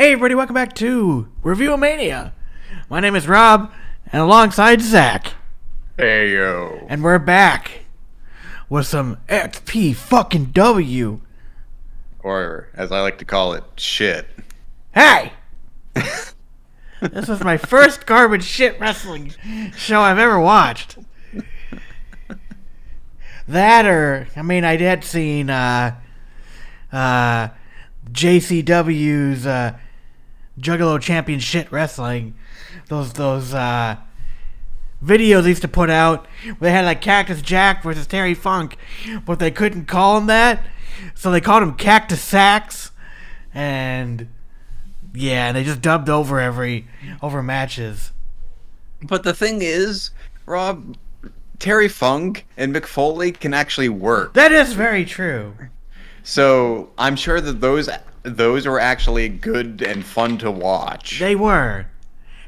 Hey, 0.00 0.12
everybody, 0.12 0.34
welcome 0.34 0.54
back 0.54 0.74
to 0.76 1.28
Review 1.42 1.76
Mania. 1.76 2.32
My 2.88 3.00
name 3.00 3.14
is 3.14 3.28
Rob, 3.28 3.70
and 4.10 4.22
alongside 4.22 4.80
Zach, 4.80 5.34
Hey 5.98 6.32
yo. 6.32 6.86
and 6.88 7.04
we're 7.04 7.18
back 7.18 7.80
with 8.70 8.86
some 8.86 9.18
XP 9.28 9.94
fucking 9.94 10.52
W. 10.52 11.20
Or 12.20 12.68
as 12.72 12.90
I 12.90 13.02
like 13.02 13.18
to 13.18 13.26
call 13.26 13.52
it, 13.52 13.62
shit. 13.76 14.26
Hey! 14.94 15.34
this 15.92 17.28
was 17.28 17.44
my 17.44 17.58
first 17.58 18.06
garbage 18.06 18.44
shit 18.44 18.80
wrestling 18.80 19.34
show 19.76 20.00
I've 20.00 20.18
ever 20.18 20.40
watched. 20.40 20.96
That 23.46 23.84
or, 23.84 24.28
I 24.34 24.40
mean, 24.40 24.64
I 24.64 24.78
had 24.78 25.04
seen 25.04 25.50
uh, 25.50 26.00
uh, 26.90 27.48
JCW's 28.10 29.44
uh, 29.44 29.76
Juggalo 30.60 31.00
Champion 31.00 31.40
shit 31.40 31.70
wrestling. 31.72 32.34
Those 32.88 33.12
those 33.12 33.54
uh, 33.54 33.96
videos 35.04 35.42
they 35.42 35.50
used 35.50 35.62
to 35.62 35.68
put 35.68 35.90
out 35.90 36.26
where 36.58 36.70
they 36.70 36.72
had 36.72 36.84
like 36.84 37.00
Cactus 37.00 37.42
Jack 37.42 37.82
versus 37.82 38.06
Terry 38.06 38.34
Funk, 38.34 38.76
but 39.24 39.38
they 39.38 39.50
couldn't 39.50 39.86
call 39.86 40.18
him 40.18 40.26
that, 40.26 40.64
so 41.14 41.30
they 41.30 41.40
called 41.40 41.62
him 41.62 41.74
Cactus 41.74 42.20
Sax, 42.20 42.90
and 43.54 44.28
yeah, 45.14 45.48
and 45.48 45.56
they 45.56 45.64
just 45.64 45.82
dubbed 45.82 46.08
over 46.08 46.40
every 46.40 46.86
over 47.22 47.42
matches. 47.42 48.12
But 49.02 49.22
the 49.22 49.32
thing 49.32 49.62
is, 49.62 50.10
Rob, 50.46 50.96
Terry 51.58 51.88
Funk 51.88 52.46
and 52.56 52.74
Mick 52.74 52.86
Foley 52.86 53.32
can 53.32 53.54
actually 53.54 53.88
work. 53.88 54.34
That 54.34 54.52
is 54.52 54.74
very 54.74 55.04
true. 55.04 55.54
So 56.22 56.90
I'm 56.98 57.16
sure 57.16 57.40
that 57.40 57.60
those 57.60 57.88
those 58.22 58.66
were 58.66 58.80
actually 58.80 59.28
good 59.28 59.82
and 59.82 60.04
fun 60.04 60.38
to 60.38 60.50
watch. 60.50 61.18
They 61.18 61.34
were, 61.34 61.86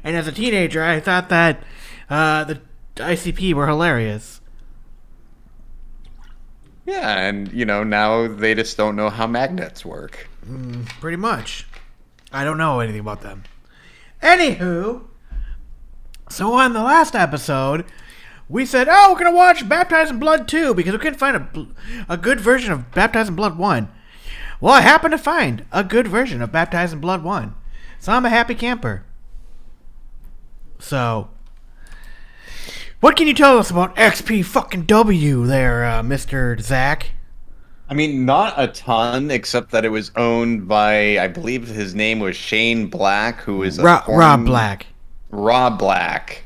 and 0.03 0.15
as 0.15 0.27
a 0.27 0.31
teenager, 0.31 0.83
I 0.83 0.99
thought 0.99 1.29
that 1.29 1.63
uh, 2.09 2.43
the 2.43 2.61
ICP 2.97 3.53
were 3.53 3.67
hilarious. 3.67 4.41
yeah, 6.85 7.17
and 7.17 7.51
you 7.51 7.65
know 7.65 7.83
now 7.83 8.27
they 8.27 8.53
just 8.53 8.75
don't 8.77 8.95
know 8.95 9.09
how 9.09 9.25
magnets 9.27 9.85
work. 9.85 10.27
Pretty 10.99 11.17
much. 11.17 11.65
I 12.31 12.43
don't 12.43 12.57
know 12.57 12.79
anything 12.79 12.99
about 12.99 13.21
them. 13.21 13.43
Anywho, 14.21 15.03
so 16.29 16.53
on 16.53 16.73
the 16.73 16.81
last 16.83 17.15
episode, 17.15 17.85
we 18.49 18.65
said, 18.65 18.87
"Oh, 18.89 19.13
we're 19.13 19.23
gonna 19.23 19.35
watch 19.35 19.67
Baptized 19.67 20.11
in 20.11 20.19
Blood 20.19 20.47
2 20.47 20.73
because 20.73 20.93
we 20.93 20.99
couldn't 20.99 21.19
find 21.19 21.35
a 21.37 22.13
a 22.13 22.17
good 22.17 22.39
version 22.41 22.71
of 22.71 22.91
Baptized 22.91 23.29
in 23.29 23.35
Blood 23.35 23.57
1." 23.57 23.89
Well, 24.63 24.75
I 24.75 24.79
happened 24.79 25.11
to 25.11 25.17
find 25.17 25.65
a 25.73 25.83
good 25.83 26.07
version 26.07 26.41
of 26.41 26.53
Baptized 26.53 26.93
in 26.93 27.01
Blood 27.01 27.21
1, 27.21 27.53
so 27.99 28.13
I'm 28.13 28.25
a 28.25 28.29
happy 28.29 28.55
camper. 28.55 29.03
So, 30.79 31.27
what 33.01 33.17
can 33.17 33.27
you 33.27 33.33
tell 33.33 33.57
us 33.57 33.69
about 33.69 33.93
XP 33.97 34.45
fucking 34.45 34.83
W 34.83 35.45
there, 35.45 35.83
uh, 35.83 36.01
Mister 36.01 36.57
Zach? 36.61 37.11
I 37.89 37.93
mean, 37.93 38.25
not 38.25 38.53
a 38.55 38.69
ton, 38.69 39.31
except 39.31 39.71
that 39.71 39.83
it 39.83 39.89
was 39.89 40.11
owned 40.15 40.65
by, 40.65 41.19
I 41.19 41.27
believe 41.27 41.67
his 41.67 41.93
name 41.93 42.21
was 42.21 42.37
Shane 42.37 42.87
Black, 42.87 43.41
who 43.41 43.63
is 43.63 43.79
a 43.79 43.83
Ro- 43.83 43.99
porn- 44.05 44.17
Rob 44.17 44.45
Black. 44.45 44.85
Rob 45.29 45.77
Black, 45.77 46.41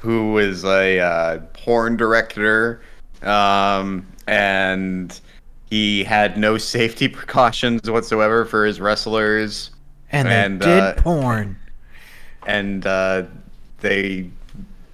who 0.00 0.36
is 0.36 0.66
a 0.66 1.00
uh, 1.00 1.38
porn 1.54 1.96
director, 1.96 2.82
um, 3.22 4.06
and 4.26 5.18
he 5.70 6.04
had 6.04 6.36
no 6.38 6.58
safety 6.58 7.08
precautions 7.18 7.90
whatsoever 7.90 8.44
for 8.44 8.64
his 8.64 8.80
wrestlers, 8.80 9.70
And 10.10 10.28
they 10.28 10.34
And, 10.44 10.60
did 10.60 10.82
uh, 10.82 10.94
porn. 10.94 11.56
and 12.46 12.86
uh, 12.86 13.24
they 13.80 14.30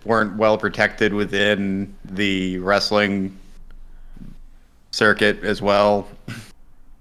weren't 0.04 0.36
well 0.36 0.58
protected 0.58 1.14
within 1.14 1.94
the 2.04 2.58
wrestling 2.58 3.36
circuit 4.90 5.42
as 5.42 5.62
well. 5.62 6.06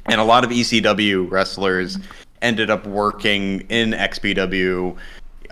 And 0.06 0.20
a 0.20 0.24
lot 0.24 0.44
of 0.44 0.50
ECW 0.50 1.30
wrestlers 1.30 1.98
ended 2.42 2.70
up 2.70 2.86
working 2.86 3.62
in 3.70 3.92
XPW 3.92 4.96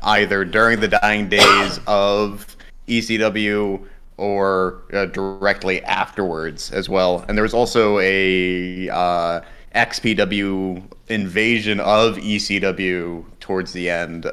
either 0.04 0.44
during 0.46 0.80
the 0.80 0.88
dying 0.88 1.30
days 1.30 1.80
of 1.88 2.56
ECW 2.88 3.86
or 4.22 4.84
uh, 4.94 5.08
directly 5.08 5.84
afterwards 5.84 6.72
as 6.72 6.88
well. 6.88 7.26
And 7.28 7.36
there 7.36 7.42
was 7.42 7.56
also 7.56 7.98
a 7.98 8.88
uh, 8.88 9.42
XPW 9.74 10.84
invasion 11.08 11.80
of 11.80 12.18
ECW 12.18 13.26
towards 13.40 13.74
the 13.74 13.90
end, 13.90 14.28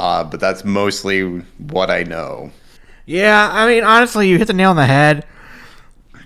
uh, 0.00 0.24
but 0.24 0.40
that's 0.40 0.64
mostly 0.64 1.22
what 1.58 1.90
I 1.90 2.02
know. 2.02 2.50
Yeah, 3.06 3.50
I 3.52 3.68
mean, 3.68 3.84
honestly, 3.84 4.28
you 4.28 4.36
hit 4.36 4.48
the 4.48 4.52
nail 4.52 4.70
on 4.70 4.76
the 4.76 4.86
head. 4.86 5.24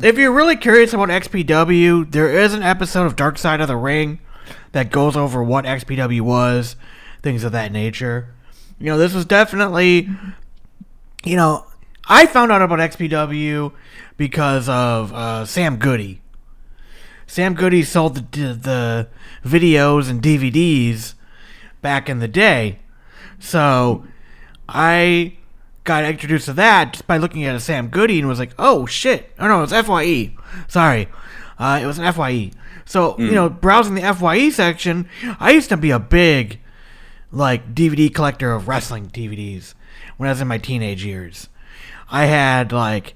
If 0.03 0.17
you're 0.17 0.33
really 0.33 0.57
curious 0.57 0.95
about 0.95 1.11
XPW, 1.11 2.11
there 2.11 2.31
is 2.31 2.55
an 2.55 2.63
episode 2.63 3.05
of 3.05 3.17
Dark 3.17 3.37
Side 3.37 3.61
of 3.61 3.69
the 3.69 3.77
Ring 3.77 4.19
that 4.73 4.91
goes 4.91 5.15
over 5.15 5.45
what 5.45 5.67
XPW 5.67 6.23
was, 6.23 6.75
things 7.23 7.45
of 7.45 7.53
that 7.53 7.71
nature. 7.71 8.35
You 8.79 8.87
know, 8.87 8.97
this 8.97 9.13
was 9.13 9.27
definitely, 9.27 10.09
you 11.23 11.37
know, 11.37 11.67
I 12.07 12.27
found 12.27 12.53
out 12.53 12.63
about 12.63 12.79
XPW 12.79 13.73
because 14.17 14.69
of 14.69 15.13
uh, 15.13 15.45
Sam 15.47 15.77
Goody. 15.77 16.21
Sam 17.27 17.55
Goody 17.55 17.83
sold 17.83 18.17
the, 18.17 18.55
the 18.55 19.09
videos 19.45 20.11
and 20.11 20.23
DVDs 20.23 21.15
back 21.81 22.09
in 22.09 22.19
the 22.19 22.29
day. 22.29 22.81
So 23.39 24.05
I 24.69 25.37
got 25.85 26.05
introduced 26.05 26.47
to 26.47 26.53
that 26.55 26.93
just 26.93 27.07
by 27.07 27.17
looking 27.17 27.45
at 27.45 27.55
a 27.55 27.61
Sam 27.61 27.89
Goody 27.89 28.19
and 28.19 28.29
was 28.29 28.39
like, 28.39 28.53
oh 28.59 28.87
shit. 28.87 29.33
Oh 29.39 29.49
no, 29.49 29.59
it 29.63 29.71
was 29.71 29.87
FYE. 29.87 30.35
Sorry. 30.69 31.09
Uh, 31.59 31.81
it 31.83 31.87
was 31.87 31.99
an 31.99 32.13
FYE. 32.13 32.51
So, 32.85 33.19
you 33.19 33.33
know, 33.33 33.49
browsing 33.49 33.95
the 33.95 34.15
FYE 34.15 34.51
section, 34.51 35.09
I 35.41 35.53
used 35.53 35.71
to 35.71 35.77
be 35.77 35.91
a 35.91 35.99
big, 35.99 36.61
like, 37.33 37.75
DVD 37.75 38.13
collector 38.13 38.53
of 38.53 38.69
wrestling 38.69 39.09
DVDs 39.09 39.73
when 40.19 40.29
I 40.29 40.33
was 40.33 40.43
in 40.43 40.49
my 40.49 40.59
teenage 40.59 41.03
years. 41.03 41.49
I 42.11 42.27
had, 42.27 42.73
like, 42.73 43.15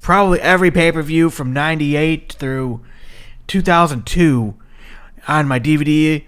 probably 0.00 0.40
every 0.40 0.70
pay 0.70 0.90
per 0.92 1.02
view 1.02 1.30
from 1.30 1.52
98 1.52 2.32
through 2.32 2.80
2002 3.46 4.54
on 5.28 5.46
my 5.48 5.60
DVD 5.60 6.24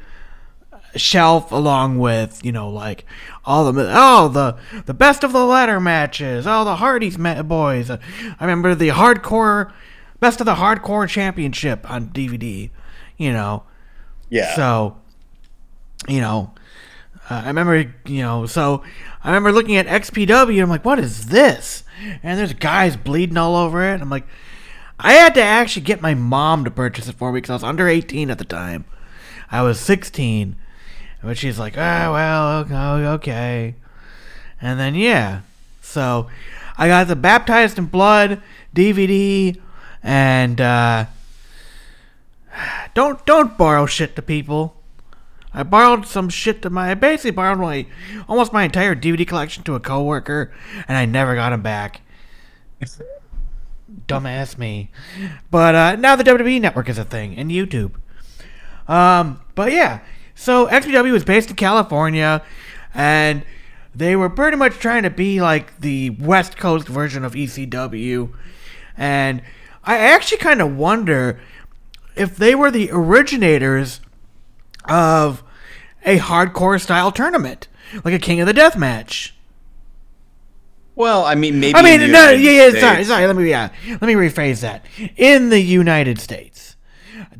shelf 0.97 1.51
along 1.51 1.99
with 1.99 2.45
you 2.45 2.53
know 2.53 2.69
like 2.71 3.05
all 3.45 3.73
the 3.73 3.91
oh 3.93 4.29
the 4.29 4.57
the 4.87 4.95
best 4.95 5.25
of 5.25 5.33
the 5.33 5.45
ladder 5.45 5.81
matches 5.81 6.47
all 6.47 6.65
the 6.65 6.77
Hardys 6.77 7.19
ma- 7.19 7.43
boys 7.43 7.91
i 7.91 7.99
remember 8.41 8.77
the 8.77 8.91
hardcore 8.91 9.73
best 10.21 10.39
of 10.39 10.47
the 10.47 10.55
hardcore 10.55 11.09
championship 11.09 11.91
on 11.91 12.11
dvd 12.11 12.71
you 13.17 13.33
know 13.33 13.65
Yeah. 14.31 14.55
so 14.55 14.97
you 16.07 16.21
know 16.21 16.53
uh, 17.31 17.43
i 17.45 17.47
remember 17.47 17.93
you 18.07 18.23
know 18.23 18.47
so 18.47 18.83
i 19.23 19.29
remember 19.29 19.53
looking 19.53 19.77
at 19.77 19.87
xpw 19.87 20.63
i'm 20.63 20.69
like 20.69 20.85
what 20.85 20.99
is 20.99 21.27
this 21.27 21.85
and 22.23 22.39
there's 22.39 22.55
guys 22.55 22.97
bleeding 22.97 23.37
all 23.37 23.57
over 23.57 23.83
it 23.83 24.01
i'm 24.01 24.11
like 24.11 24.27
i 24.99 25.13
had 25.15 25.35
to 25.35 25.43
actually 25.43 25.83
get 25.83 26.01
my 26.01 26.15
mom 26.15 26.65
to 26.65 26.71
purchase 26.71 27.09
it 27.09 27.15
for 27.15 27.33
me 27.33 27.39
because 27.39 27.51
i 27.51 27.55
was 27.55 27.65
under 27.65 27.89
18 27.89 28.31
at 28.31 28.39
the 28.39 28.45
time 28.45 28.85
i 29.51 29.63
was 29.63 29.81
16 29.81 30.57
but 31.25 31.39
she's 31.39 31.59
like, 31.59 31.79
ah, 31.79 32.13
well, 32.13 33.15
okay. 33.15 33.75
And 34.61 34.79
then, 34.79 34.95
yeah. 34.95 35.41
So, 35.81 36.29
I 36.77 36.87
got 36.89 37.09
the 37.09 37.17
Baptized 37.17 37.79
in 37.79 37.87
Blood 37.87 38.43
DVD, 38.77 39.59
and, 40.03 40.61
uh, 40.61 41.07
don't, 42.95 43.25
don't 43.25 43.57
borrow 43.57 43.87
shit 43.87 44.15
to 44.17 44.23
people. 44.23 44.77
I 45.55 45.63
borrowed 45.63 46.07
some 46.07 46.29
shit 46.29 46.63
to 46.63 46.71
my, 46.71 46.91
I 46.91 46.95
basically 46.95 47.31
borrowed 47.31 47.61
my, 47.61 47.87
almost 48.29 48.53
my 48.53 48.65
entire 48.65 48.97
DVD 48.97 49.27
collection 49.27 49.63
to 49.65 49.77
a 49.77 49.81
coworker, 49.81 50.53
and 50.89 50.99
I 50.99 51.07
never 51.07 51.37
got 51.37 51.53
him 51.53 51.63
back. 51.63 52.01
Dumbass 54.09 54.59
me. 54.59 54.91
But, 55.51 55.75
uh, 55.75 55.97
now 55.97 56.17
the 56.17 56.25
WWE 56.25 56.61
Network 56.61 56.89
is 56.89 56.99
a 56.99 57.05
thing, 57.05 57.37
and 57.37 57.51
YouTube. 57.51 57.93
Um, 58.89 59.41
but 59.55 59.73
yeah, 59.73 60.01
so 60.35 60.67
XPW 60.67 61.13
was 61.13 61.25
based 61.25 61.51
in 61.51 61.57
California, 61.57 62.43
and 62.93 63.45
they 63.95 64.17
were 64.17 64.29
pretty 64.29 64.57
much 64.57 64.75
trying 64.75 65.05
to 65.05 65.11
be 65.11 65.41
like 65.41 65.79
the 65.81 66.11
West 66.11 66.57
Coast 66.57 66.89
version 66.89 67.25
of 67.25 67.35
ECW. 67.35 68.33
And 68.97 69.43
I 69.85 69.99
actually 69.99 70.39
kind 70.39 70.61
of 70.61 70.77
wonder 70.77 71.41
if 72.17 72.37
they 72.37 72.55
were 72.55 72.71
the 72.71 72.91
originators 72.93 74.01
of 74.89 75.43
a 76.05 76.19
hardcore 76.19 76.81
style 76.81 77.11
tournament, 77.13 77.69
like 78.05 78.15
a 78.15 78.19
King 78.19 78.41
of 78.41 78.47
the 78.47 78.53
Death 78.53 78.77
match. 78.77 79.35
Well, 80.97 81.25
I 81.25 81.35
mean, 81.35 81.59
maybe. 81.59 81.75
I 81.77 81.83
mean, 81.83 82.01
no, 82.13 82.31
United 82.31 82.41
yeah, 82.41 82.51
yeah, 82.53 82.81
sorry, 82.81 82.95
States. 82.97 83.09
sorry. 83.09 83.27
Let 83.27 83.35
me, 83.37 83.51
yeah, 83.51 83.71
let 83.89 84.03
me 84.03 84.15
rephrase 84.15 84.61
that. 84.61 84.85
In 85.17 85.49
the 85.51 85.59
United 85.61 86.21
States, 86.21 86.77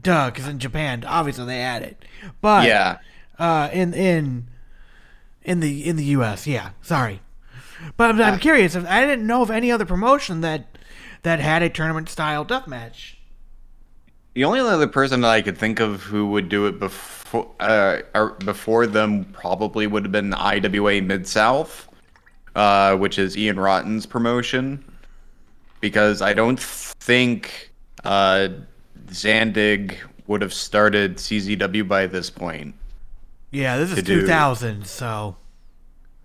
duh, 0.01 0.31
because 0.31 0.49
in 0.49 0.59
Japan, 0.59 1.05
obviously 1.05 1.47
they 1.47 1.61
had 1.61 1.83
it, 1.83 2.05
but 2.41 2.67
Yeah. 2.67 2.99
Uh, 3.39 3.69
in 3.73 3.95
in 3.95 4.47
in 5.43 5.61
the 5.61 5.87
in 5.87 5.97
the 5.97 6.05
U.S. 6.07 6.47
Yeah, 6.47 6.71
sorry, 6.83 7.21
but 7.97 8.11
I'm, 8.11 8.21
I'm 8.21 8.39
curious. 8.41 8.75
I 8.77 9.07
didn't 9.07 9.27
know 9.27 9.43
of 9.43 9.51
any 9.51 9.71
other 9.73 9.85
promotion 9.85 10.41
that 10.41 10.67
that 11.23 11.41
had 11.41 11.63
a 11.63 11.69
tournament 11.69 12.09
style 12.09 12.45
death 12.45 12.67
match. 12.67 13.14
The 14.35 14.45
only 14.45 14.59
other 14.61 14.89
person 14.89 15.21
that 15.21 15.31
I 15.31 15.43
could 15.43 15.57
think 15.57 15.79
of 15.81 16.03
who 16.03 16.27
would 16.31 16.49
do 16.49 16.67
it 16.67 16.79
before 16.79 17.51
uh, 17.61 18.01
before 18.45 18.87
them 18.87 19.25
probably 19.33 19.87
would 19.87 20.05
have 20.05 20.13
been 20.13 20.35
IWA 20.35 21.03
Mid 21.03 21.27
South, 21.27 21.89
uh, 22.55 22.97
which 22.97 23.19
is 23.19 23.37
Ian 23.37 23.59
Rotten's 23.59 24.07
promotion, 24.07 24.85
because 25.81 26.21
I 26.21 26.33
don't 26.33 26.61
think 26.61 27.71
uh, 28.05 28.49
Zandig 29.07 29.97
would 30.27 30.43
have 30.43 30.53
started 30.55 31.17
CZW 31.17 31.87
by 31.87 32.07
this 32.07 32.31
point. 32.31 32.75
Yeah, 33.51 33.77
this 33.77 33.91
is 33.91 33.97
To 33.97 34.03
do- 34.03 34.21
2000, 34.23 34.85
so 34.87 35.37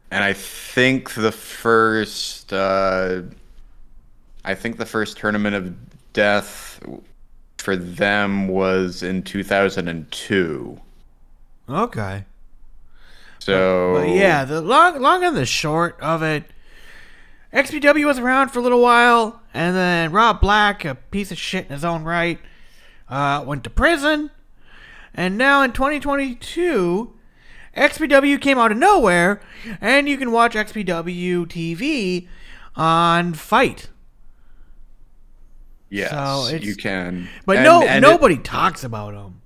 And 0.09 0.23
I 0.23 0.33
think 0.33 1.13
the 1.13 1.31
first, 1.31 2.51
uh, 2.53 3.21
I 4.43 4.55
think 4.55 4.77
the 4.77 4.85
first 4.85 5.17
tournament 5.17 5.55
of 5.55 5.75
death 6.13 6.79
for 7.61 7.75
them 7.75 8.47
was 8.47 9.03
in 9.03 9.23
2002. 9.23 10.81
okay. 11.69 12.25
So 13.39 13.93
But 13.95 14.09
yeah, 14.09 14.45
the 14.45 14.61
long, 14.61 15.01
long 15.01 15.23
and 15.23 15.35
the 15.35 15.45
short 15.45 15.99
of 16.01 16.21
it, 16.21 16.43
XPW 17.53 18.05
was 18.05 18.19
around 18.19 18.49
for 18.49 18.59
a 18.59 18.61
little 18.61 18.81
while, 18.81 19.41
and 19.53 19.75
then 19.75 20.11
Rob 20.11 20.41
Black, 20.41 20.85
a 20.85 20.95
piece 20.95 21.31
of 21.31 21.37
shit 21.37 21.65
in 21.65 21.71
his 21.71 21.85
own 21.85 22.03
right, 22.03 22.39
uh, 23.07 23.43
went 23.45 23.63
to 23.63 23.69
prison, 23.69 24.29
and 25.13 25.37
now 25.37 25.63
in 25.63 25.71
2022, 25.71 27.13
XPW 27.75 28.39
came 28.41 28.59
out 28.59 28.71
of 28.71 28.77
nowhere, 28.77 29.41
and 29.81 30.07
you 30.07 30.17
can 30.17 30.31
watch 30.31 30.53
XPW 30.53 31.47
TV 31.47 32.27
on 32.75 33.33
FITE. 33.33 33.89
Yes, 35.89 36.09
so 36.11 36.55
you 36.55 36.75
can. 36.75 37.27
But 37.45 37.57
And- 37.57 37.65
no, 37.65 37.83
and 37.83 38.03
it- 38.03 38.07
nobody 38.07 38.37
talks 38.37 38.83
about 38.83 39.13
him. 39.13 39.41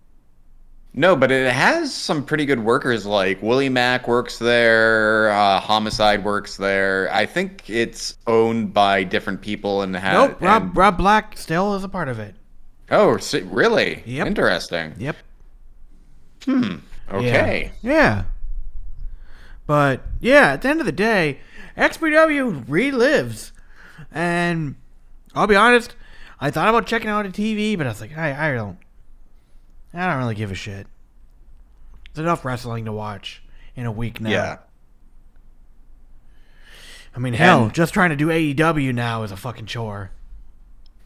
no, 0.93 1.15
but 1.15 1.31
it 1.31 1.51
has 1.51 1.93
some 1.93 2.23
pretty 2.23 2.45
good 2.45 2.59
workers. 2.59 3.05
Like 3.05 3.41
Willie 3.41 3.69
Mack 3.69 4.07
works 4.07 4.37
there. 4.37 5.29
Uh, 5.31 5.59
Homicide 5.59 6.23
works 6.23 6.57
there. 6.57 7.09
I 7.11 7.25
think 7.25 7.69
it's 7.69 8.17
owned 8.27 8.73
by 8.73 9.03
different 9.03 9.41
people 9.41 9.81
and 9.81 9.95
has. 9.95 10.13
Nope, 10.13 10.41
Rob 10.41 10.77
Rob 10.77 10.97
Black 10.97 11.37
still 11.37 11.75
is 11.75 11.83
a 11.83 11.89
part 11.89 12.07
of 12.09 12.19
it. 12.19 12.35
Oh, 12.91 13.17
really? 13.45 14.03
Yep. 14.05 14.27
Interesting. 14.27 14.93
Yep. 14.99 15.15
Hmm. 16.45 16.75
Okay. 17.11 17.71
Yeah. 17.81 17.91
yeah. 17.91 18.23
But 19.65 20.01
yeah, 20.19 20.53
at 20.53 20.61
the 20.61 20.69
end 20.69 20.79
of 20.81 20.85
the 20.85 20.91
day, 20.91 21.39
XPW 21.77 22.65
relives. 22.65 23.51
And 24.11 24.75
I'll 25.33 25.47
be 25.47 25.55
honest, 25.55 25.95
I 26.43 26.51
thought 26.51 26.67
about 26.67 26.85
checking 26.85 27.09
out 27.09 27.25
a 27.25 27.29
TV, 27.29 27.77
but 27.77 27.87
I 27.87 27.89
was 27.91 28.01
like, 28.01 28.17
I, 28.17 28.49
I 28.51 28.53
don't 28.53 28.77
I 29.93 30.09
don't 30.09 30.17
really 30.17 30.35
give 30.35 30.51
a 30.51 30.55
shit. 30.55 30.87
There's 32.13 32.25
enough 32.25 32.43
wrestling 32.43 32.83
to 32.83 32.91
watch 32.91 33.41
in 33.77 33.85
a 33.85 33.91
week 33.93 34.19
now. 34.19 34.29
Yeah. 34.29 34.57
I 37.15 37.19
mean, 37.19 37.33
hell, 37.33 37.63
And- 37.63 37.73
just 37.73 37.93
trying 37.93 38.09
to 38.09 38.17
do 38.17 38.27
AEW 38.27 38.93
now 38.93 39.23
is 39.23 39.31
a 39.31 39.37
fucking 39.37 39.67
chore. 39.67 40.11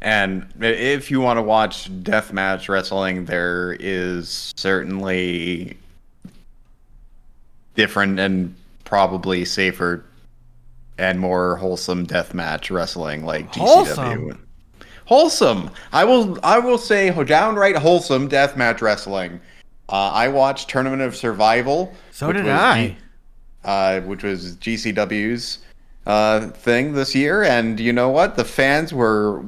And 0.02 0.52
if 0.60 1.12
you 1.12 1.22
want 1.22 1.38
to 1.38 1.44
watch 1.44 1.88
deathmatch 2.02 2.68
wrestling, 2.68 3.26
there 3.26 3.78
is 3.80 4.52
certainly 4.58 5.78
different 7.76 8.20
and 8.20 8.56
probably 8.86 9.46
safer 9.46 10.04
and 10.98 11.20
more 11.20 11.58
wholesome 11.58 12.08
deathmatch 12.08 12.74
wrestling 12.74 13.24
like 13.24 13.52
GCW. 13.54 13.60
Wholesome? 13.60 14.47
Wholesome. 15.08 15.72
I 15.94 16.04
will. 16.04 16.38
I 16.44 16.60
will 16.60 16.78
say 16.78 17.12
downright 17.24 17.78
wholesome 17.78 18.28
deathmatch 18.28 18.82
wrestling. 18.82 19.40
Uh, 19.88 20.12
I 20.14 20.28
watched 20.28 20.70
Tournament 20.70 21.02
of 21.02 21.16
Survival. 21.16 21.94
So 22.12 22.34
did 22.34 22.48
I. 22.48 22.98
Uh, 23.64 24.02
which 24.02 24.24
was 24.24 24.58
GCW's 24.58 25.60
uh, 26.06 26.50
thing 26.50 26.92
this 26.92 27.16
year, 27.16 27.44
and 27.44 27.80
you 27.80 27.94
know 27.94 28.10
what? 28.10 28.36
The 28.36 28.44
fans 28.44 28.94
were 28.94 29.46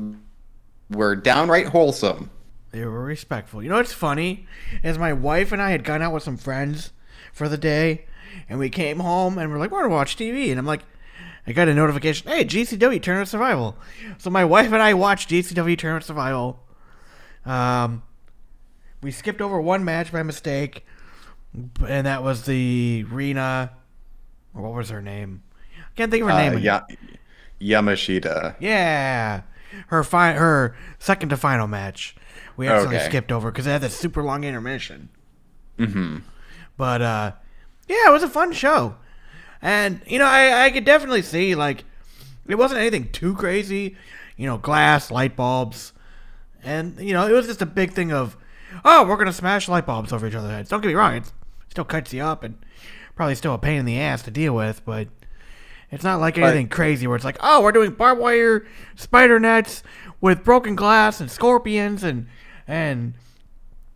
were 0.90 1.18
downright 1.18 1.68
wholesome. 1.68 2.30
They 2.72 2.86
were 2.86 3.04
respectful. 3.04 3.62
You 3.62 3.68
know 3.68 3.76
what's 3.76 3.92
funny? 3.92 4.48
Is 4.82 4.98
my 4.98 5.12
wife 5.12 5.52
and 5.52 5.62
I 5.62 5.72
had 5.72 5.84
gone 5.84 6.02
out 6.02 6.14
with 6.14 6.24
some 6.24 6.38
friends 6.38 6.94
for 7.34 7.50
the 7.50 7.58
day, 7.58 8.06
and 8.48 8.60
we 8.60 8.70
came 8.70 9.00
home 9.00 9.38
and 9.38 9.52
we're 9.52 9.60
like, 9.60 9.72
we're 9.72 9.82
gonna 9.82 9.94
watch 9.94 10.16
TV, 10.16 10.52
and 10.52 10.58
I'm 10.58 10.66
like, 10.66 10.84
I 11.50 11.51
got 11.54 11.68
a 11.68 11.74
notification, 11.74 12.30
hey, 12.30 12.46
GCW 12.46 13.01
Tournament 13.01 13.28
Survival. 13.28 13.75
So 14.19 14.30
my 14.30 14.46
wife 14.46 14.72
and 14.72 14.81
I 14.84 14.94
watched 14.94 15.30
GCW 15.31 15.75
Tournament 15.78 16.06
Survival. 16.06 16.60
Um, 17.44 18.04
we 19.01 19.10
skipped 19.12 19.42
over 19.42 19.60
one 19.60 19.84
match 19.84 20.12
by 20.12 20.22
mistake, 20.22 20.86
and 21.88 22.06
that 22.06 22.22
was 22.22 22.46
the 22.46 23.04
Rina, 23.06 23.72
what 24.54 24.74
was 24.74 24.90
her 24.90 25.01
name? 25.01 25.42
I 25.75 25.81
can't 25.96 26.12
think 26.12 26.22
of 26.24 26.30
her 26.30 26.36
Uh, 26.36 26.50
name. 26.51 26.60
ya- 26.60 26.81
Yamashita. 27.60 28.56
Yeah, 28.60 29.42
her 29.88 30.04
fi- 30.04 30.34
her 30.34 30.75
second 31.00 31.30
to 31.30 31.38
final 31.38 31.68
match. 31.68 32.16
We 32.57 32.68
actually 32.68 32.98
Okay. 32.98 33.06
skipped 33.06 33.31
over 33.31 33.52
because 33.52 33.66
it 33.66 33.72
had 33.72 33.81
that 33.81 33.92
super 33.92 34.22
long 34.22 34.44
intermission. 34.44 35.10
Mm 35.80 35.92
hmm 35.94 36.18
But 36.78 37.02
uh, 37.02 37.31
yeah, 37.88 38.07
it 38.07 38.12
was 38.12 38.24
a 38.24 38.30
fun 38.30 38.54
show, 38.54 38.95
and 39.62 40.02
you 40.06 40.20
know 40.20 40.26
I 40.26 40.66
I 40.66 40.70
could 40.72 40.86
definitely 40.86 41.22
see 41.22 41.56
like 41.56 41.84
it 42.48 42.58
wasn't 42.58 42.82
anything 42.82 43.12
too 43.12 43.36
crazy, 43.36 43.96
you 44.36 44.48
know, 44.48 44.58
glass, 44.58 45.12
light 45.12 45.36
bulbs, 45.36 45.94
and 46.64 47.00
you 47.00 47.14
know 47.14 47.28
it 47.28 47.32
was 47.32 47.48
just 47.48 47.62
a 47.62 47.66
big 47.66 47.92
thing 47.94 48.12
of 48.12 48.38
oh 48.84 49.06
we're 49.06 49.18
gonna 49.18 49.34
smash 49.34 49.68
light 49.68 49.86
bulbs 49.86 50.12
over 50.12 50.28
each 50.28 50.36
other's 50.36 50.52
heads. 50.52 50.70
Don't 50.70 50.82
get 50.82 50.88
me 50.88 50.96
wrong, 50.96 51.16
it 51.16 51.32
still 51.70 51.86
cuts 51.86 52.14
you 52.14 52.24
up 52.24 52.44
and 52.44 52.58
probably 53.16 53.36
still 53.36 53.54
a 53.54 53.58
pain 53.58 53.80
in 53.80 53.86
the 53.86 54.00
ass 54.00 54.22
to 54.24 54.32
deal 54.32 54.56
with, 54.56 54.84
but 54.86 55.08
it's 55.92 56.04
not 56.04 56.20
like 56.20 56.38
anything 56.38 56.68
crazy 56.70 57.08
where 57.08 57.16
it's 57.16 57.26
like, 57.26 57.38
oh, 57.42 57.62
we're 57.62 57.72
doing 57.72 57.92
barbed 57.92 58.22
wire 58.22 58.66
spider 58.96 59.40
nets 59.40 59.84
with 60.22 60.44
broken 60.44 60.76
glass 60.76 61.20
and 61.20 61.30
scorpions 61.32 62.04
and 62.04 62.28
and 62.68 63.14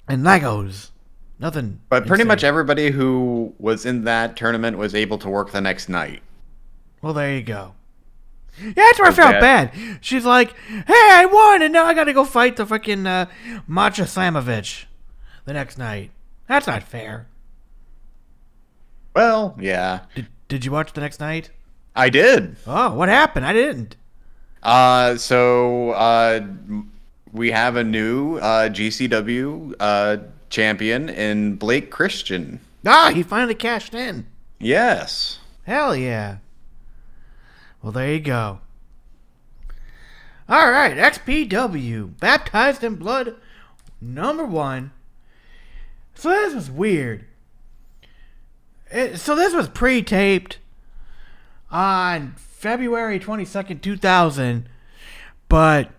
and 0.08 0.24
Legos. 0.24 0.90
Nothing. 1.40 1.80
But 1.90 2.06
pretty 2.06 2.22
insane. 2.22 2.28
much 2.28 2.44
everybody 2.44 2.92
who 2.92 3.54
was 3.60 3.86
in 3.86 4.04
that 4.06 4.36
tournament 4.38 4.78
was 4.78 4.96
able 4.96 5.18
to 5.20 5.30
work 5.30 5.52
the 5.52 5.62
next 5.62 5.90
night. 5.90 6.22
Well, 7.02 7.14
there 7.14 7.34
you 7.36 7.42
go. 7.44 7.74
Yeah, 8.62 8.72
that's 8.76 9.00
where 9.00 9.10
I 9.10 9.14
felt 9.14 9.42
bad. 9.42 9.72
bad. 9.74 9.98
She's 10.02 10.26
like, 10.26 10.56
"Hey, 10.68 10.84
I 10.88 11.26
won, 11.26 11.64
and 11.64 11.74
now 11.74 11.86
I 11.86 11.94
got 11.96 12.04
to 12.04 12.14
go 12.14 12.24
fight 12.24 12.56
the 12.56 12.66
fucking 12.68 13.06
uh, 13.08 13.26
Masha 13.68 14.04
Slamovich 14.04 14.86
the 15.46 15.54
next 15.54 15.78
night." 15.78 16.12
That's 16.48 16.68
not 16.68 16.84
fair. 16.84 17.26
Well, 19.16 19.56
yeah, 19.60 20.02
Did 20.16 20.28
Did 20.48 20.66
you 20.66 20.72
watch 20.72 20.94
the 20.94 21.02
next 21.02 21.20
night? 21.20 21.50
I 21.96 22.10
did. 22.10 22.56
Oh, 22.66 22.94
what 22.94 23.10
happened? 23.10 23.46
I 23.46 23.54
didn't. 23.54 23.96
Uh, 24.62 25.18
so 25.18 25.92
uh, 25.92 26.42
we 27.32 27.52
have 27.52 27.76
a 27.76 27.84
new 27.84 28.38
uh, 28.38 28.70
GCW 28.70 29.74
uh, 29.80 30.18
champion 30.54 31.10
in 31.10 31.56
Blake 31.56 31.90
Christian. 31.90 32.60
Ah, 32.86 33.12
he 33.14 33.24
finally 33.24 33.56
cashed 33.56 33.96
in. 33.96 34.28
Yes. 34.60 35.40
Hell 35.64 35.96
yeah. 35.96 36.38
Well, 37.82 37.92
there 37.92 38.14
you 38.14 38.20
go. 38.20 38.60
All 40.48 40.70
right, 40.70 40.96
XPW, 40.96 42.20
baptized 42.20 42.84
in 42.84 42.96
blood, 42.96 43.36
number 44.00 44.46
one. 44.46 44.92
So 46.14 46.30
this 46.30 46.54
was 46.54 46.70
weird. 46.70 47.26
It, 48.92 49.18
so 49.18 49.36
this 49.36 49.54
was 49.54 49.68
pre-taped 49.68 50.60
on 51.72 52.36
February 52.38 53.18
twenty 53.18 53.46
second, 53.46 53.82
two 53.82 53.98
thousand, 53.98 54.70
but 55.50 55.90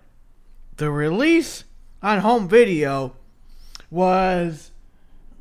the 0.77 0.91
release 0.91 1.65
on 2.03 2.21
home 2.21 2.49
video 2.49 3.17
was 3.95 4.73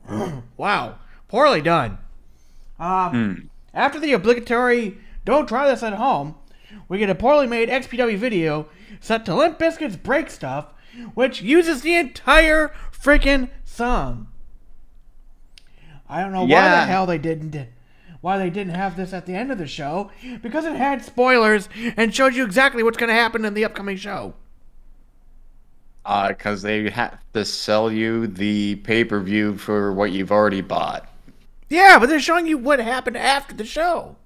wow, 0.57 0.95
poorly 1.27 1.61
done. 1.61 1.97
Um, 2.79 3.49
after 3.73 3.99
the 3.99 4.13
obligatory 4.13 4.97
"Don't 5.25 5.47
try 5.47 5.67
this 5.67 5.83
at 5.83 5.93
home," 5.93 6.35
we 6.87 6.99
get 6.99 7.09
a 7.09 7.15
poorly 7.15 7.47
made 7.47 7.69
XPW 7.69 8.17
video 8.17 8.67
set 9.01 9.25
to 9.25 9.35
Limp 9.35 9.57
Bizkit's 9.57 9.97
"Break 9.97 10.29
Stuff," 10.29 10.67
which 11.15 11.41
uses 11.41 11.81
the 11.81 11.95
entire 11.95 12.73
freaking 12.91 13.49
song. 13.65 14.27
I 16.07 16.21
don't 16.21 16.31
know 16.31 16.43
why 16.43 16.69
the 16.69 16.85
hell 16.85 17.05
they 17.07 17.17
didn't. 17.17 17.69
Why 18.21 18.37
they 18.37 18.49
didn't 18.49 18.75
have 18.75 18.95
this 18.95 19.11
at 19.11 19.25
the 19.25 19.35
end 19.35 19.51
of 19.51 19.57
the 19.57 19.67
show? 19.67 20.09
Because 20.41 20.63
it 20.63 20.75
had 20.75 21.03
spoilers 21.03 21.67
and 21.97 22.15
showed 22.15 22.35
you 22.35 22.45
exactly 22.45 22.81
what's 22.81 22.97
going 22.97 23.09
to 23.09 23.13
happen 23.13 23.43
in 23.43 23.53
the 23.53 23.65
upcoming 23.65 23.97
show. 23.97 24.35
Because 26.03 26.61
they 26.61 26.89
have 26.89 27.19
to 27.33 27.45
sell 27.45 27.91
you 27.91 28.27
the 28.27 28.75
pay 28.77 29.03
per 29.03 29.19
view 29.19 29.57
for 29.57 29.93
what 29.93 30.11
you've 30.11 30.31
already 30.31 30.61
bought. 30.61 31.09
Yeah, 31.69 31.97
but 31.99 32.09
they're 32.09 32.19
showing 32.19 32.45
you 32.45 32.57
what 32.57 32.79
happened 32.79 33.17
after 33.17 33.55
the 33.55 33.65
show. 33.65 34.17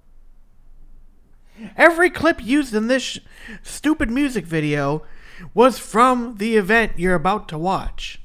Every 1.76 2.10
clip 2.10 2.44
used 2.44 2.74
in 2.74 2.88
this 2.88 3.04
sh- 3.04 3.20
stupid 3.64 4.10
music 4.10 4.46
video 4.46 5.04
was 5.54 5.80
from 5.80 6.38
the 6.38 6.58
event 6.58 6.94
you're 6.98 7.16
about 7.16 7.48
to 7.50 7.58
watch. 7.58 8.22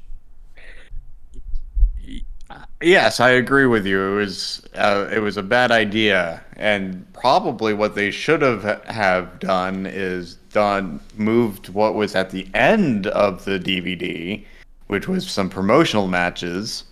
Yes, 2.83 3.21
I 3.21 3.31
agree 3.31 3.67
with 3.67 3.87
you. 3.87 4.13
It 4.13 4.17
was 4.17 4.67
uh, 4.75 5.09
it 5.13 5.21
was 5.21 5.37
a 5.37 5.43
bad 5.43 5.71
idea, 5.71 6.43
and 6.57 7.11
probably 7.13 7.73
what 7.75 7.95
they 7.95 8.11
should 8.11 8.43
have 8.43 8.85
have 8.87 9.39
done 9.39 9.87
is 9.87 10.39
done 10.53 11.01
moved 11.17 11.69
what 11.71 11.95
was 11.95 12.15
at 12.15 12.31
the 12.31 12.47
end 12.55 13.07
of 13.09 13.45
the 13.45 13.59
DVD, 13.59 14.45
which 14.87 15.09
was 15.09 15.29
some 15.31 15.49
promotional 15.51 16.07
matches, 16.07 16.85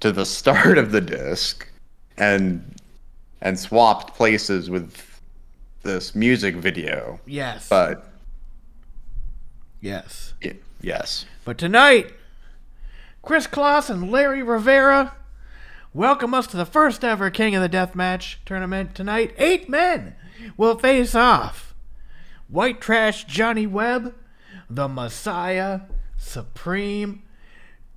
to 0.00 0.10
the 0.12 0.26
start 0.26 0.78
of 0.78 0.90
the 0.92 1.00
disc, 1.00 1.68
and 2.16 2.74
and 3.40 3.58
swapped 3.58 4.14
places 4.14 4.70
with 4.70 5.20
this 5.82 6.14
music 6.14 6.54
video. 6.56 7.18
Yes. 7.26 7.68
But 7.68 8.08
yes. 9.80 10.34
y- 10.44 10.56
yes, 10.80 11.26
But 11.44 11.58
tonight, 11.58 12.12
Kris 13.22 13.46
Kloss 13.46 13.90
and 13.90 14.10
Larry 14.10 14.42
Rivera 14.42 15.14
welcome 15.92 16.34
us 16.34 16.46
to 16.48 16.56
the 16.56 16.64
first 16.66 17.04
ever 17.04 17.30
King 17.30 17.54
of 17.56 17.62
the 17.62 17.68
Death 17.68 17.94
Match 17.94 18.38
tournament 18.46 18.94
tonight. 18.94 19.34
Eight 19.38 19.68
men 19.68 20.14
will 20.56 20.78
face 20.78 21.14
off. 21.14 21.71
White 22.52 22.80
Trash 22.80 23.24
Johnny 23.24 23.66
Webb, 23.66 24.14
The 24.70 24.86
Messiah, 24.86 25.80
Supreme, 26.16 27.24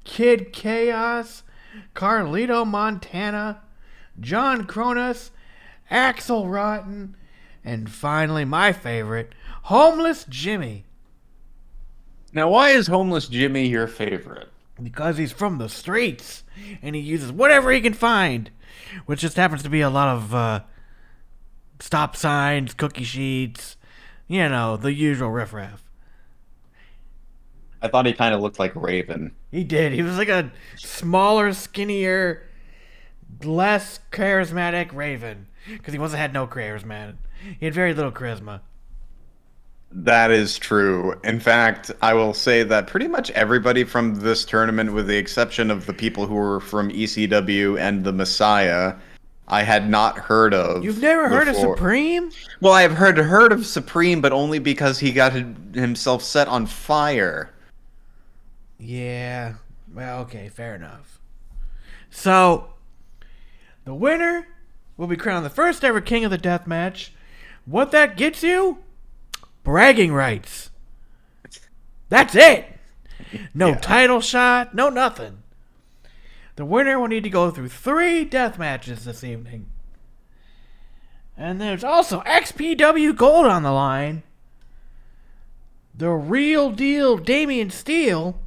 Kid 0.04 0.52
Chaos, 0.52 1.44
Carlito 1.94 2.66
Montana, 2.66 3.62
John 4.20 4.66
Kronus, 4.66 5.30
Axel 5.92 6.48
Rotten, 6.48 7.16
and 7.64 7.92
finally 7.92 8.46
my 8.46 8.72
favorite, 8.72 9.36
Homeless 9.64 10.26
Jimmy. 10.28 10.86
Now, 12.34 12.50
why 12.50 12.72
is 12.72 12.88
homeless 12.88 13.28
Jimmy 13.28 13.68
your 13.68 13.88
favorite? 13.88 14.50
because 14.82 15.18
he's 15.18 15.32
from 15.32 15.58
the 15.58 15.70
streets 15.70 16.44
and 16.82 16.96
he 16.96 17.02
uses 17.02 17.32
whatever 17.32 17.72
he 17.72 17.82
can 17.82 17.94
find, 17.94 18.50
which 19.06 19.22
just 19.22 19.38
happens 19.38 19.64
to 19.64 19.70
be 19.70 19.82
a 19.82 19.90
lot 19.90 20.10
of 20.10 20.36
uh, 20.36 20.62
stop 21.80 22.16
signs, 22.16 22.74
cookie 22.74 23.04
sheets, 23.04 23.78
you 24.28 24.50
know, 24.50 24.78
the 24.78 24.94
usual 24.94 25.30
riffraff. 25.30 25.84
I 27.82 27.88
thought 27.88 28.06
he 28.06 28.14
kind 28.14 28.34
of 28.34 28.42
looked 28.42 28.58
like 28.58 28.76
Raven. 28.76 29.36
He 29.52 29.64
did. 29.64 29.94
He 29.94 30.02
was 30.02 30.18
like 30.18 30.30
a 30.30 30.52
smaller, 30.76 31.54
skinnier, 31.54 32.44
less 33.44 34.00
charismatic 34.12 34.94
Raven 34.94 35.48
because 35.72 35.94
he 35.94 36.00
wasn't 36.00 36.22
had 36.22 36.34
no 36.34 36.48
charisma. 36.48 37.16
He 37.60 37.66
had 37.66 37.76
very 37.76 37.94
little 37.94 38.12
charisma. 38.12 38.62
That 39.92 40.32
is 40.32 40.58
true. 40.58 41.20
In 41.24 41.40
fact, 41.40 41.92
I 42.02 42.14
will 42.14 42.34
say 42.34 42.64
that 42.64 42.88
pretty 42.88 43.08
much 43.08 43.32
everybody 43.32 43.84
from 43.84 44.16
this 44.16 44.44
tournament, 44.44 44.94
with 44.94 45.08
the 45.08 45.16
exception 45.18 45.72
of 45.72 45.86
the 45.86 45.94
people 45.94 46.26
who 46.26 46.34
were 46.34 46.60
from 46.60 46.90
ECW 46.90 47.80
and 47.80 48.04
the 48.04 48.12
Messiah, 48.12 48.96
I 49.48 49.64
had 49.64 49.90
not 49.90 50.18
heard 50.18 50.54
of. 50.54 50.84
You've 50.84 51.02
never 51.02 51.30
heard 51.30 51.48
of. 51.48 51.56
Supreme? 51.56 52.32
Well, 52.62 52.74
I 52.74 52.82
have 52.82 52.94
heard 52.94 53.18
heard 53.18 53.52
of 53.52 53.66
Supreme, 53.66 54.20
but 54.22 54.32
only 54.32 54.58
because 54.60 55.00
he 55.00 55.12
got 55.12 55.34
himself 55.34 56.24
set 56.24 56.48
on 56.48 56.66
fire. 56.66 57.52
Yeah. 58.80 59.56
Well, 59.94 60.22
okay, 60.22 60.50
fair 60.50 60.76
enough. 60.76 61.20
So, 62.10 62.74
the 63.84 63.94
winner 63.94 64.48
will 64.98 65.08
be 65.08 65.16
crowned 65.16 65.46
the 65.46 65.50
first 65.50 65.84
ever 65.84 66.02
King 66.02 66.26
of 66.26 66.32
the 66.32 66.38
Death 66.38 66.66
Match. 66.66 67.14
What 67.66 67.92
that 67.92 68.18
gets 68.18 68.42
you? 68.42 68.80
Bragging 69.64 70.12
rights. 70.14 70.70
That's 72.10 72.36
it. 72.36 72.66
No 73.54 73.70
Yeah. 73.70 73.76
title 73.76 74.22
shot, 74.22 74.74
no 74.76 74.90
nothing. 74.90 75.44
The 76.56 76.66
winner 76.66 77.00
will 77.00 77.08
need 77.08 77.24
to 77.24 77.30
go 77.30 77.52
through 77.52 77.70
three 77.70 78.24
death 78.24 78.58
matches 78.58 79.06
this 79.06 79.24
evening. 79.24 79.68
And 81.38 81.60
there's 81.60 81.84
also 81.84 82.22
XPW 82.22 83.16
Gold 83.16 83.46
on 83.46 83.64
the 83.64 83.72
line. 83.72 84.24
The 85.94 86.12
real 86.12 86.72
deal 86.72 87.18
Damian 87.18 87.70
Steele 87.70 88.40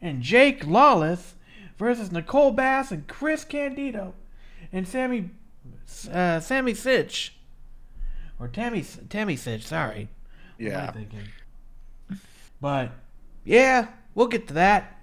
and 0.00 0.22
Jake 0.22 0.66
Lawless 0.66 1.34
versus 1.78 2.12
Nicole 2.12 2.52
Bass 2.52 2.90
and 2.90 3.06
Chris 3.08 3.44
Candido 3.44 4.14
and 4.72 4.86
Sammy 4.86 5.30
uh, 6.10 6.40
Sammy 6.40 6.72
Sytch 6.72 7.30
or 8.38 8.48
Tammy 8.48 8.84
Tammy 9.08 9.36
Sytch. 9.36 9.62
Sorry, 9.62 10.08
Yeah. 10.58 10.92
But 12.60 12.92
yeah, 13.44 13.88
we'll 14.14 14.26
get 14.26 14.48
to 14.48 14.54
that. 14.54 14.93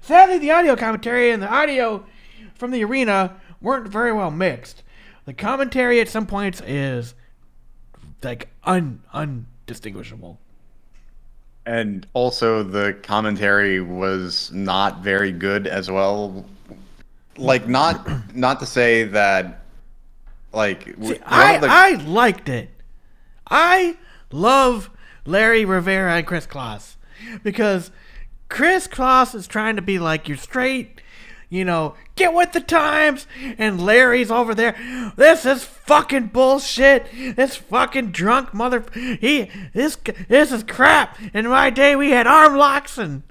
Sadly, 0.00 0.38
the 0.38 0.50
audio 0.50 0.76
commentary 0.76 1.30
and 1.30 1.42
the 1.42 1.48
audio 1.52 2.04
from 2.54 2.70
the 2.70 2.82
arena 2.84 3.36
weren't 3.60 3.88
very 3.88 4.12
well 4.12 4.30
mixed. 4.30 4.82
The 5.26 5.34
commentary 5.34 6.00
at 6.00 6.08
some 6.08 6.26
points 6.26 6.60
is 6.66 7.14
like 8.22 8.48
un 8.64 9.02
undistinguishable. 9.12 10.38
And 11.66 12.06
also, 12.14 12.62
the 12.62 12.94
commentary 13.02 13.80
was 13.80 14.50
not 14.52 15.00
very 15.02 15.30
good 15.30 15.66
as 15.66 15.90
well. 15.90 16.46
Like, 17.36 17.68
not 17.68 18.08
not 18.34 18.60
to 18.60 18.66
say 18.66 19.04
that, 19.04 19.62
like, 20.52 20.84
See, 21.00 21.20
I, 21.24 21.58
the- 21.58 21.68
I 21.70 21.90
liked 22.06 22.48
it. 22.48 22.70
I 23.48 23.96
love 24.32 24.90
Larry 25.26 25.64
Rivera 25.64 26.16
and 26.16 26.26
Kris 26.26 26.46
Kloss 26.46 26.96
because 27.42 27.90
Kris 28.50 28.86
Kloss 28.86 29.34
is 29.34 29.46
trying 29.46 29.76
to 29.76 29.82
be 29.82 29.98
like 29.98 30.28
you're 30.28 30.36
straight, 30.36 31.00
you 31.48 31.64
know, 31.64 31.94
get 32.16 32.34
with 32.34 32.52
the 32.52 32.60
times, 32.60 33.26
and 33.56 33.80
Larry's 33.80 34.30
over 34.30 34.54
there. 34.54 34.76
This 35.16 35.46
is 35.46 35.64
fucking 35.64 36.26
bullshit. 36.26 37.06
This 37.36 37.56
fucking 37.56 38.10
drunk 38.10 38.52
mother. 38.52 38.84
He 38.92 39.48
this 39.72 39.96
this 40.28 40.52
is 40.52 40.62
crap. 40.64 41.16
In 41.32 41.48
my 41.48 41.70
day, 41.70 41.96
we 41.96 42.10
had 42.10 42.26
arm 42.26 42.56
locks 42.56 42.98
and 42.98 43.22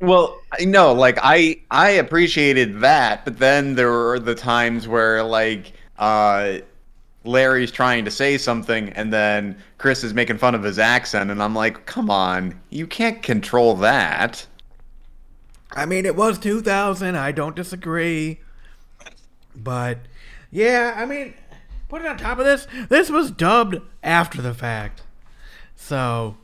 Well, 0.00 0.38
know, 0.60 0.92
like 0.92 1.18
I 1.22 1.60
I 1.70 1.90
appreciated 1.90 2.80
that, 2.80 3.24
but 3.24 3.38
then 3.38 3.76
there 3.76 3.90
were 3.90 4.18
the 4.18 4.34
times 4.34 4.86
where 4.86 5.22
like 5.22 5.72
uh 5.96 6.58
Larry's 7.24 7.70
trying 7.70 8.04
to 8.04 8.10
say 8.10 8.36
something 8.38 8.90
and 8.90 9.12
then 9.12 9.56
Chris 9.78 10.04
is 10.04 10.12
making 10.14 10.38
fun 10.38 10.54
of 10.54 10.62
his 10.62 10.78
accent 10.78 11.30
and 11.30 11.42
I'm 11.42 11.54
like, 11.54 11.86
"Come 11.86 12.10
on. 12.10 12.60
You 12.70 12.86
can't 12.86 13.22
control 13.22 13.74
that." 13.76 14.46
I 15.72 15.86
mean, 15.86 16.06
it 16.06 16.14
was 16.14 16.38
2000. 16.38 17.16
I 17.16 17.32
don't 17.32 17.56
disagree. 17.56 18.40
But, 19.56 19.98
yeah, 20.50 20.94
I 20.96 21.04
mean, 21.06 21.34
put 21.88 22.02
it 22.02 22.06
on 22.08 22.16
top 22.16 22.38
of 22.38 22.44
this, 22.44 22.66
this 22.88 23.10
was 23.10 23.30
dubbed 23.30 23.76
after 24.02 24.40
the 24.42 24.54
fact. 24.54 25.02
So, 25.76 26.36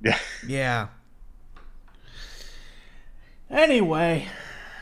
Yeah. 0.00 0.18
yeah. 0.46 0.86
Anyway, 3.50 4.28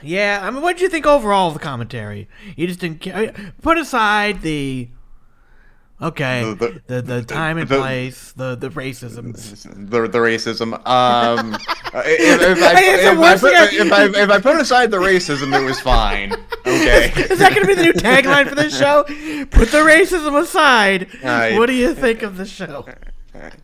yeah, 0.02 0.40
I 0.42 0.50
mean, 0.50 0.62
what 0.62 0.76
did 0.76 0.82
you 0.82 0.88
think 0.90 1.06
overall 1.06 1.48
of 1.48 1.54
the 1.54 1.60
commentary? 1.60 2.28
You 2.56 2.66
just 2.66 2.80
didn't 2.80 3.00
care. 3.00 3.32
Put 3.62 3.78
aside 3.78 4.42
the. 4.42 4.88
Okay, 6.00 6.54
The- 6.54 6.80
the, 6.86 7.02
the- 7.02 7.02
the, 7.02 7.22
time 7.22 7.58
and 7.58 7.68
the- 7.68 7.78
place, 7.80 8.30
the, 8.32 8.54
the 8.54 8.68
racism. 8.68 9.32
The, 9.90 10.02
the 10.06 10.18
racism. 10.18 10.74
Um, 10.86 11.54
if, 11.94 12.40
if, 12.40 12.62
I, 12.62 12.80
if, 12.80 13.18
I 13.18 13.36
put, 13.36 13.52
if, 13.72 13.92
I, 13.92 14.04
if 14.22 14.30
I 14.30 14.40
put 14.40 14.60
aside 14.60 14.92
the 14.92 14.98
racism, 14.98 15.60
it 15.60 15.64
was 15.64 15.80
fine. 15.80 16.32
Okay. 16.60 17.12
Is 17.16 17.40
that 17.40 17.52
going 17.52 17.62
to 17.62 17.66
be 17.66 17.74
the 17.74 17.82
new 17.82 17.92
tagline 17.94 18.48
for 18.48 18.54
this 18.54 18.78
show? 18.78 19.02
Put 19.50 19.72
the 19.72 19.78
racism 19.78 20.40
aside. 20.40 21.08
What 21.58 21.66
do 21.66 21.74
you 21.74 21.94
think 21.94 22.22
of 22.22 22.36
the 22.36 22.46
show? 22.46 22.86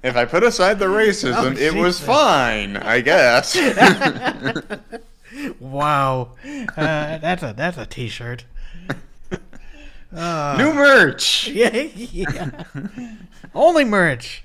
If 0.02 0.16
I 0.16 0.24
put 0.24 0.42
aside 0.42 0.78
the 0.80 0.86
racism, 0.86 1.56
Oh, 1.56 1.60
it 1.60 1.74
was 1.74 2.00
fine, 2.00 2.76
I 2.76 3.00
guess. 3.00 3.56
Wow, 5.58 6.36
uh, 6.76 7.18
that's 7.18 7.42
a 7.42 7.52
that's 7.56 7.76
a 7.76 7.86
T-shirt. 7.86 8.44
Uh, 10.14 10.54
New 10.58 10.72
merch. 10.72 11.48
yeah, 11.52 11.88
yeah. 11.94 12.64
Only 13.54 13.84
merch. 13.84 14.44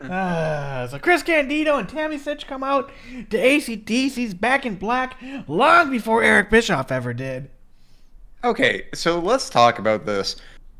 Uh, 0.00 0.86
so 0.86 0.98
Chris 0.98 1.22
Candido 1.22 1.76
and 1.76 1.88
Tammy 1.88 2.18
Sytch 2.18 2.46
come 2.46 2.62
out 2.62 2.90
to 3.30 3.36
ACDC's 3.36 4.34
Back 4.34 4.64
in 4.64 4.76
Black 4.76 5.16
long 5.46 5.90
before 5.90 6.22
Eric 6.22 6.50
Bischoff 6.50 6.90
ever 6.90 7.12
did. 7.12 7.50
Okay, 8.42 8.86
so 8.94 9.18
let's 9.18 9.50
talk 9.50 9.78
about 9.78 10.06
this. 10.06 10.36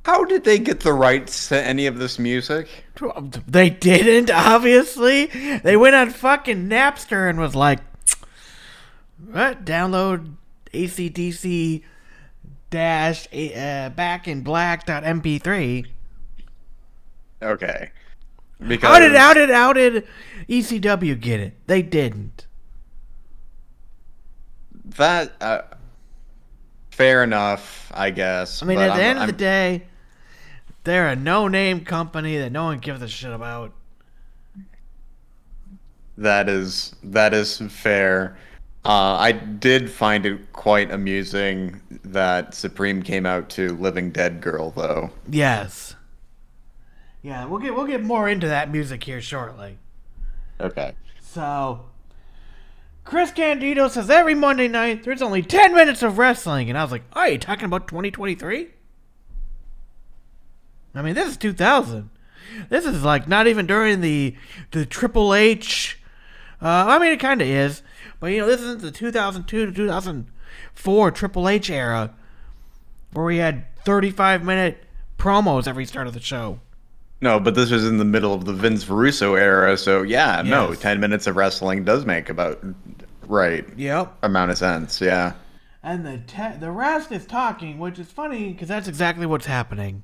How 0.07 0.25
did 0.25 0.45
they 0.45 0.59
get 0.59 0.81
the 0.81 0.95
rights 0.95 1.49
to 1.49 1.63
any 1.63 1.87
of 1.87 1.99
this 1.99 2.19
music? 2.19 2.69
They 3.47 3.69
didn't, 3.69 4.31
obviously. 4.31 5.27
They 5.27 5.77
went 5.77 5.95
on 5.95 6.11
fucking 6.11 6.71
Napster 6.71 7.29
and 7.29 7.39
was 7.39 7.55
like, 7.55 7.81
what? 9.31 9.67
Download 9.67 10.37
ACDC 10.73 11.83
dash 12.71 13.27
uh, 13.35 13.91
back 13.91 14.27
in 14.29 14.43
black 14.43 14.87
dot 14.87 15.03
mp3. 15.05 15.87
Okay. 17.43 17.91
Because 18.67 18.89
How 18.91 18.99
did 18.99 19.13
how 19.15 19.35
did 19.35 19.51
how 19.51 19.73
did 19.73 20.07
ECW 20.49 21.19
get 21.21 21.41
it? 21.41 21.55
They 21.67 21.83
didn't. 21.83 22.47
that 24.97 25.33
uh, 25.41 25.63
fair 26.91 27.25
enough, 27.25 27.91
I 27.95 28.11
guess. 28.11 28.63
I 28.63 28.67
mean, 28.67 28.77
but 28.77 28.91
at 28.91 28.97
the 28.97 29.03
I'm- 29.03 29.17
end 29.17 29.19
of 29.21 29.27
the 29.29 29.33
day, 29.33 29.85
they're 30.85 31.09
a 31.09 31.17
no-name 31.17 31.85
company 31.85 32.37
that 32.39 32.53
no 32.53 32.65
one 32.65 32.79
gives 32.79 33.01
a 33.01 33.09
shit 33.09 33.33
about. 33.33 33.73
That 36.19 36.49
is 36.51 36.95
that 37.03 37.33
is 37.33 37.59
fair. 37.59 38.37
Uh, 38.85 39.17
I 39.19 39.33
did 39.33 39.91
find 39.91 40.25
it 40.25 40.53
quite 40.53 40.91
amusing 40.91 41.81
that 42.05 42.55
Supreme 42.55 43.03
came 43.03 43.27
out 43.27 43.51
to 43.51 43.77
Living 43.77 44.11
Dead 44.11 44.41
Girl, 44.41 44.71
though. 44.71 45.11
Yes. 45.29 45.97
Yeah, 47.23 47.45
we'll 47.45 47.61
get 47.61 47.75
we'll 47.75 47.87
get 47.87 48.03
more 48.03 48.29
into 48.29 48.49
that 48.49 48.71
music 48.71 49.05
here 49.05 49.21
shortly. 49.21 49.77
Okay. 50.59 50.95
So, 51.21 51.85
Chris 53.05 53.31
Candido 53.31 53.89
says 53.89 54.09
every 54.09 54.35
Monday 54.35 54.69
night 54.69 55.05
there's 55.05 55.21
only 55.21 55.43
10 55.43 55.75
minutes 55.75 56.03
of 56.03 56.17
wrestling. 56.17 56.71
And 56.71 56.79
I 56.79 56.83
was 56.83 56.93
like, 56.93 57.03
are 57.13 57.29
you 57.29 57.39
talking 57.39 57.67
about 57.67 57.89
2023? 57.89 58.69
I 60.95 61.03
mean, 61.03 61.15
this 61.15 61.29
is 61.29 61.37
2000. 61.37 62.11
This 62.69 62.85
is 62.85 63.05
like 63.05 63.29
not 63.29 63.47
even 63.47 63.67
during 63.67 64.01
the 64.01 64.35
the 64.71 64.87
Triple 64.87 65.35
H. 65.35 65.99
Uh, 66.63 66.85
I 66.89 66.99
mean, 66.99 67.13
it 67.13 67.21
kind 67.21 67.41
of 67.41 67.49
is. 67.49 67.83
But, 68.21 68.29
you 68.29 68.39
know, 68.41 68.47
this 68.47 68.61
isn't 68.61 68.83
the 68.83 68.91
2002 68.91 69.67
to 69.67 69.73
2004 69.73 71.11
Triple 71.11 71.49
H 71.49 71.71
era 71.71 72.15
where 73.13 73.25
we 73.25 73.39
had 73.39 73.65
35 73.85 74.45
minute 74.45 74.85
promos 75.19 75.67
every 75.67 75.85
start 75.87 76.07
of 76.07 76.15
the 76.15 76.21
show. 76.21 76.61
No, 77.23 77.39
but 77.41 77.55
this 77.55 77.71
was 77.71 77.87
in 77.87 77.99
the 77.99 78.05
middle 78.05 78.33
of 78.33 78.45
the 78.47 78.53
Vince 78.53 78.89
Russo 78.89 79.35
era, 79.35 79.77
so 79.77 80.03
yeah, 80.03 80.41
no, 80.43 80.75
ten 80.75 81.01
minutes 81.01 81.27
of 81.27 81.37
wrestling 81.37 81.85
does 81.85 82.07
make 82.07 82.31
about 82.31 82.65
right 83.27 83.67
Yep. 83.77 84.17
amount 84.23 84.51
of 84.51 84.57
sense. 84.59 85.01
Yeah. 85.03 85.35
And 85.83 86.07
the 86.07 86.19
te- 86.27 86.57
the 86.59 86.71
rest 86.71 87.13
is 87.13 87.27
talking, 87.27 87.79
which 87.79 87.99
is 87.99 88.07
funny 88.11 88.53
because 88.53 88.69
that's 88.69 88.89
exactly 88.89 89.27
what's 89.27 89.45
happening. 89.47 90.03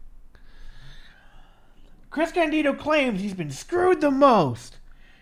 Chris 2.11 2.33
Candido 2.33 2.73
claims 2.75 3.21
he's 3.21 3.35
been 3.35 3.51
screwed 3.51 4.01
the 4.01 4.11
most. 4.11 4.77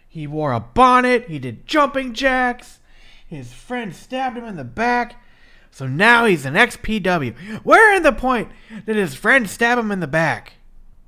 He 0.09 0.27
wore 0.27 0.53
a 0.53 0.61
bonnet, 0.61 1.29
he 1.29 1.39
did 1.39 1.67
jumping 1.67 2.13
jacks, 2.13 2.79
his 3.27 3.53
friend 3.53 3.95
stabbed 3.95 4.37
him 4.37 4.45
in 4.45 4.57
the 4.57 4.65
back, 4.65 5.23
so 5.71 5.87
now 5.87 6.25
he's 6.25 6.45
an 6.45 6.55
XPW. 6.55 7.37
Where 7.65 7.95
in 7.97 8.03
the 8.03 8.13
point 8.13 8.51
did 8.87 8.97
his 8.97 9.15
friend 9.15 9.49
stab 9.49 9.79
him 9.79 9.91
in 9.91 10.01
the 10.01 10.07
back? 10.07 10.55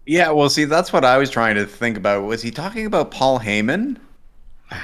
Yeah, 0.06 0.30
well, 0.30 0.49
see, 0.49 0.64
that's 0.64 0.92
what 0.92 1.04
I 1.04 1.18
was 1.18 1.30
trying 1.30 1.56
to 1.56 1.66
think 1.66 1.96
about. 1.96 2.25
Was 2.25 2.42
he 2.42 2.50
talking 2.50 2.87
about 2.87 3.11
Paul 3.11 3.40
Heyman? 3.40 3.99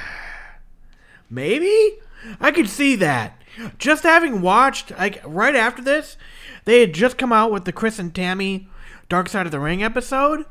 Maybe? 1.29 1.97
I 2.39 2.51
could 2.51 2.69
see 2.69 2.95
that. 2.97 3.41
Just 3.77 4.03
having 4.03 4.41
watched, 4.41 4.91
like, 4.91 5.21
right 5.25 5.55
after 5.55 5.81
this, 5.81 6.17
they 6.65 6.81
had 6.81 6.93
just 6.93 7.17
come 7.17 7.31
out 7.31 7.51
with 7.51 7.65
the 7.65 7.71
Chris 7.71 7.99
and 7.99 8.13
Tammy 8.13 8.67
Dark 9.09 9.29
Side 9.29 9.45
of 9.45 9.51
the 9.51 9.59
Ring 9.59 9.83
episode. 9.83 10.45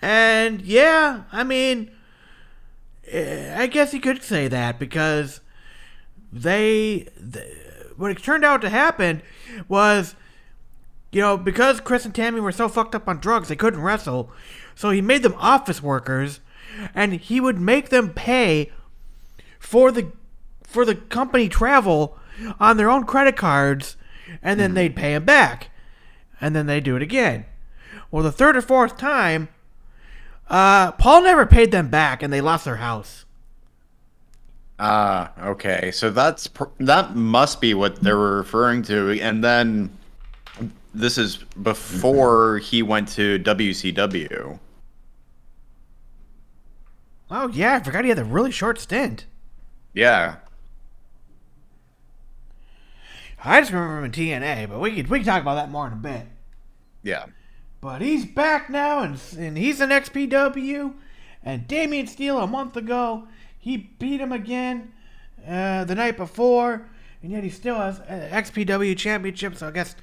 And 0.00 0.62
yeah, 0.62 1.24
I 1.30 1.44
mean, 1.44 1.90
Eh, 3.10 3.54
I 3.56 3.66
guess 3.66 3.92
you 3.92 4.00
could 4.00 4.22
say 4.22 4.48
that 4.48 4.78
because 4.78 5.40
they, 6.32 7.08
th 7.32 7.46
what 7.96 8.10
it 8.10 8.22
turned 8.22 8.44
out 8.44 8.62
to 8.62 8.70
happen 8.70 9.22
was, 9.68 10.14
you 11.10 11.20
know, 11.20 11.36
because 11.36 11.80
Chris 11.80 12.04
and 12.04 12.14
Tammy 12.14 12.40
were 12.40 12.52
so 12.52 12.68
fucked 12.68 12.94
up 12.94 13.06
on 13.06 13.18
drugs, 13.18 13.48
they 13.48 13.56
couldn't 13.56 13.82
wrestle. 13.82 14.30
So 14.74 14.90
he 14.90 15.02
made 15.02 15.22
them 15.22 15.34
office 15.38 15.82
workers, 15.82 16.40
and 16.94 17.12
he 17.14 17.40
would 17.40 17.60
make 17.60 17.90
them 17.90 18.10
pay 18.14 18.72
for 19.58 19.92
the 19.92 20.10
for 20.64 20.84
the 20.84 20.94
company 20.94 21.48
travel 21.48 22.16
on 22.58 22.78
their 22.78 22.90
own 22.90 23.04
credit 23.04 23.36
cards, 23.36 23.96
and 24.42 24.58
then 24.58 24.70
mm-hmm. 24.70 24.76
they'd 24.76 24.96
pay 24.96 25.14
him 25.14 25.24
back, 25.24 25.70
and 26.40 26.56
then 26.56 26.66
they'd 26.66 26.84
do 26.84 26.96
it 26.96 27.02
again. 27.02 27.44
Well, 28.10 28.22
the 28.22 28.32
third 28.32 28.56
or 28.56 28.62
fourth 28.62 28.96
time, 28.96 29.48
uh, 30.52 30.92
Paul 30.92 31.22
never 31.22 31.46
paid 31.46 31.72
them 31.72 31.88
back, 31.88 32.22
and 32.22 32.32
they 32.32 32.42
lost 32.42 32.66
their 32.66 32.76
house. 32.76 33.24
Ah, 34.78 35.32
okay. 35.40 35.90
So 35.92 36.10
that's 36.10 36.46
pr- 36.46 36.64
that 36.78 37.16
must 37.16 37.60
be 37.60 37.72
what 37.72 37.96
they 38.02 38.12
were 38.12 38.36
referring 38.36 38.82
to. 38.82 39.18
And 39.20 39.42
then 39.42 39.90
this 40.94 41.16
is 41.16 41.38
before 41.62 42.58
he 42.58 42.82
went 42.82 43.08
to 43.08 43.38
WCW. 43.38 44.58
Oh 47.30 47.48
yeah, 47.48 47.76
I 47.76 47.80
forgot 47.82 48.04
he 48.04 48.10
had 48.10 48.18
a 48.18 48.24
really 48.24 48.50
short 48.50 48.78
stint. 48.78 49.26
Yeah. 49.94 50.36
I 53.44 53.60
just 53.60 53.72
remember 53.72 53.98
him 53.98 54.04
in 54.04 54.12
TNA, 54.12 54.68
but 54.68 54.80
we 54.80 54.94
could 54.94 55.08
we 55.08 55.20
can 55.20 55.26
talk 55.26 55.40
about 55.40 55.54
that 55.54 55.70
more 55.70 55.86
in 55.86 55.94
a 55.94 55.96
bit. 55.96 56.26
Yeah. 57.02 57.24
But 57.82 58.00
he's 58.00 58.24
back 58.24 58.70
now, 58.70 59.02
and, 59.02 59.20
and 59.36 59.58
he's 59.58 59.80
an 59.80 59.90
XPW. 59.90 60.94
And 61.42 61.66
Damian 61.66 62.06
Steele, 62.06 62.38
a 62.38 62.46
month 62.46 62.76
ago, 62.76 63.26
he 63.58 63.76
beat 63.76 64.20
him 64.20 64.30
again 64.30 64.92
uh, 65.46 65.82
the 65.84 65.96
night 65.96 66.16
before. 66.16 66.88
And 67.22 67.32
yet 67.32 67.42
he 67.42 67.50
still 67.50 67.74
has 67.74 67.98
an 68.06 68.30
XPW 68.30 68.96
championship. 68.96 69.56
So 69.56 69.66
I 69.66 69.72
guess 69.72 69.96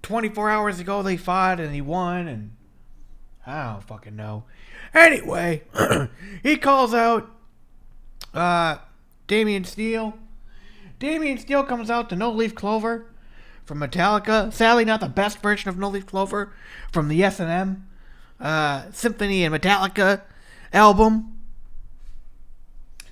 24 0.00 0.50
hours 0.50 0.80
ago 0.80 1.02
they 1.02 1.18
fought 1.18 1.60
and 1.60 1.74
he 1.74 1.82
won. 1.82 2.28
And 2.28 2.56
I 3.46 3.74
don't 3.74 3.84
fucking 3.84 4.16
know. 4.16 4.44
Anyway, 4.94 5.64
he 6.42 6.56
calls 6.56 6.94
out 6.94 7.30
uh, 8.32 8.78
Damian 9.26 9.64
Steele. 9.64 10.14
Damian 10.98 11.36
Steele 11.36 11.64
comes 11.64 11.90
out 11.90 12.08
to 12.08 12.16
No 12.16 12.30
Leaf 12.30 12.54
Clover 12.54 13.11
from 13.64 13.80
Metallica. 13.80 14.52
Sadly, 14.52 14.84
not 14.84 15.00
the 15.00 15.08
best 15.08 15.40
version 15.40 15.68
of 15.68 15.78
No 15.78 15.88
Leaf 15.88 16.06
Clover 16.06 16.52
from 16.90 17.08
the 17.08 17.22
S&M 17.22 17.86
uh, 18.42 18.90
Symphony 18.90 19.44
and 19.44 19.54
Metallica 19.54 20.22
album. 20.72 21.38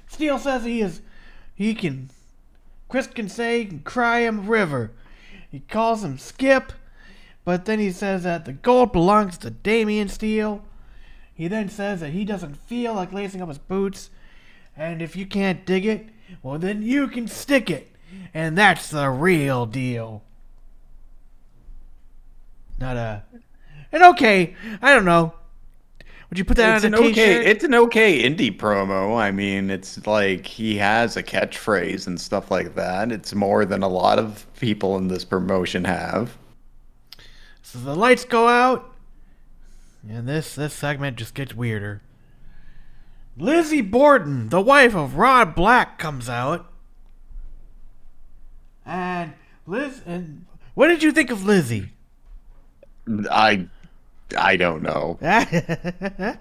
Steele 0.08 0.38
says 0.38 0.64
he 0.64 0.80
is, 0.80 1.00
he 1.54 1.74
can, 1.74 2.10
Chris 2.88 3.06
can 3.06 3.28
say 3.28 3.60
he 3.60 3.64
can 3.66 3.78
cry 3.80 4.20
him 4.20 4.48
river. 4.48 4.90
He 5.50 5.60
calls 5.60 6.04
him 6.04 6.18
Skip, 6.18 6.72
but 7.44 7.64
then 7.64 7.78
he 7.78 7.92
says 7.92 8.24
that 8.24 8.44
the 8.44 8.52
gold 8.52 8.92
belongs 8.92 9.38
to 9.38 9.50
Damian 9.50 10.08
Steele. 10.08 10.62
He 11.32 11.48
then 11.48 11.68
says 11.68 12.00
that 12.00 12.10
he 12.10 12.24
doesn't 12.24 12.56
feel 12.56 12.92
like 12.92 13.12
lacing 13.12 13.40
up 13.40 13.48
his 13.48 13.58
boots, 13.58 14.10
and 14.76 15.00
if 15.00 15.16
you 15.16 15.26
can't 15.26 15.64
dig 15.64 15.86
it, 15.86 16.08
well 16.42 16.58
then 16.58 16.82
you 16.82 17.08
can 17.08 17.28
stick 17.28 17.70
it, 17.70 17.94
and 18.34 18.58
that's 18.58 18.90
the 18.90 19.08
real 19.08 19.64
deal. 19.64 20.22
Not 22.80 22.96
a, 22.96 23.22
an 23.92 24.02
okay. 24.02 24.54
I 24.80 24.94
don't 24.94 25.04
know. 25.04 25.34
Would 26.30 26.38
you 26.38 26.44
put 26.44 26.56
that 26.58 26.76
It's 26.76 26.84
on 26.84 26.94
an 26.94 27.00
okay 27.06 27.44
it's 27.44 27.64
an 27.64 27.74
okay 27.74 28.22
indie 28.22 28.56
promo. 28.56 29.18
I 29.18 29.32
mean, 29.32 29.68
it's 29.68 30.06
like 30.06 30.46
he 30.46 30.76
has 30.76 31.16
a 31.16 31.24
catchphrase 31.24 32.06
and 32.06 32.20
stuff 32.20 32.52
like 32.52 32.76
that. 32.76 33.10
It's 33.10 33.34
more 33.34 33.64
than 33.64 33.82
a 33.82 33.88
lot 33.88 34.18
of 34.20 34.46
people 34.58 34.96
in 34.96 35.08
this 35.08 35.24
promotion 35.24 35.84
have. 35.84 36.38
So 37.62 37.80
the 37.80 37.96
lights 37.96 38.24
go 38.24 38.46
out, 38.46 38.94
and 40.08 40.28
this 40.28 40.54
this 40.54 40.72
segment 40.72 41.16
just 41.16 41.34
gets 41.34 41.54
weirder. 41.54 42.00
Lizzie 43.36 43.80
Borden, 43.80 44.50
the 44.50 44.60
wife 44.60 44.94
of 44.94 45.16
Rob 45.16 45.56
Black, 45.56 45.98
comes 45.98 46.28
out, 46.28 46.70
and 48.86 49.32
Liz. 49.66 50.00
And 50.06 50.46
what 50.74 50.88
did 50.88 51.02
you 51.02 51.10
think 51.10 51.30
of 51.30 51.44
Lizzie? 51.44 51.90
I 53.30 53.66
I 54.36 54.56
don't 54.56 54.82
know. 54.82 55.18
I, 55.22 56.38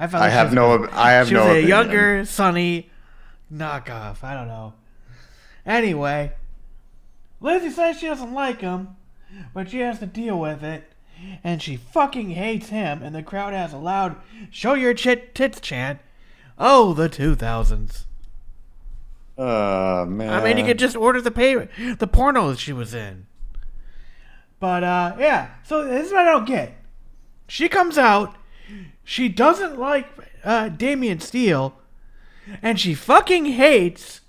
I 0.00 0.28
have 0.28 0.52
no 0.52 0.88
I 0.92 1.12
have 1.12 1.28
She 1.28 1.34
no 1.34 1.46
was 1.48 1.56
a 1.56 1.66
younger, 1.66 2.24
Sunny 2.24 2.90
knockoff. 3.52 4.22
I 4.22 4.34
don't 4.34 4.48
know. 4.48 4.74
Anyway, 5.66 6.32
Lizzie 7.40 7.70
says 7.70 7.98
she 7.98 8.06
doesn't 8.06 8.34
like 8.34 8.60
him, 8.60 8.96
but 9.54 9.70
she 9.70 9.80
has 9.80 9.98
to 10.00 10.06
deal 10.06 10.38
with 10.38 10.62
it, 10.62 10.84
and 11.42 11.62
she 11.62 11.76
fucking 11.76 12.30
hates 12.30 12.68
him. 12.68 13.02
And 13.02 13.14
the 13.14 13.22
crowd 13.22 13.54
has 13.54 13.72
a 13.72 13.78
loud 13.78 14.16
"Show 14.50 14.74
your 14.74 14.94
chit 14.94 15.34
tits" 15.34 15.60
chant. 15.60 16.00
Oh, 16.58 16.92
the 16.92 17.08
two 17.08 17.34
thousands. 17.34 18.06
Oh 19.36 20.04
man. 20.04 20.30
I 20.30 20.44
mean, 20.44 20.58
you 20.58 20.64
could 20.64 20.78
just 20.78 20.96
order 20.96 21.20
the 21.20 21.30
pay 21.30 21.54
the 21.54 22.08
pornos 22.08 22.58
she 22.58 22.72
was 22.72 22.94
in. 22.94 23.26
But 24.64 24.82
uh, 24.82 25.16
yeah. 25.18 25.50
So 25.62 25.84
this 25.84 26.06
is 26.06 26.12
what 26.14 26.26
I 26.26 26.32
don't 26.32 26.46
get. 26.46 26.72
She 27.46 27.68
comes 27.68 27.98
out. 27.98 28.34
She 29.04 29.28
doesn't 29.28 29.78
like 29.78 30.08
uh, 30.42 30.70
Damian 30.70 31.20
Steele, 31.20 31.74
and 32.62 32.80
she 32.80 32.94
fucking 32.94 33.44
hates 33.44 34.22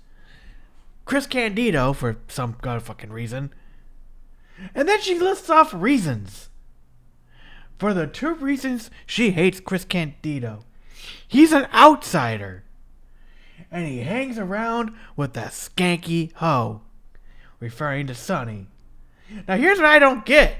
Chris 1.06 1.26
Candido 1.26 1.94
for 1.94 2.18
some 2.28 2.58
god 2.60 2.82
fucking 2.82 3.08
reason. 3.08 3.50
And 4.74 4.86
then 4.86 5.00
she 5.00 5.18
lists 5.18 5.48
off 5.48 5.72
reasons. 5.72 6.50
For 7.78 7.94
the 7.94 8.06
two 8.06 8.34
reasons 8.34 8.90
she 9.06 9.30
hates 9.30 9.58
Chris 9.58 9.86
Candido. 9.86 10.66
He's 11.26 11.54
an 11.54 11.66
outsider. 11.72 12.62
And 13.70 13.86
he 13.86 14.00
hangs 14.00 14.38
around 14.38 14.92
with 15.16 15.32
that 15.32 15.52
skanky 15.52 16.34
hoe. 16.34 16.82
Referring 17.58 18.06
to 18.08 18.14
Sunny. 18.14 18.66
Now 19.48 19.56
here's 19.56 19.78
what 19.78 19.86
I 19.86 19.98
don't 19.98 20.24
get. 20.24 20.56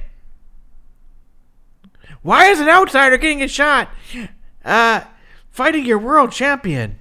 Why 2.23 2.47
is 2.47 2.61
an 2.61 2.69
outsider 2.69 3.17
getting 3.19 3.43
a 3.43 3.49
shot? 3.49 3.89
Uh, 4.65 5.03
fighting 5.51 5.85
your 5.85 5.99
world 5.99 6.33
champion. 6.33 6.99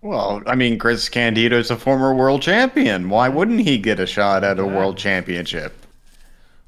Well, 0.00 0.42
I 0.46 0.54
mean, 0.54 0.78
Chris 0.78 1.08
Candido's 1.08 1.70
a 1.70 1.76
former 1.76 2.14
world 2.14 2.40
champion. 2.42 3.08
Why 3.10 3.28
wouldn't 3.28 3.60
he 3.60 3.76
get 3.78 3.98
a 4.00 4.06
shot 4.06 4.44
at 4.44 4.58
a 4.58 4.62
Yeah. 4.62 4.68
world 4.68 4.96
championship? 4.96 5.84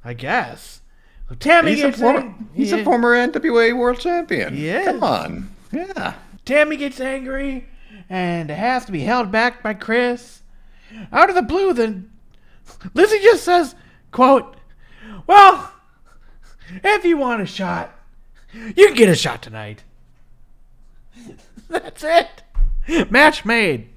I 0.05 0.15
guess. 0.15 0.81
So 1.29 1.35
Tammy 1.37 1.73
He's, 1.75 1.81
a, 1.85 1.87
gets 1.89 2.01
for- 2.01 2.17
ang- 2.19 2.49
he's 2.55 2.73
a 2.73 2.79
yeah. 2.79 2.85
former 2.85 3.15
NWA 3.15 3.73
world 3.77 4.01
champion. 4.01 4.57
Is. 4.57 4.85
Come 4.87 5.03
on. 5.05 5.51
Yeah. 5.73 6.15
Tammy 6.45 6.77
gets 6.77 7.01
angry 7.01 7.67
and 8.09 8.51
has 8.51 8.87
to 8.87 8.93
be 8.93 9.01
held 9.01 9.31
back 9.31 9.63
by 9.63 9.75
Chris. 9.75 10.41
Out 11.13 11.29
of 11.29 11.35
the 11.35 11.43
blue, 11.43 11.73
then 11.75 12.11
Lizzie 12.95 13.21
just 13.21 13.45
says, 13.45 13.75
"quote 14.13 14.57
Well, 15.27 15.73
if 16.85 17.05
you 17.05 17.17
want 17.17 17.43
a 17.43 17.47
shot, 17.47 17.97
you 18.53 18.87
can 18.87 18.95
get 18.95 19.09
a 19.09 19.15
shot 19.15 19.43
tonight." 19.43 19.85
That's 21.69 22.05
it. 22.05 22.43
Match 23.11 23.45
made. 23.45 23.89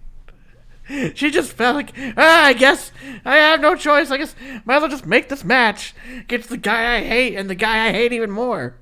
She 1.13 1.31
just 1.31 1.53
felt 1.53 1.75
like, 1.75 1.93
ah, 2.17 2.45
I 2.45 2.53
guess 2.53 2.91
I 3.23 3.38
have 3.38 3.62
no 3.62 3.75
choice. 3.75 4.12
I 4.12 4.17
guess 4.17 4.36
might 4.65 4.77
as 4.77 4.81
well 4.81 4.89
just 4.89 5.05
make 5.05 5.29
this 5.29 5.43
match. 5.43 5.93
Gets 6.27 6.47
the 6.47 6.57
guy 6.57 6.97
I 6.97 7.01
hate 7.01 7.36
and 7.36 7.49
the 7.49 7.55
guy 7.55 7.88
I 7.88 7.91
hate 7.91 8.12
even 8.12 8.31
more. 8.31 8.75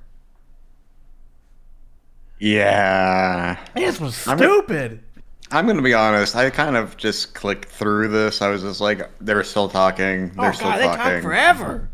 Yeah. 2.39 3.57
This 3.75 3.99
was 3.99 4.15
stupid. 4.15 5.03
I'm 5.51 5.65
gonna 5.65 5.81
be 5.81 5.93
honest. 5.93 6.35
I 6.35 6.49
kind 6.49 6.77
of 6.77 6.95
just 6.97 7.33
clicked 7.33 7.69
through 7.69 8.09
this. 8.09 8.41
I 8.41 8.49
was 8.49 8.61
just 8.61 8.81
like, 8.81 9.09
they're 9.19 9.43
still 9.43 9.67
talking. 9.69 10.29
They're 10.29 10.49
oh 10.49 10.51
still 10.51 10.69
god, 10.69 10.79
they 10.79 10.83
talking. 10.85 11.13
talk 11.13 11.21
forever. 11.23 11.89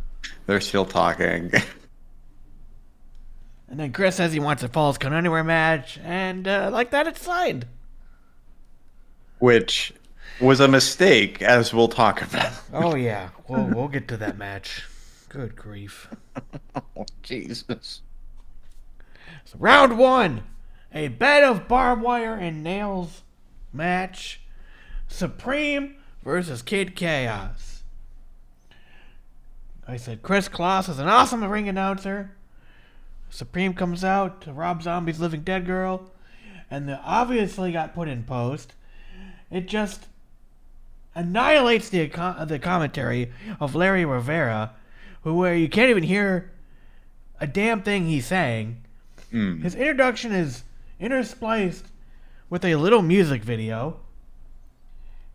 They're 0.46 0.62
still 0.62 0.86
talking. 0.86 1.52
And 3.68 3.80
then 3.80 3.91
Chris 3.91 4.15
says 4.15 4.32
he 4.32 4.39
wants 4.39 4.63
a 4.63 4.70
Falls 4.70 4.98
Count 4.98 5.15
Anywhere 5.15 5.44
match, 5.44 6.00
and 6.04 6.48
uh, 6.48 6.70
like 6.72 6.91
that, 6.91 7.08
it's 7.08 7.22
signed. 7.22 7.65
Which 9.39 9.91
was 10.39 10.60
a 10.60 10.68
mistake, 10.68 11.41
as 11.41 11.74
we'll 11.74 11.88
talk 11.88 12.22
about. 12.22 12.54
Oh 12.74 12.96
yeah, 12.96 13.30
we'll 13.50 13.65
we'll 13.65 13.88
get 13.88 14.08
to 14.10 14.18
that 14.18 14.38
match. 14.38 14.86
Good 15.30 15.56
grief. 15.56 16.08
Oh, 16.98 17.06
Jesus. 17.24 18.02
So 19.46 19.58
round 19.58 19.98
one, 19.98 20.44
a 20.94 21.08
bed 21.08 21.44
of 21.44 21.68
barbed 21.68 22.02
wire 22.02 22.36
and 22.36 22.63
nails 22.63 23.24
match. 23.76 24.42
Supreme 25.08 25.96
versus 26.24 26.62
Kid 26.62 26.96
Chaos. 26.96 27.84
I 29.88 29.98
said 29.98 30.24
Kris 30.24 30.50
Kloss 30.50 30.90
is 30.90 31.00
an 31.00 31.08
awesome 31.08 31.44
ring 31.44 31.70
announcer. 31.70 32.32
Supreme 33.30 33.74
comes 33.74 34.04
out 34.04 34.42
to 34.42 34.54
Rob 34.54 34.82
Zombie's 34.82 35.20
Living 35.20 35.42
Dead 35.42 35.66
Girl, 35.66 36.10
and 36.72 36.88
the 36.88 37.00
obviously 37.02 37.72
got 37.72 37.94
put 37.94 38.08
in 38.08 38.24
post. 38.24 38.74
It 39.52 39.68
just 39.68 40.08
annihilates 41.14 41.90
the 41.90 42.08
the 42.48 42.60
commentary 42.60 43.32
of 43.60 43.76
Larry 43.76 44.06
Rivera, 44.06 44.74
who 45.24 45.36
where 45.36 45.56
you 45.56 45.70
can't 45.70 45.90
even 45.90 46.04
hear 46.04 46.52
a 47.40 47.48
damn 47.48 47.84
thing 47.84 48.06
he's 48.06 48.26
saying. 48.26 48.84
Mm. 49.32 49.62
His 49.62 49.76
introduction 49.76 50.32
is 50.32 50.64
interspliced 51.00 51.84
with 52.49 52.63
a 52.65 52.75
little 52.75 53.01
music 53.01 53.43
video. 53.43 53.99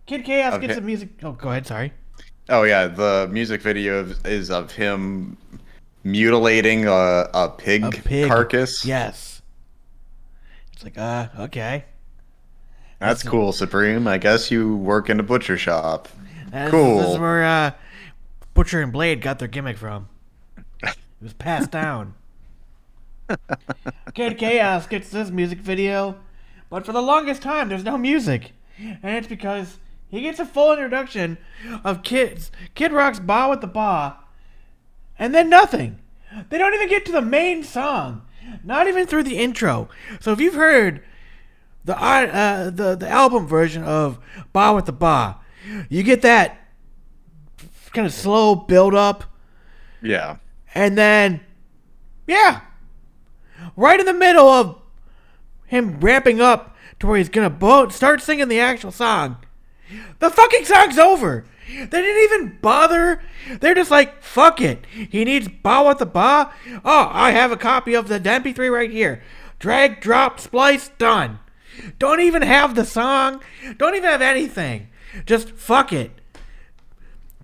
Kid 0.06 0.24
Chaos 0.24 0.58
gets 0.60 0.76
a 0.76 0.80
music. 0.80 1.10
Oh, 1.22 1.32
go 1.32 1.50
ahead. 1.50 1.66
Sorry. 1.66 1.92
Oh 2.48 2.64
yeah, 2.64 2.88
the 2.88 3.28
music 3.30 3.62
video 3.62 4.04
is- 4.24 4.50
of 4.50 4.72
him 4.72 5.36
mutilating 6.02 6.86
a, 6.86 7.28
a 7.34 7.48
pig, 7.56 7.84
A 7.84 7.90
pig. 7.90 8.28
carcass. 8.28 8.84
Yes. 8.84 9.42
It's 10.72 10.82
like, 10.82 10.98
uh, 10.98 11.28
okay. 11.40 11.84
That's 12.98 13.22
cool, 13.22 13.52
Supreme. 13.52 14.06
I 14.08 14.18
guess 14.18 14.50
you 14.50 14.76
work 14.76 15.08
in 15.10 15.20
a 15.20 15.22
butcher 15.22 15.56
shop. 15.56 16.08
This, 16.50 16.70
Cool. 16.70 16.98
This 16.98 17.10
is 17.12 17.18
where 17.18 17.44
uh, 17.44 17.70
Butcher 18.54 18.80
and 18.82 18.92
Blade 18.92 19.20
got 19.22 19.38
their 19.38 19.48
gimmick 19.48 19.76
from. 19.78 20.08
It 20.82 20.96
was 21.22 21.32
passed 21.34 21.70
down. 21.70 22.14
Kid 24.14 24.38
Chaos 24.38 24.86
gets 24.86 25.10
this 25.10 25.30
music 25.30 25.58
video, 25.58 26.16
but 26.70 26.87
for 26.87 26.92
the 26.92 27.02
longest 27.02 27.42
time, 27.42 27.68
there's 27.68 27.85
no 27.85 27.98
music. 27.98 28.52
And 28.78 29.16
it's 29.16 29.26
because 29.26 29.78
he 30.09 30.22
gets 30.22 30.38
a 30.40 30.46
full 30.46 30.72
introduction 30.72 31.37
of 31.85 32.02
kids, 32.02 32.50
Kid 32.74 32.92
Rock's 32.92 33.20
Bawitdaba, 33.20 34.16
and 35.18 35.35
then 35.35 35.50
nothing. 35.50 35.98
They 36.48 36.56
don't 36.59 36.72
even 36.74 36.88
get 36.88 37.04
to 37.06 37.12
the 37.12 37.20
main 37.20 37.62
song, 37.62 38.22
not 38.64 38.87
even 38.88 39.06
through 39.06 39.24
the 39.24 39.37
intro. 39.37 39.88
So 40.20 40.33
if 40.33 40.40
you've 40.40 40.54
heard 40.54 41.02
the 41.85 42.00
uh, 42.00 42.70
the 42.70 42.94
the 42.96 43.09
album 43.09 43.46
version 43.46 43.83
of 43.85 44.18
Bawitdaba, 44.54 45.37
you 45.88 46.02
get 46.02 46.22
that 46.22 46.56
kind 47.92 48.06
of 48.06 48.14
slow 48.14 48.54
build 48.54 48.94
up, 48.94 49.24
Yeah. 50.00 50.37
and 50.74 50.96
then 50.96 51.40
yeah, 52.26 52.61
right 53.76 53.98
in 53.98 54.06
the 54.06 54.14
middle 54.14 54.48
of 54.48 54.79
him 55.70 56.00
ramping 56.00 56.40
up 56.40 56.76
to 56.98 57.06
where 57.06 57.16
he's 57.16 57.28
gonna 57.28 57.90
start 57.90 58.20
singing 58.20 58.48
the 58.48 58.61
actual 58.61 58.92
song, 58.92 59.37
the 60.18 60.30
fucking 60.30 60.64
song's 60.64 60.98
over. 60.98 61.44
They 61.68 61.87
didn't 61.87 62.22
even 62.24 62.59
bother. 62.61 63.22
They're 63.61 63.76
just 63.76 63.92
like, 63.92 64.22
fuck 64.22 64.61
it. 64.61 64.85
He 64.87 65.24
needs 65.24 65.46
Bawitdaba. 65.46 66.52
Oh, 66.85 67.09
I 67.12 67.30
have 67.30 67.52
a 67.52 67.56
copy 67.56 67.94
of 67.94 68.09
the 68.09 68.18
MP3 68.18 68.72
right 68.72 68.90
here. 68.90 69.22
Drag, 69.61 70.00
drop, 70.00 70.40
splice, 70.40 70.88
done. 70.98 71.38
Don't 71.98 72.20
even 72.20 72.42
have 72.42 72.74
the 72.74 72.85
song. 72.85 73.40
Don't 73.76 73.94
even 73.94 74.11
have 74.11 74.20
anything. 74.20 74.88
Just 75.26 75.50
fuck 75.50 75.92
it. 75.92 76.11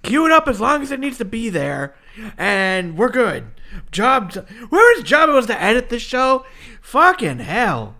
Cue 0.02 0.26
it 0.26 0.32
up 0.32 0.48
as 0.48 0.60
long 0.60 0.82
as 0.82 0.90
it 0.90 1.00
needs 1.00 1.18
to 1.18 1.24
be 1.24 1.48
there, 1.48 1.94
and 2.36 2.96
we're 2.96 3.08
good. 3.08 3.46
Job, 3.90 4.32
whoever's 4.32 5.02
job 5.02 5.28
it 5.28 5.32
was 5.32 5.46
to 5.46 5.60
edit 5.60 5.88
this 5.88 6.02
show, 6.02 6.44
fucking 6.80 7.40
hell. 7.40 7.96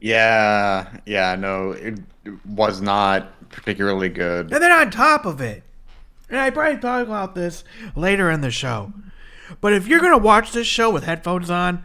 Yeah. 0.00 0.96
Yeah. 1.06 1.36
No, 1.36 1.72
it 1.72 1.98
was 2.44 2.80
not 2.80 3.48
particularly 3.50 4.08
good. 4.08 4.52
And 4.52 4.62
then 4.62 4.72
on 4.72 4.90
top 4.90 5.26
of 5.26 5.40
it, 5.40 5.62
and 6.28 6.38
I 6.38 6.50
probably 6.50 6.78
talk 6.78 7.06
about 7.06 7.34
this 7.34 7.64
later 7.96 8.30
in 8.30 8.40
the 8.40 8.50
show, 8.50 8.92
but 9.60 9.72
if 9.72 9.86
you're 9.86 10.00
gonna 10.00 10.18
watch 10.18 10.52
this 10.52 10.66
show 10.66 10.90
with 10.90 11.04
headphones 11.04 11.50
on, 11.50 11.84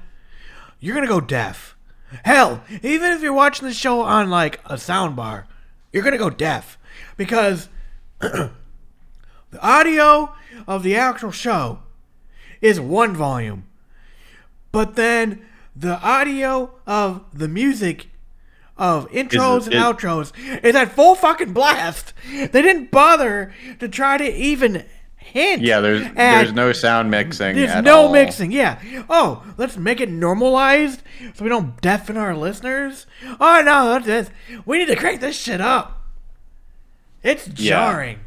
you're 0.80 0.94
gonna 0.94 1.08
go 1.08 1.22
deaf. 1.22 1.76
Hell, 2.24 2.64
even 2.84 3.12
if 3.12 3.22
you're 3.22 3.34
watching 3.34 3.68
the 3.68 3.74
show 3.74 4.02
on 4.02 4.30
like 4.30 4.60
a 4.66 4.76
soundbar, 4.76 5.46
you're 5.92 6.04
gonna 6.04 6.18
go 6.18 6.30
deaf 6.30 6.78
because 7.18 7.70
the 8.20 8.52
audio 9.60 10.34
of 10.68 10.84
the 10.84 10.96
actual 10.96 11.32
show 11.32 11.80
is 12.62 12.80
one 12.80 13.16
volume, 13.16 13.66
but 14.72 14.96
then 14.96 15.44
the 15.76 16.00
audio 16.02 16.72
of 16.88 17.24
the 17.34 17.48
music 17.48 18.08
of 18.78 19.10
intros 19.12 19.60
Is 19.62 19.66
and 19.68 19.76
it- 19.76 19.80
outros 19.82 20.32
is 20.64 20.76
at 20.76 20.92
full 20.92 21.16
fucking 21.16 21.54
blast. 21.54 22.14
They 22.32 22.48
didn't 22.62 22.92
bother 22.92 23.54
to 23.80 23.88
try 23.88 24.18
to 24.18 24.26
even 24.36 24.86
hint. 25.16 25.62
Yeah, 25.62 25.80
there's 25.80 26.14
there's 26.14 26.54
no 26.54 26.72
sound 26.72 27.10
mixing. 27.10 27.56
there's 27.56 27.84
no 27.84 28.04
all. 28.08 28.12
mixing. 28.12 28.52
Yeah. 28.52 28.80
Oh, 29.10 29.44
let's 29.58 29.76
make 29.78 30.00
it 30.02 30.10
normalized 30.10 31.02
so 31.34 31.44
we 31.44 31.50
don't 31.50 31.80
deafen 31.82 32.16
our 32.18 32.36
listeners. 32.36 33.06
Oh 33.40 33.62
no, 33.66 33.90
that's 33.94 34.06
this. 34.06 34.30
We 34.66 34.78
need 34.80 34.88
to 34.88 34.96
crank 34.96 35.22
this 35.22 35.38
shit 35.38 35.62
up. 35.62 36.02
It's 37.24 37.48
Yeah. 37.48 37.70
jarring. 37.70 38.20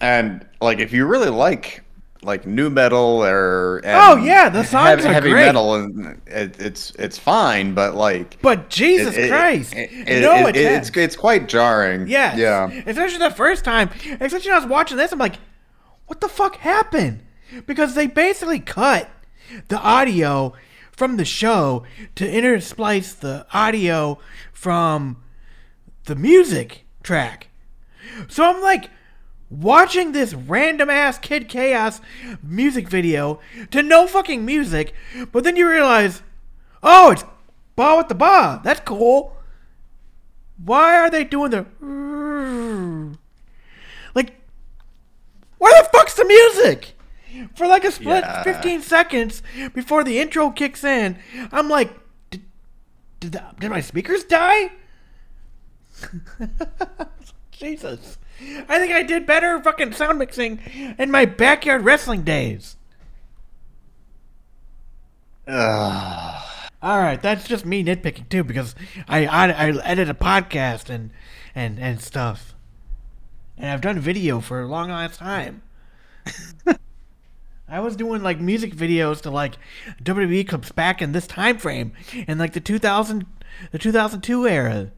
And 0.00 0.46
like, 0.60 0.78
if 0.78 0.92
you 0.92 1.06
really 1.06 1.30
like 1.30 1.82
like 2.28 2.46
nu 2.46 2.70
metal 2.70 3.24
or 3.24 3.80
Oh, 3.84 4.16
yeah, 4.16 4.48
the 4.48 4.62
songs 4.62 5.02
heavy, 5.02 5.08
are 5.08 5.12
heavy 5.12 5.30
great. 5.30 5.46
metal, 5.46 5.74
and 5.74 6.20
it, 6.26 6.60
it's 6.60 6.92
it's 6.98 7.18
fine, 7.18 7.74
but 7.74 7.94
like. 7.96 8.40
But 8.42 8.68
Jesus 8.70 9.16
it- 9.16 9.28
Christ, 9.30 9.72
it- 9.74 10.22
no 10.22 10.46
it- 10.46 10.56
it's 10.56 10.90
it's 10.90 11.16
quite 11.16 11.48
jarring. 11.48 12.06
Yeah, 12.06 12.36
Yeah. 12.36 12.70
Especially 12.86 13.18
the 13.18 13.30
first 13.30 13.64
time. 13.64 13.90
Especially 14.20 14.50
when 14.50 14.56
I 14.60 14.60
was 14.64 14.68
watching 14.68 14.96
this, 14.96 15.10
I'm 15.10 15.18
like, 15.18 15.36
what 16.06 16.20
the 16.20 16.28
fuck 16.28 16.56
happened? 16.56 17.20
Because 17.66 17.94
they 17.94 18.06
basically 18.06 18.60
cut 18.60 19.08
the 19.68 19.78
audio 19.78 20.52
from 20.92 21.16
the 21.16 21.24
show 21.24 21.84
to 22.16 22.24
intersplice 22.30 23.18
the 23.18 23.46
audio 23.52 24.18
from 24.52 25.16
the 26.04 26.14
music 26.14 26.84
track. 27.02 27.48
So 28.28 28.44
I'm 28.44 28.60
like, 28.62 28.90
watching 29.50 30.12
this 30.12 30.34
random 30.34 30.90
ass 30.90 31.18
Kid 31.18 31.48
Chaos 31.48 32.00
music 32.42 32.88
video 32.88 33.40
to 33.70 33.82
no 33.82 34.06
fucking 34.06 34.44
music, 34.44 34.94
but 35.32 35.44
then 35.44 35.56
you 35.56 35.68
realize, 35.68 36.22
oh, 36.82 37.10
it's 37.12 37.24
Bawitdaba. 37.76 38.62
That's 38.62 38.80
cool. 38.80 39.36
Why 40.62 40.96
are 40.96 41.10
they 41.10 41.24
doing 41.24 41.50
the 41.50 41.66
like? 44.14 44.34
Where 45.58 45.82
the 45.82 45.88
fuck's 45.90 46.14
the 46.14 46.24
music? 46.24 46.94
For 47.54 47.66
like 47.66 47.84
a 47.84 47.92
split 47.92 48.24
Yeah. 48.24 48.42
15 48.42 48.82
seconds 48.82 49.42
before 49.72 50.02
the 50.02 50.18
intro 50.18 50.50
kicks 50.50 50.82
in, 50.82 51.18
I'm 51.52 51.68
like, 51.68 51.92
did, 52.30 52.42
did, 53.20 53.32
the, 53.32 53.44
did 53.60 53.70
my 53.70 53.80
speakers 53.80 54.24
die? 54.24 54.72
Jesus. 57.52 58.18
I 58.40 58.78
think 58.78 58.92
I 58.92 59.02
did 59.02 59.26
better 59.26 59.60
fucking 59.60 59.92
sound 59.92 60.18
mixing 60.18 60.60
in 60.98 61.10
my 61.10 61.24
backyard 61.24 61.84
wrestling 61.84 62.22
days. 62.22 62.76
Ugh. 65.46 66.44
All 66.80 66.98
right, 66.98 67.20
that's 67.20 67.48
just 67.48 67.66
me 67.66 67.82
nitpicking 67.82 68.28
too 68.28 68.44
because 68.44 68.76
I 69.08 69.26
I, 69.26 69.48
I 69.50 69.70
edit 69.84 70.08
a 70.08 70.14
podcast 70.14 70.88
and 70.88 71.10
and 71.54 71.80
and 71.80 72.00
stuff, 72.00 72.54
and 73.56 73.70
I've 73.70 73.80
done 73.80 73.98
video 73.98 74.40
for 74.40 74.60
a 74.60 74.68
long 74.68 74.90
ass 74.90 75.16
time. 75.16 75.62
I 77.68 77.80
was 77.80 77.96
doing 77.96 78.22
like 78.22 78.40
music 78.40 78.74
videos 78.74 79.20
to 79.22 79.30
like 79.30 79.56
WWE 80.02 80.46
comes 80.46 80.70
back 80.70 81.02
in 81.02 81.12
this 81.12 81.26
time 81.26 81.58
frame 81.58 81.92
in 82.28 82.38
like 82.38 82.52
the 82.52 82.60
2000 82.60 83.26
the 83.72 83.78
2002 83.78 84.46
era. 84.46 84.92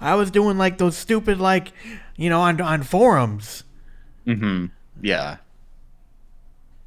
I 0.00 0.14
was 0.16 0.30
doing 0.30 0.58
like 0.58 0.78
those 0.78 0.96
stupid 0.96 1.38
like 1.38 1.72
you 2.16 2.28
know 2.28 2.40
on 2.40 2.60
on 2.60 2.82
forums. 2.82 3.64
Mm-hmm. 4.26 4.66
Yeah. 5.02 5.38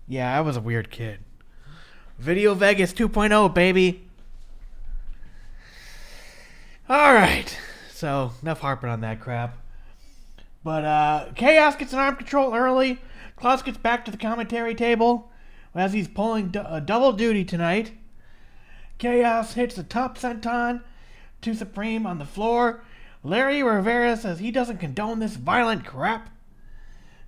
Yeah, 0.07 0.37
I 0.37 0.41
was 0.41 0.55
a 0.55 0.61
weird 0.61 0.89
kid. 0.89 1.19
Video 2.17 2.55
Vegas 2.55 2.93
2.0, 2.93 3.53
baby. 3.53 4.07
All 6.89 7.13
right. 7.13 7.57
So, 7.91 8.31
enough 8.41 8.61
harping 8.61 8.89
on 8.89 9.01
that 9.01 9.19
crap. 9.19 9.57
But 10.63 10.85
uh 10.85 11.25
Chaos 11.35 11.75
gets 11.75 11.93
an 11.93 11.99
arm 11.99 12.15
control 12.15 12.53
early. 12.53 12.99
Kloss 13.37 13.63
gets 13.63 13.77
back 13.77 14.03
to 14.05 14.11
the 14.11 14.17
commentary 14.17 14.73
table 14.73 15.31
as 15.75 15.93
he's 15.93 16.07
pulling 16.07 16.55
uh, 16.57 16.79
double 16.79 17.11
duty 17.11 17.45
tonight. 17.45 17.91
Chaos 18.97 19.53
hits 19.53 19.75
the 19.75 19.83
top 19.83 20.17
senton 20.17 20.81
to 21.41 21.53
Supreme 21.53 22.05
on 22.07 22.17
the 22.17 22.25
floor. 22.25 22.83
Larry 23.27 23.61
Rivera 23.61 24.15
says 24.15 24.39
he 24.39 24.51
doesn't 24.51 24.77
condone 24.77 25.19
this 25.19 25.35
violent 25.35 25.85
crap. 25.85 26.29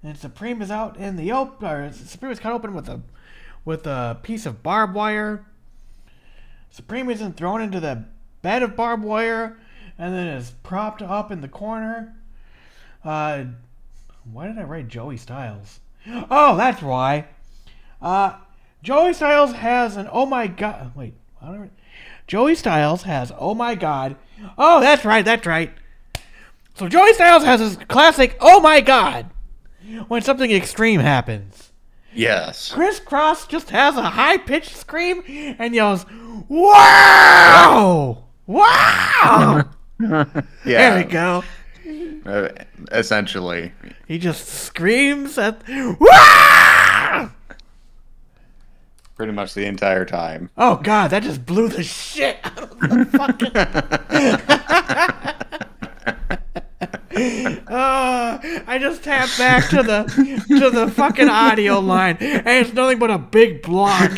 And 0.01 0.17
Supreme 0.17 0.61
is 0.61 0.71
out 0.71 0.95
in 0.95 1.17
the 1.17 1.33
open, 1.33 1.67
or 1.67 1.91
Supreme 1.91 2.31
is 2.31 2.39
cut 2.39 2.53
open 2.53 2.73
with 2.73 2.87
a 2.87 3.01
with 3.65 3.85
a 3.85 4.17
piece 4.23 4.45
of 4.45 4.63
barbed 4.63 4.93
wire. 4.93 5.45
Supreme 6.69 7.09
isn't 7.09 7.35
thrown 7.35 7.61
into 7.61 7.81
the 7.81 8.05
bed 8.41 8.63
of 8.63 8.77
barbed 8.77 9.03
wire, 9.03 9.59
and 9.97 10.13
then 10.13 10.27
is 10.27 10.51
propped 10.63 11.01
up 11.01 11.31
in 11.31 11.41
the 11.41 11.49
corner. 11.49 12.15
Uh, 13.03 13.43
why 14.31 14.47
did 14.47 14.57
I 14.57 14.63
write 14.63 14.87
Joey 14.87 15.17
Styles? 15.17 15.81
Oh, 16.07 16.55
that's 16.55 16.81
why. 16.81 17.27
Uh, 18.01 18.37
Joey 18.81 19.11
Styles 19.11 19.51
has 19.51 19.97
an 19.97 20.07
oh 20.13 20.25
my 20.25 20.47
god. 20.47 20.95
Wait, 20.95 21.15
Joey 22.25 22.55
Styles 22.55 23.03
has 23.03 23.33
oh 23.37 23.53
my 23.53 23.75
god. 23.75 24.15
Oh, 24.57 24.79
that's 24.79 25.03
right, 25.03 25.25
that's 25.25 25.45
right. 25.45 25.73
So 26.79 26.87
Joey 26.87 27.13
Styles 27.13 27.43
has 27.43 27.59
his 27.59 27.75
classic 27.89 28.37
oh 28.39 28.61
my 28.61 28.79
god 28.79 29.25
when 30.07 30.21
something 30.21 30.49
extreme 30.49 31.01
happens. 31.01 31.73
Yes. 32.13 32.71
Kris 32.71 33.01
Kloss 33.01 33.49
just 33.49 33.71
has 33.71 33.97
a 33.97 34.11
high 34.11 34.37
pitched 34.37 34.77
scream 34.77 35.21
and 35.59 35.75
yells, 35.75 36.05
Wow! 36.47 38.23
Wow! 38.47 39.69
Yeah. 39.99 40.23
There 40.63 40.95
we 40.95 41.03
go. 41.03 41.43
Uh, 42.25 42.47
essentially. 42.93 43.73
He 44.07 44.17
just 44.17 44.47
screams 44.47 45.37
at, 45.37 45.61
Wow! 45.99 47.31
Pretty 49.17 49.33
much 49.33 49.53
the 49.53 49.65
entire 49.65 50.05
time. 50.05 50.49
Oh 50.57 50.77
god, 50.77 51.09
that 51.11 51.23
just 51.23 51.45
blew 51.45 51.67
the 51.67 51.83
shit 51.83 52.37
out 52.45 52.57
of 52.57 52.69
the 52.79 53.05
fucking. 53.11 53.51
Uh, 57.67 58.39
I 58.67 58.77
just 58.79 59.03
tapped 59.03 59.37
back 59.37 59.69
to 59.69 59.83
the 59.83 60.03
to 60.59 60.69
the 60.69 60.87
fucking 60.89 61.27
audio 61.29 61.79
line, 61.79 62.17
and 62.19 62.47
it's 62.47 62.73
nothing 62.73 62.99
but 62.99 63.11
a 63.11 63.17
big 63.17 63.61
block. 63.61 64.11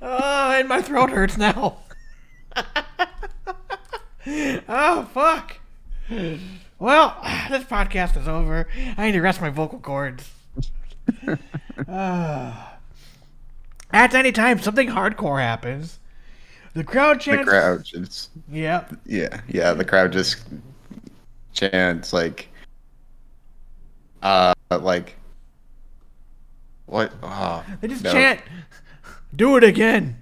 Oh, 0.00 0.52
and 0.52 0.68
my 0.68 0.80
throat 0.82 1.10
hurts 1.10 1.36
now. 1.36 1.78
oh 4.26 5.08
fuck. 5.14 5.58
Well, 6.78 7.16
this 7.50 7.64
podcast 7.64 8.16
is 8.20 8.28
over. 8.28 8.68
I 8.96 9.06
need 9.06 9.12
to 9.12 9.20
rest 9.20 9.40
my 9.40 9.50
vocal 9.50 9.80
cords. 9.80 10.30
Uh, 11.88 12.66
at 13.92 14.14
any 14.14 14.32
time 14.32 14.60
something 14.60 14.88
hardcore 14.88 15.40
happens, 15.40 15.98
the 16.74 16.84
crowd 16.84 17.20
chants. 17.20 17.44
The 17.44 17.50
crowd 17.50 17.84
just 17.84 18.30
Yep. 18.50 18.94
yeah, 19.06 19.40
yeah, 19.48 19.72
the 19.72 19.84
crowd 19.84 20.12
just 20.12 20.36
chants 21.56 22.12
like 22.12 22.48
uh 24.22 24.52
like 24.70 25.16
what 26.86 27.12
oh 27.22 27.64
They 27.80 27.88
just 27.88 28.04
no. 28.04 28.12
chant, 28.12 28.40
"Do 29.34 29.56
it 29.56 29.64
again." 29.64 30.18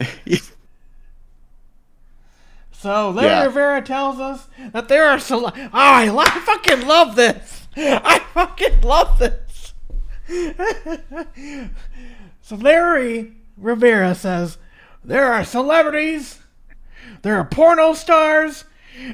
So 2.70 3.10
Larry 3.10 3.26
Yeah. 3.28 3.44
Rivera 3.46 3.82
tells 3.82 4.20
us 4.20 4.46
that 4.72 4.86
there 4.88 5.04
are 5.08 5.18
cele- 5.18 5.52
oh, 5.56 5.68
I, 5.72 6.08
lo- 6.10 6.22
I 6.24 6.38
fucking 6.38 6.86
love 6.86 7.16
this. 7.16 7.66
I 7.76 8.20
fucking 8.32 8.82
love 8.82 9.18
this. 9.18 9.74
so 12.40 12.54
Larry 12.54 13.32
Rivera 13.56 14.14
says 14.14 14.58
there 15.02 15.32
are 15.32 15.42
celebrities, 15.44 16.38
there 17.22 17.36
are 17.36 17.44
porno 17.44 17.94
stars, 17.94 18.62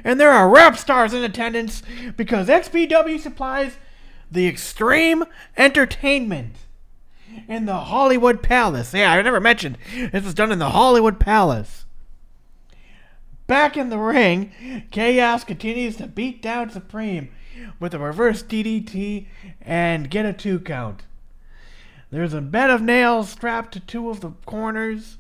and 0.05 0.21
there 0.21 0.31
are 0.31 0.49
rap 0.49 0.77
stars 0.77 1.13
in 1.13 1.23
attendance 1.23 1.83
because 2.17 2.49
XPW 2.49 3.19
supplies 3.21 3.79
the 4.31 4.47
extreme 4.47 5.25
entertainment 5.57 6.57
in 7.49 7.67
the 7.67 7.81
Hollywood 7.81 8.43
Palace. 8.43 8.95
Yeah, 8.95 9.13
I 9.13 9.23
never 9.23 9.41
mentioned 9.41 9.79
this 10.13 10.25
was 10.25 10.35
done 10.35 10.53
in 10.53 10.59
the 10.59 10.71
Hollywood 10.71 11.21
Palace. 11.21 11.85
Back 13.47 13.77
in 13.77 13.91
the 13.91 13.99
ring, 13.99 14.87
Chaos 14.91 15.45
continues 15.45 15.97
to 15.97 16.07
beat 16.07 16.41
down 16.41 16.71
Supreme 16.71 17.31
with 17.79 17.93
a 17.93 17.99
reverse 17.99 18.43
DDT 18.43 19.27
and 19.61 20.11
get 20.11 20.25
a 20.25 20.33
two 20.33 20.59
count. 20.61 21.03
There's 22.11 22.33
a 22.33 22.41
bed 22.41 22.71
of 22.71 22.81
nails 22.81 23.29
strapped 23.29 23.73
to 23.73 23.81
two 23.81 24.09
of 24.09 24.21
the 24.21 24.31
corners. 24.47 25.19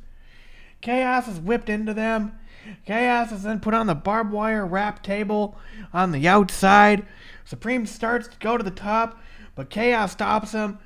Chaos 0.80 1.28
is 1.28 1.40
whipped 1.40 1.68
into 1.68 1.92
them. 1.92 2.38
Chaos 2.86 3.32
is 3.32 3.42
then 3.42 3.60
put 3.60 3.74
on 3.74 3.86
the 3.86 3.94
barbed 3.94 4.32
wire 4.32 4.66
wrap 4.66 5.02
table 5.02 5.56
on 5.92 6.12
the 6.12 6.28
outside. 6.28 7.06
Supreme 7.44 7.86
starts 7.86 8.28
to 8.28 8.38
go 8.38 8.56
to 8.56 8.64
the 8.64 8.70
top, 8.70 9.20
but 9.54 9.70
Chaos 9.70 10.12
stops 10.12 10.52
him 10.52 10.78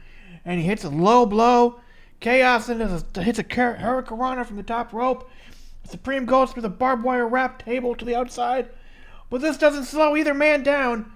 and 0.44 0.60
he 0.60 0.66
hits 0.66 0.84
a 0.84 0.90
low 0.90 1.26
blow. 1.26 1.80
Chaos 2.20 2.66
then 2.66 2.80
hits 2.80 3.38
a 3.38 3.42
Hurricane 3.42 4.44
from 4.44 4.56
the 4.56 4.62
top 4.62 4.92
rope. 4.92 5.30
Supreme 5.84 6.26
goes 6.26 6.52
through 6.52 6.62
the 6.62 6.68
barbed 6.68 7.04
wire 7.04 7.26
wrap 7.26 7.62
table 7.62 7.94
to 7.94 8.04
the 8.04 8.14
outside, 8.14 8.68
but 9.30 9.40
this 9.40 9.56
doesn't 9.56 9.84
slow 9.84 10.16
either 10.16 10.34
man 10.34 10.62
down. 10.62 11.12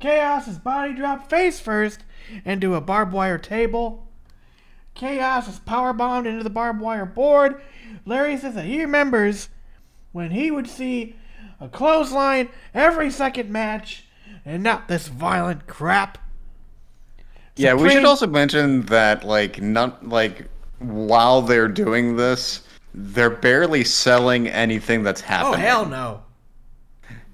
Chaos's 0.00 0.58
body 0.58 0.94
dropped 0.94 1.30
face 1.30 1.60
first 1.60 2.04
into 2.44 2.74
a 2.74 2.80
barbed 2.80 3.12
wire 3.12 3.38
table. 3.38 4.06
Chaos 4.94 5.48
is 5.48 5.60
powerbombed 5.60 6.26
into 6.26 6.44
the 6.44 6.50
barbed 6.50 6.80
wire 6.80 7.06
board. 7.06 7.62
Larry 8.04 8.36
says 8.36 8.54
that 8.54 8.66
he 8.66 8.80
remembers 8.80 9.48
when 10.12 10.30
he 10.30 10.50
would 10.50 10.68
see 10.68 11.16
a 11.60 11.68
clothesline 11.68 12.48
every 12.74 13.10
second 13.10 13.50
match 13.50 14.04
and 14.44 14.62
not 14.62 14.88
this 14.88 15.08
violent 15.08 15.66
crap. 15.66 16.18
Yeah, 17.56 17.74
we 17.74 17.90
should 17.90 18.04
also 18.04 18.26
mention 18.26 18.82
that 18.86 19.24
like 19.24 19.60
not 19.60 20.08
like 20.08 20.48
while 20.78 21.42
they're 21.42 21.68
doing 21.68 22.16
this, 22.16 22.62
they're 22.94 23.30
barely 23.30 23.84
selling 23.84 24.48
anything 24.48 25.02
that's 25.02 25.20
happening. 25.20 25.54
Oh, 25.54 25.58
hell 25.58 25.86
no. 25.86 26.22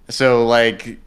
So 0.08 0.46
like 0.46 0.98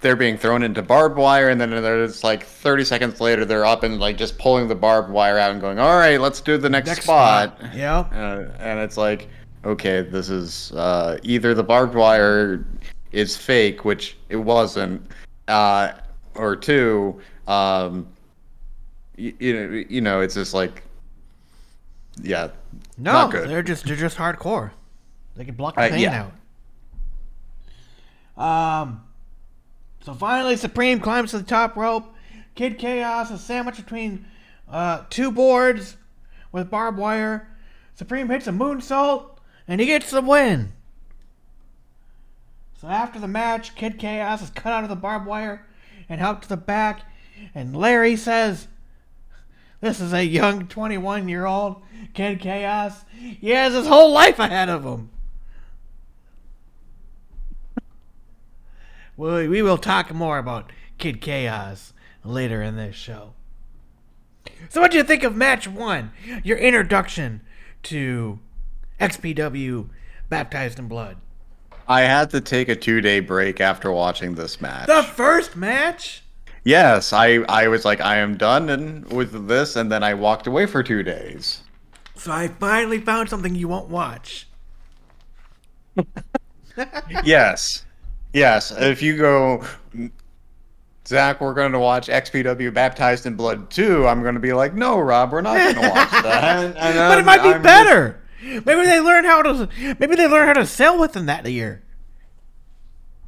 they're 0.00 0.16
being 0.16 0.38
thrown 0.38 0.62
into 0.62 0.80
barbed 0.80 1.16
wire 1.16 1.48
and 1.48 1.60
then 1.60 1.70
there's 1.70 2.22
like 2.22 2.44
30 2.44 2.84
seconds 2.84 3.20
later 3.20 3.44
they're 3.44 3.64
up 3.64 3.82
and 3.82 3.98
like 3.98 4.16
just 4.16 4.38
pulling 4.38 4.68
the 4.68 4.74
barbed 4.76 5.10
wire 5.10 5.38
out 5.38 5.50
and 5.50 5.60
going, 5.60 5.78
"All 5.80 5.98
right, 5.98 6.20
let's 6.20 6.40
do 6.40 6.56
the 6.56 6.70
next, 6.70 6.86
Next 6.88 7.02
spot." 7.02 7.58
spot. 7.58 7.74
Yeah. 7.74 7.98
Uh, 7.98 8.52
and 8.60 8.78
it's 8.78 8.96
like, 8.96 9.28
okay, 9.68 10.02
this 10.02 10.30
is 10.30 10.72
uh, 10.72 11.18
either 11.22 11.54
the 11.54 11.62
barbed 11.62 11.94
wire 11.94 12.64
is 13.12 13.36
fake, 13.36 13.84
which 13.84 14.16
it 14.28 14.36
wasn't, 14.36 15.06
uh, 15.46 15.92
or 16.34 16.56
two, 16.56 17.20
um, 17.46 18.06
you, 19.16 19.34
you 19.38 19.54
know, 19.54 19.84
you 19.88 20.00
know, 20.00 20.20
it's 20.20 20.34
just 20.34 20.54
like, 20.54 20.82
yeah, 22.22 22.48
No, 22.96 23.28
they're 23.30 23.62
just 23.62 23.84
they're 23.84 23.94
just 23.96 24.16
hardcore. 24.16 24.72
They 25.36 25.44
can 25.44 25.54
block 25.54 25.76
the 25.76 25.82
Uh, 25.82 25.88
pain 25.90 26.00
yeah. 26.00 26.28
out. 28.36 28.42
Um. 28.42 29.02
So 30.04 30.14
finally, 30.14 30.56
Supreme 30.56 31.00
climbs 31.00 31.30
to 31.32 31.38
the 31.38 31.44
top 31.44 31.76
rope. 31.76 32.14
Kid 32.54 32.78
Chaos 32.78 33.30
is 33.30 33.40
sandwiched 33.40 33.84
between 33.84 34.24
uh, 34.70 35.02
two 35.10 35.30
boards 35.30 35.96
with 36.50 36.70
barbed 36.70 36.98
wire. 36.98 37.48
Supreme 37.94 38.28
hits 38.28 38.46
a 38.46 38.52
moonsault, 38.52 39.37
and 39.68 39.80
he 39.80 39.86
gets 39.86 40.10
the 40.10 40.22
win. 40.22 40.72
So 42.80 42.88
after 42.88 43.18
the 43.18 43.28
match, 43.28 43.74
Kid 43.74 43.98
Chaos 43.98 44.42
is 44.42 44.50
cut 44.50 44.72
out 44.72 44.84
of 44.84 44.88
the 44.88 44.96
barbed 44.96 45.26
wire 45.26 45.66
and 46.08 46.20
helped 46.20 46.44
to 46.44 46.48
the 46.48 46.56
back, 46.56 47.02
and 47.54 47.76
Larry 47.76 48.16
says, 48.16 48.68
"This 49.80 50.00
is 50.00 50.12
a 50.12 50.24
young 50.24 50.66
21-year-old 50.66 51.82
Kid 52.14 52.40
Chaos. 52.40 53.04
He 53.12 53.50
has 53.50 53.74
his 53.74 53.86
whole 53.86 54.12
life 54.12 54.38
ahead 54.38 54.68
of 54.68 54.84
him." 54.84 55.10
Well, 59.16 59.48
we 59.48 59.62
will 59.62 59.78
talk 59.78 60.14
more 60.14 60.38
about 60.38 60.72
Kid 60.96 61.20
Chaos 61.20 61.92
later 62.24 62.62
in 62.62 62.76
this 62.76 62.94
show. 62.94 63.34
So, 64.68 64.80
what 64.80 64.92
do 64.92 64.96
you 64.96 65.02
think 65.02 65.24
of 65.24 65.34
match 65.34 65.66
one? 65.66 66.12
Your 66.44 66.56
introduction 66.56 67.40
to 67.84 68.38
XPW 69.00 69.88
Baptized 70.28 70.78
in 70.78 70.88
Blood. 70.88 71.16
I 71.86 72.02
had 72.02 72.30
to 72.30 72.40
take 72.40 72.68
a 72.68 72.76
two 72.76 73.00
day 73.00 73.20
break 73.20 73.60
after 73.60 73.90
watching 73.90 74.34
this 74.34 74.60
match. 74.60 74.86
The 74.86 75.02
first 75.02 75.56
match? 75.56 76.22
yes, 76.64 77.12
I 77.12 77.38
I 77.48 77.68
was 77.68 77.84
like, 77.84 78.00
I 78.00 78.16
am 78.16 78.36
done 78.36 78.68
and 78.68 79.10
with 79.10 79.48
this, 79.48 79.76
and 79.76 79.90
then 79.90 80.02
I 80.02 80.14
walked 80.14 80.46
away 80.46 80.66
for 80.66 80.82
two 80.82 81.02
days. 81.02 81.62
So, 82.14 82.32
I 82.32 82.48
finally 82.48 83.00
found 83.00 83.28
something 83.30 83.54
you 83.54 83.68
won't 83.68 83.88
watch. 83.88 84.48
yes, 87.24 87.86
yes. 88.32 88.72
If 88.76 89.00
you 89.02 89.16
go, 89.16 89.64
Zach, 91.06 91.40
we're 91.40 91.54
going 91.54 91.72
to 91.72 91.78
watch 91.78 92.08
XPW 92.08 92.74
Baptized 92.74 93.24
in 93.24 93.34
Blood 93.34 93.70
2, 93.70 94.06
I'm 94.06 94.22
going 94.22 94.34
to 94.34 94.40
be 94.40 94.52
like, 94.52 94.74
no, 94.74 94.98
Rob, 94.98 95.32
we're 95.32 95.40
not 95.40 95.56
going 95.56 95.74
to 95.76 95.80
watch 95.80 96.10
that. 96.10 96.76
And 96.76 96.96
but 96.96 97.18
it 97.18 97.24
might 97.24 97.42
be 97.42 97.50
I'm 97.50 97.62
better. 97.62 98.20
Maybe 98.42 98.84
they 98.84 99.00
learn 99.00 99.24
how 99.24 99.42
to. 99.42 99.68
Maybe 99.98 100.14
they 100.14 100.26
learn 100.28 100.46
how 100.46 100.52
to 100.54 100.66
sell 100.66 100.98
within 100.98 101.26
that 101.26 101.50
year. 101.50 101.82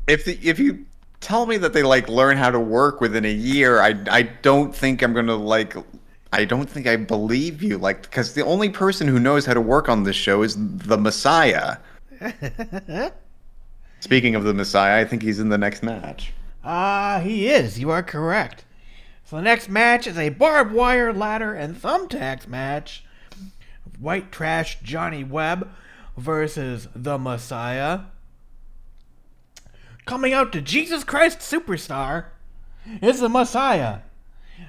if 0.06 0.24
the, 0.24 0.38
if 0.42 0.58
you 0.58 0.86
tell 1.20 1.46
me 1.46 1.56
that 1.58 1.72
they 1.72 1.82
like 1.82 2.08
learn 2.08 2.36
how 2.36 2.50
to 2.50 2.60
work 2.60 3.00
within 3.00 3.24
a 3.24 3.32
year, 3.32 3.80
I 3.80 3.94
I 4.10 4.22
don't 4.22 4.74
think 4.74 5.02
I'm 5.02 5.12
gonna 5.12 5.36
like. 5.36 5.74
I 6.32 6.44
don't 6.44 6.70
think 6.70 6.86
I 6.86 6.94
believe 6.94 7.60
you, 7.60 7.76
like, 7.76 8.02
because 8.02 8.34
the 8.34 8.44
only 8.44 8.68
person 8.68 9.08
who 9.08 9.18
knows 9.18 9.46
how 9.46 9.52
to 9.54 9.60
work 9.60 9.88
on 9.88 10.04
this 10.04 10.14
show 10.14 10.42
is 10.44 10.54
the 10.56 10.96
Messiah. 10.96 11.78
Speaking 14.00 14.36
of 14.36 14.44
the 14.44 14.54
Messiah, 14.54 15.00
I 15.00 15.04
think 15.04 15.22
he's 15.22 15.40
in 15.40 15.48
the 15.48 15.58
next 15.58 15.82
match. 15.82 16.32
Ah, 16.64 17.20
he 17.22 17.48
is. 17.48 17.80
You 17.80 17.90
are 17.90 18.04
correct. 18.04 18.64
So 19.24 19.36
the 19.36 19.42
next 19.42 19.68
match 19.68 20.06
is 20.06 20.16
a 20.16 20.28
barbed 20.28 20.72
wire 20.72 21.12
ladder 21.12 21.52
and 21.52 21.74
thumbtacks 21.76 22.46
match. 22.46 23.04
White 24.00 24.32
Trash 24.32 24.80
Johnny 24.82 25.22
Webb 25.24 25.70
versus 26.16 26.88
the 26.94 27.18
Messiah. 27.18 28.00
Coming 30.06 30.32
out 30.32 30.52
to 30.52 30.60
Jesus 30.60 31.04
Christ 31.04 31.38
Superstar 31.38 32.26
is 33.02 33.20
the 33.20 33.28
Messiah. 33.28 34.00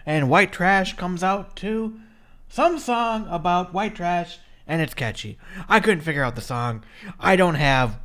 And 0.06 0.30
White 0.30 0.52
Trash 0.52 0.96
comes 0.96 1.24
out 1.24 1.56
to 1.58 2.00
some 2.48 2.80
song 2.80 3.28
about 3.30 3.74
white 3.74 3.96
trash, 3.96 4.40
and 4.68 4.82
it's 4.82 4.94
catchy. 4.94 5.38
I 5.70 5.80
couldn't 5.80 6.04
figure 6.04 6.24
out 6.24 6.36
the 6.36 6.42
song. 6.42 6.84
I 7.20 7.36
don't 7.36 7.56
have, 7.56 8.00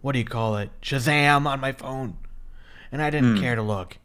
what 0.00 0.12
do 0.12 0.20
you 0.20 0.24
call 0.24 0.56
it, 0.56 0.70
Shazam 0.80 1.46
on 1.46 1.60
my 1.60 1.72
phone 1.72 2.16
and 2.92 3.02
I 3.02 3.10
didn't 3.10 3.36
hmm. 3.36 3.42
care 3.42 3.54
to 3.54 3.62
look. 3.62 3.98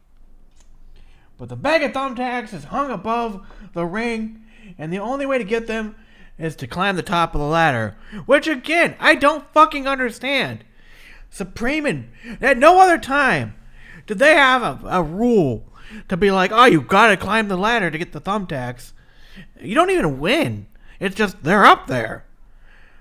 But 1.38 1.48
the 1.48 1.56
bag 1.56 1.82
of 1.82 1.92
thumbtacks 1.92 2.52
is 2.52 2.64
hung 2.64 2.90
above 2.90 3.46
the 3.72 3.84
ring, 3.84 4.44
and 4.78 4.92
the 4.92 4.98
only 4.98 5.26
way 5.26 5.38
to 5.38 5.44
get 5.44 5.66
them 5.66 5.96
is 6.38 6.56
to 6.56 6.66
climb 6.66 6.96
the 6.96 7.02
top 7.02 7.34
of 7.34 7.40
the 7.40 7.46
ladder, 7.46 7.96
which 8.26 8.46
again, 8.48 8.96
I 8.98 9.14
don't 9.14 9.50
fucking 9.52 9.86
understand. 9.86 10.64
Supreme 11.30 11.86
and 11.86 12.08
at 12.40 12.58
no 12.58 12.80
other 12.80 12.98
time 12.98 13.54
did 14.06 14.18
they 14.18 14.34
have 14.34 14.62
a, 14.62 14.86
a 14.88 15.02
rule 15.02 15.64
to 16.08 16.16
be 16.16 16.30
like, 16.30 16.50
oh, 16.52 16.64
you 16.64 16.80
gotta 16.80 17.16
climb 17.16 17.48
the 17.48 17.56
ladder 17.56 17.90
to 17.90 17.98
get 17.98 18.12
the 18.12 18.20
thumbtacks. 18.20 18.92
You 19.60 19.74
don't 19.74 19.90
even 19.90 20.18
win. 20.18 20.66
It's 21.00 21.14
just 21.14 21.42
they're 21.42 21.64
up 21.64 21.86
there. 21.86 22.24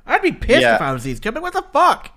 I'd 0.06 0.22
be 0.22 0.32
pissed 0.32 0.62
Yeah. 0.62 0.76
if 0.76 0.82
I 0.82 0.92
was 0.94 1.04
these 1.04 1.20
two. 1.20 1.32
But 1.32 1.42
what 1.42 1.54
the 1.54 1.62
fuck? 1.74 2.12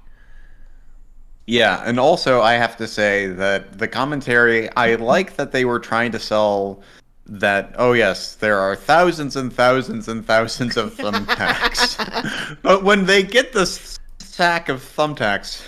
Yeah, 1.47 1.83
and 1.85 2.01
also 2.01 2.41
I 2.41 2.55
have 2.55 2.77
to 2.79 2.87
say 2.87 3.27
that 3.27 3.79
the 3.79 3.87
commentary, 3.89 4.71
I 4.77 4.95
like 4.95 5.37
that 5.37 5.53
they 5.53 5.65
were 5.65 5.79
trying 5.79 6.13
to 6.13 6.19
sell 6.19 6.81
that, 7.27 7.75
oh 7.79 7.93
yes, 7.93 8.35
there 8.35 8.59
are 8.59 8.77
thousands 8.77 9.37
and 9.37 9.53
thousands 9.53 10.09
and 10.09 10.27
thousands 10.27 10.77
of 10.77 10.95
thumbtacks. 10.95 12.59
but 12.63 12.83
when 12.85 13.07
they 13.07 13.23
get 13.23 13.53
this 13.53 13.99
sack 14.19 14.69
of 14.69 14.81
thumbtacks, 14.81 15.63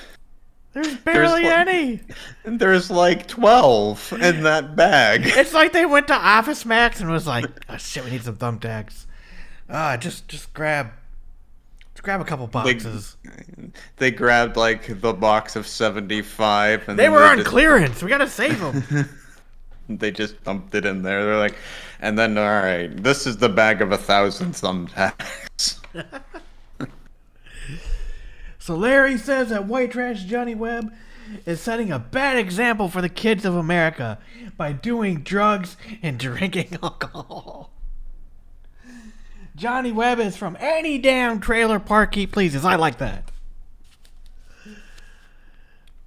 There's 0.75 0.95
barely 0.97 1.45
like- 1.45 1.53
any. 1.69 2.01
there's 2.45 2.91
like 2.91 3.27
12 3.27 4.13
in 4.21 4.43
that 4.43 4.77
bag. 4.77 5.23
It's 5.27 5.55
like 5.55 5.73
they 5.73 5.87
went 5.87 6.09
to 6.09 6.15
Office 6.15 6.67
Max 6.67 7.01
and 7.01 7.11
was 7.11 7.27
like, 7.27 7.47
"Oh 7.69 7.77
shit, 7.79 8.05
we 8.05 8.11
need 8.11 8.23
some 8.23 8.37
thumbtacks." 8.37 9.07
Ah, 9.71 9.97
just 9.97 10.29
just 10.29 10.53
grab, 10.53 10.91
just 11.95 12.03
grab 12.05 12.21
a 12.21 12.25
couple 12.25 12.47
boxes. 12.47 13.17
They 13.97 14.11
grabbed 14.11 14.57
like 14.57 15.01
the 15.01 15.13
box 15.15 15.57
of 15.57 15.67
75 15.67 16.89
and 16.89 16.99
they 16.99 17.09
were 17.09 17.25
on 17.25 17.39
just- 17.39 17.49
clearance. 17.49 18.03
We 18.03 18.11
gotta 18.11 18.29
save 18.29 18.61
them. 18.61 19.09
They 19.99 20.11
just 20.11 20.43
dumped 20.45 20.75
it 20.75 20.85
in 20.85 21.03
there. 21.03 21.25
They're 21.25 21.39
like, 21.39 21.57
and 22.01 22.19
then 22.19 22.37
all 22.37 22.45
right, 22.45 22.89
this 22.89 23.27
is 23.27 23.37
the 23.37 23.49
bag 23.49 23.81
of 23.81 23.93
a 23.93 23.97
thousand 23.97 24.53
thumbtacks. 24.53 25.81
so 28.59 28.75
Larry 28.75 29.17
says 29.17 29.51
that 29.51 29.67
White 29.67 29.93
Trash 29.93 30.25
Johnny 30.25 30.55
Webb 30.55 30.93
is 31.45 31.61
setting 31.61 31.91
a 31.91 31.99
bad 31.99 32.37
example 32.37 32.89
for 32.89 33.01
the 33.01 33.09
kids 33.09 33.45
of 33.45 33.55
America 33.55 34.19
by 34.57 34.73
doing 34.73 35.23
drugs 35.23 35.77
and 36.03 36.19
drinking 36.19 36.79
alcohol. 36.83 37.71
Johnny 39.55 39.91
Webb 39.91 40.21
is 40.21 40.37
from 40.37 40.57
any 40.61 40.99
damn 40.99 41.41
trailer 41.41 41.81
park 41.81 42.15
he 42.15 42.27
pleases. 42.27 42.65
I 42.65 42.77
like 42.77 42.99
that. 42.99 43.31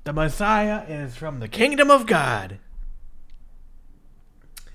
The 0.04 0.14
Messiah 0.14 0.86
is 0.88 1.16
from 1.16 1.40
the 1.40 1.48
kingdom 1.48 1.90
of 1.90 2.06
God. 2.06 2.60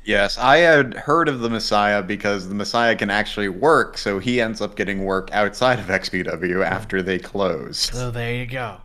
Yes, 0.04 0.36
I 0.36 0.58
had 0.58 0.92
heard 0.92 1.30
of 1.30 1.40
the 1.40 1.48
Messiah 1.48 2.02
because 2.02 2.50
the 2.50 2.54
Messiah 2.54 2.94
can 2.94 3.08
actually 3.08 3.48
work, 3.48 3.96
so 3.96 4.18
he 4.18 4.38
ends 4.38 4.60
up 4.60 4.76
getting 4.76 5.02
work 5.02 5.30
outside 5.32 5.78
of 5.78 5.86
XPW 5.86 6.62
after 6.62 7.02
they 7.02 7.18
close. 7.18 7.78
So 7.78 8.10
there 8.10 8.34
you 8.34 8.44
go. 8.44 8.82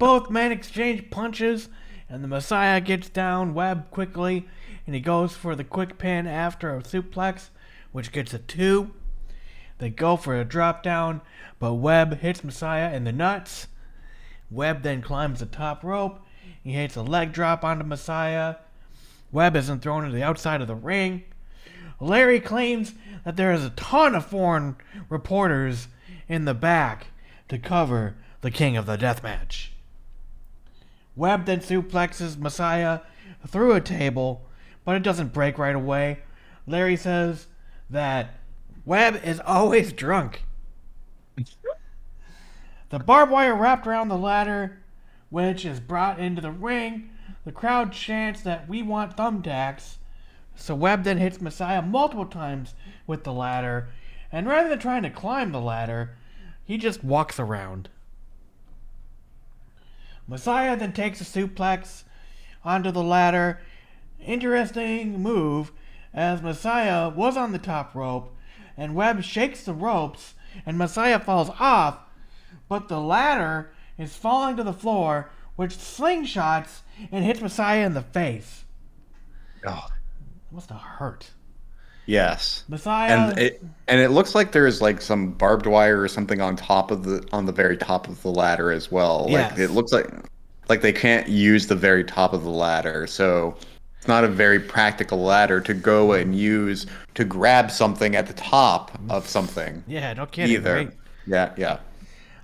Both 0.00 0.28
men 0.28 0.50
exchange 0.50 1.10
punches, 1.10 1.68
and 2.08 2.24
the 2.24 2.28
Messiah 2.28 2.80
gets 2.80 3.08
down 3.08 3.54
Webb 3.54 3.92
quickly, 3.92 4.48
and 4.84 4.96
he 4.96 5.00
goes 5.00 5.36
for 5.36 5.54
the 5.54 5.62
quick 5.62 5.96
pin 5.96 6.26
after 6.26 6.74
a 6.74 6.82
suplex, 6.82 7.50
which 7.92 8.10
gets 8.10 8.34
a 8.34 8.38
two. 8.40 8.90
They 9.78 9.90
go 9.90 10.16
for 10.16 10.34
a 10.34 10.44
drop 10.44 10.82
down, 10.82 11.20
but 11.60 11.74
Webb 11.74 12.18
hits 12.18 12.42
Messiah 12.42 12.92
in 12.92 13.04
the 13.04 13.12
nuts. 13.12 13.68
Webb 14.50 14.82
then 14.82 15.02
climbs 15.02 15.38
the 15.38 15.46
top 15.46 15.84
rope. 15.84 16.18
He 16.64 16.72
hits 16.72 16.96
a 16.96 17.02
leg 17.02 17.32
drop 17.32 17.62
onto 17.62 17.84
Messiah. 17.84 18.56
Webb 19.32 19.56
isn't 19.56 19.80
thrown 19.80 20.04
to 20.04 20.10
the 20.10 20.22
outside 20.22 20.60
of 20.60 20.68
the 20.68 20.74
ring. 20.74 21.24
Larry 22.00 22.40
claims 22.40 22.94
that 23.24 23.36
there 23.36 23.52
is 23.52 23.64
a 23.64 23.70
ton 23.70 24.14
of 24.14 24.26
foreign 24.26 24.76
reporters 25.08 25.88
in 26.28 26.44
the 26.44 26.54
back 26.54 27.08
to 27.48 27.58
cover 27.58 28.16
the 28.40 28.50
King 28.50 28.76
of 28.76 28.86
the 28.86 28.96
Deathmatch. 28.96 29.68
Webb 31.14 31.44
then 31.44 31.60
suplexes 31.60 32.38
Messiah 32.38 33.00
through 33.46 33.72
a 33.74 33.80
table, 33.80 34.46
but 34.84 34.96
it 34.96 35.02
doesn't 35.02 35.32
break 35.32 35.58
right 35.58 35.74
away. 35.74 36.20
Larry 36.66 36.96
says 36.96 37.46
that 37.90 38.40
Webb 38.84 39.20
is 39.24 39.40
always 39.40 39.92
drunk. 39.92 40.44
the 42.88 42.98
barbed 42.98 43.32
wire 43.32 43.54
wrapped 43.54 43.86
around 43.86 44.08
the 44.08 44.16
ladder, 44.16 44.78
which 45.28 45.64
is 45.64 45.80
brought 45.80 46.18
into 46.18 46.40
the 46.40 46.50
ring. 46.50 47.10
The 47.44 47.52
crowd 47.52 47.92
chants 47.92 48.42
that 48.42 48.68
we 48.68 48.82
want 48.82 49.16
thumbtacks. 49.16 49.96
So 50.54 50.74
Webb 50.74 51.04
then 51.04 51.18
hits 51.18 51.40
Messiah 51.40 51.82
multiple 51.82 52.26
times 52.26 52.74
with 53.06 53.24
the 53.24 53.32
ladder, 53.32 53.88
and 54.30 54.46
rather 54.46 54.68
than 54.68 54.78
trying 54.78 55.02
to 55.04 55.10
climb 55.10 55.52
the 55.52 55.60
ladder, 55.60 56.16
he 56.64 56.76
just 56.76 57.02
walks 57.02 57.38
around. 57.38 57.88
Messiah 60.28 60.76
then 60.76 60.92
takes 60.92 61.20
a 61.20 61.24
suplex 61.24 62.04
onto 62.62 62.90
the 62.90 63.02
ladder, 63.02 63.60
Interesting 64.24 65.22
move 65.22 65.72
as 66.12 66.42
Messiah 66.42 67.08
was 67.08 67.36
on 67.36 67.52
the 67.52 67.58
top 67.58 67.94
rope 67.94 68.34
and 68.76 68.94
Webb 68.94 69.22
shakes 69.22 69.64
the 69.64 69.72
ropes 69.72 70.34
and 70.66 70.76
Messiah 70.76 71.18
falls 71.18 71.50
off, 71.58 72.00
but 72.68 72.88
the 72.88 73.00
ladder 73.00 73.72
is 73.96 74.16
falling 74.16 74.56
to 74.56 74.62
the 74.62 74.72
floor, 74.72 75.30
which 75.60 75.72
slingshots 75.76 76.80
and 77.12 77.22
hits 77.22 77.42
Messiah 77.42 77.84
in 77.84 77.92
the 77.92 78.00
face. 78.00 78.64
Oh, 79.66 79.88
It 80.50 80.54
must 80.54 80.70
have 80.70 80.80
hurt. 80.80 81.28
yes. 82.06 82.64
Messiah. 82.66 83.28
And 83.28 83.38
it 83.38 83.62
and 83.86 84.00
it 84.00 84.08
looks 84.08 84.34
like 84.34 84.52
there's 84.52 84.80
like 84.80 85.02
some 85.02 85.32
barbed 85.32 85.66
wire 85.66 86.00
or 86.00 86.08
something 86.08 86.40
on 86.40 86.56
top 86.56 86.90
of 86.90 87.04
the 87.04 87.28
on 87.30 87.44
the 87.44 87.52
very 87.52 87.76
top 87.76 88.08
of 88.08 88.22
the 88.22 88.30
ladder 88.30 88.72
as 88.72 88.90
well. 88.90 89.24
Like 89.24 89.32
Yes. 89.32 89.58
it 89.58 89.70
looks 89.72 89.92
like 89.92 90.08
like 90.70 90.80
they 90.80 90.94
can't 90.94 91.28
use 91.28 91.66
the 91.66 91.76
very 91.76 92.04
top 92.04 92.32
of 92.32 92.42
the 92.42 92.48
ladder, 92.48 93.06
so 93.06 93.54
it's 93.98 94.08
not 94.08 94.24
a 94.24 94.28
very 94.28 94.60
practical 94.60 95.18
ladder 95.22 95.60
to 95.60 95.74
go 95.74 96.12
and 96.12 96.34
use 96.34 96.86
to 97.16 97.24
grab 97.26 97.70
something 97.70 98.16
at 98.16 98.26
the 98.26 98.32
top 98.32 98.92
of 99.10 99.28
something 99.28 99.84
yeah, 99.86 100.14
no 100.14 100.24
kidding. 100.24 100.54
either. 100.54 100.74
Right? 100.74 100.90
Yeah, 101.26 101.52
yeah. 101.58 101.80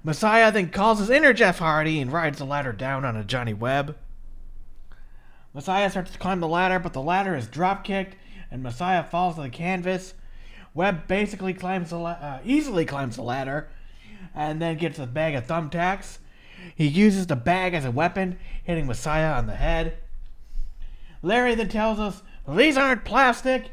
Messiah 0.06 0.52
then 0.52 0.68
calls 0.68 1.00
his 1.00 1.10
inner 1.10 1.32
Jeff 1.32 1.58
Hardy 1.58 2.00
and 2.00 2.12
rides 2.12 2.38
the 2.38 2.44
ladder 2.44 2.72
down 2.72 3.04
on 3.04 3.16
a 3.16 3.24
Johnny 3.24 3.52
Webb. 3.52 3.96
Messiah 5.52 5.90
starts 5.90 6.12
to 6.12 6.18
climb 6.18 6.38
the 6.38 6.46
ladder, 6.46 6.78
but 6.78 6.92
the 6.92 7.02
ladder 7.02 7.34
is 7.34 7.48
drop 7.48 7.82
kicked, 7.82 8.14
and 8.48 8.62
Messiah 8.62 9.02
falls 9.02 9.34
to 9.34 9.42
the 9.42 9.48
canvas. 9.48 10.14
Webb 10.74 11.08
basically 11.08 11.52
climbs 11.52 11.90
the 11.90 11.98
la- 11.98 12.10
uh, 12.10 12.38
easily 12.44 12.84
climbs 12.84 13.16
the 13.16 13.22
ladder, 13.22 13.68
and 14.32 14.62
then 14.62 14.76
gets 14.76 15.00
a 15.00 15.08
bag 15.08 15.34
of 15.34 15.44
thumbtacks. 15.48 16.18
He 16.76 16.86
uses 16.86 17.26
the 17.26 17.34
bag 17.34 17.74
as 17.74 17.84
a 17.84 17.90
weapon, 17.90 18.38
hitting 18.62 18.86
Messiah 18.86 19.32
on 19.32 19.48
the 19.48 19.56
head. 19.56 19.98
Larry 21.20 21.56
then 21.56 21.68
tells 21.68 21.98
us 21.98 22.22
these 22.46 22.76
aren't 22.76 23.04
plastic. 23.04 23.70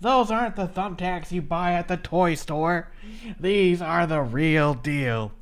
Those 0.00 0.30
aren't 0.30 0.56
the 0.56 0.66
thumbtacks 0.66 1.30
you 1.30 1.42
buy 1.42 1.74
at 1.74 1.88
the 1.88 1.98
toy 1.98 2.36
store. 2.36 2.90
These 3.38 3.82
are 3.82 4.06
the 4.06 4.22
real 4.22 4.72
deal. 4.72 5.32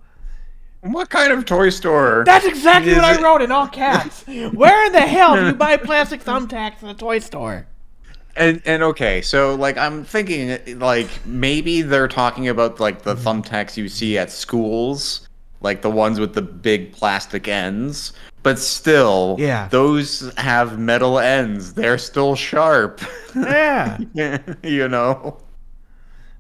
What 0.83 1.11
kind 1.11 1.33
of 1.33 1.45
toy 1.45 1.71
store? 1.71 2.25
That's 2.27 2.45
exactly 2.45 2.93
what 2.93 3.05
I 3.05 3.15
it- 3.15 3.21
wrote 3.21 3.41
in 3.41 3.53
all 3.53 3.69
caps. 3.69 4.25
Where 4.27 4.87
in 4.87 4.93
the 4.93 5.01
hell 5.01 5.37
do 5.37 5.47
you 5.47 5.55
buy 5.55 5.77
plastic 5.77 6.23
thumbtacks 6.23 6.83
in 6.83 6.89
a 6.89 6.95
toy 6.95 7.21
store? 7.21 7.67
And 8.35 8.61
and 8.65 8.83
okay, 8.83 9.23
so 9.23 9.55
like 9.55 9.77
I'm 9.77 10.05
thinking 10.05 10.79
like 10.81 11.09
maybe 11.25 11.83
they're 11.83 12.09
talking 12.09 12.49
about 12.49 12.81
like 12.81 13.03
the 13.03 13.15
mm-hmm. 13.15 13.29
thumbtacks 13.29 13.77
you 13.77 13.89
see 13.89 14.19
at 14.19 14.33
schools, 14.33 15.29
like 15.61 15.83
the 15.83 15.91
ones 15.91 16.19
with 16.19 16.35
the 16.35 16.43
big 16.43 16.93
plastic 16.93 17.47
ends, 17.47 18.13
but 18.43 18.59
still 18.59 19.37
Yeah. 19.39 19.69
those 19.69 20.33
have 20.37 20.81
metal 20.81 21.21
ends. 21.21 21.75
They're 21.75 21.99
still 21.99 22.35
sharp. 22.35 23.01
Yeah. 23.37 23.99
you 24.65 24.89
know. 24.89 25.39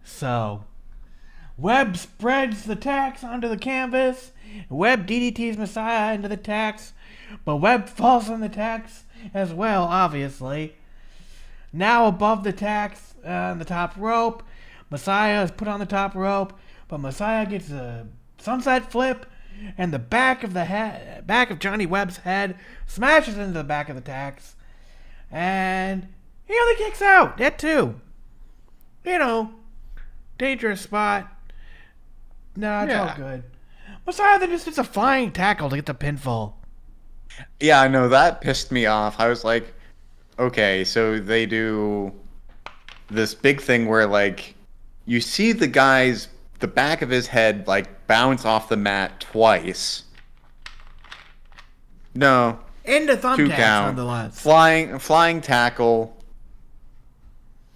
So, 0.02 0.64
Webb 1.56 1.96
spreads 1.96 2.64
the 2.64 2.74
tacks 2.76 3.22
onto 3.22 3.48
the 3.48 3.56
canvas. 3.56 4.31
Webb 4.68 5.06
DDTs 5.06 5.56
Messiah 5.56 6.14
into 6.14 6.28
the 6.28 6.36
tax, 6.36 6.92
but 7.44 7.56
Webb 7.56 7.88
falls 7.88 8.28
on 8.28 8.40
the 8.40 8.48
tax 8.48 9.04
as 9.32 9.52
well, 9.52 9.84
obviously. 9.84 10.74
Now 11.72 12.06
above 12.06 12.44
the 12.44 12.52
tacks 12.52 13.14
uh, 13.24 13.30
on 13.30 13.58
the 13.58 13.64
top 13.64 13.94
rope, 13.96 14.42
Messiah 14.90 15.42
is 15.42 15.50
put 15.50 15.68
on 15.68 15.80
the 15.80 15.86
top 15.86 16.14
rope, 16.14 16.52
but 16.88 16.98
Messiah 16.98 17.46
gets 17.46 17.70
a 17.70 18.06
sunset 18.38 18.90
flip, 18.90 19.26
and 19.78 19.92
the 19.92 19.98
back 19.98 20.44
of 20.44 20.52
the 20.52 20.64
head, 20.64 21.26
back 21.26 21.50
of 21.50 21.58
Johnny 21.58 21.86
Webb's 21.86 22.18
head 22.18 22.56
smashes 22.86 23.38
into 23.38 23.52
the 23.52 23.64
back 23.64 23.88
of 23.88 23.94
the 23.94 24.02
tax, 24.02 24.56
and 25.30 26.08
he 26.44 26.54
only 26.60 26.76
kicks 26.76 27.00
out. 27.00 27.38
That 27.38 27.58
too. 27.58 28.00
You 29.04 29.18
know, 29.18 29.54
dangerous 30.38 30.82
spot. 30.82 31.28
Nah, 32.56 32.84
it's 32.84 32.94
all 32.94 33.16
good. 33.16 33.44
Messiah 34.06 34.46
just 34.46 34.64
hits 34.64 34.78
a 34.78 34.84
flying 34.84 35.30
tackle 35.32 35.70
to 35.70 35.76
get 35.76 35.86
the 35.86 35.94
pinfall. 35.94 36.54
Yeah, 37.60 37.80
I 37.80 37.88
know 37.88 38.08
that 38.08 38.40
pissed 38.40 38.70
me 38.72 38.86
off. 38.86 39.18
I 39.18 39.28
was 39.28 39.44
like, 39.44 39.72
okay, 40.38 40.84
so 40.84 41.18
they 41.18 41.46
do 41.46 42.12
this 43.08 43.34
big 43.34 43.60
thing 43.60 43.86
where 43.86 44.06
like 44.06 44.54
you 45.06 45.20
see 45.20 45.52
the 45.52 45.66
guy's 45.66 46.28
the 46.60 46.68
back 46.68 47.02
of 47.02 47.10
his 47.10 47.26
head 47.26 47.66
like 47.66 48.06
bounce 48.06 48.44
off 48.44 48.68
the 48.68 48.76
mat 48.76 49.20
twice. 49.20 50.04
No, 52.14 52.58
Into 52.84 53.14
two 53.16 53.20
thumbtacks, 53.22 53.56
count. 53.56 53.86
nonetheless. 53.96 54.40
Flying 54.40 54.98
flying 54.98 55.40
tackle 55.40 56.14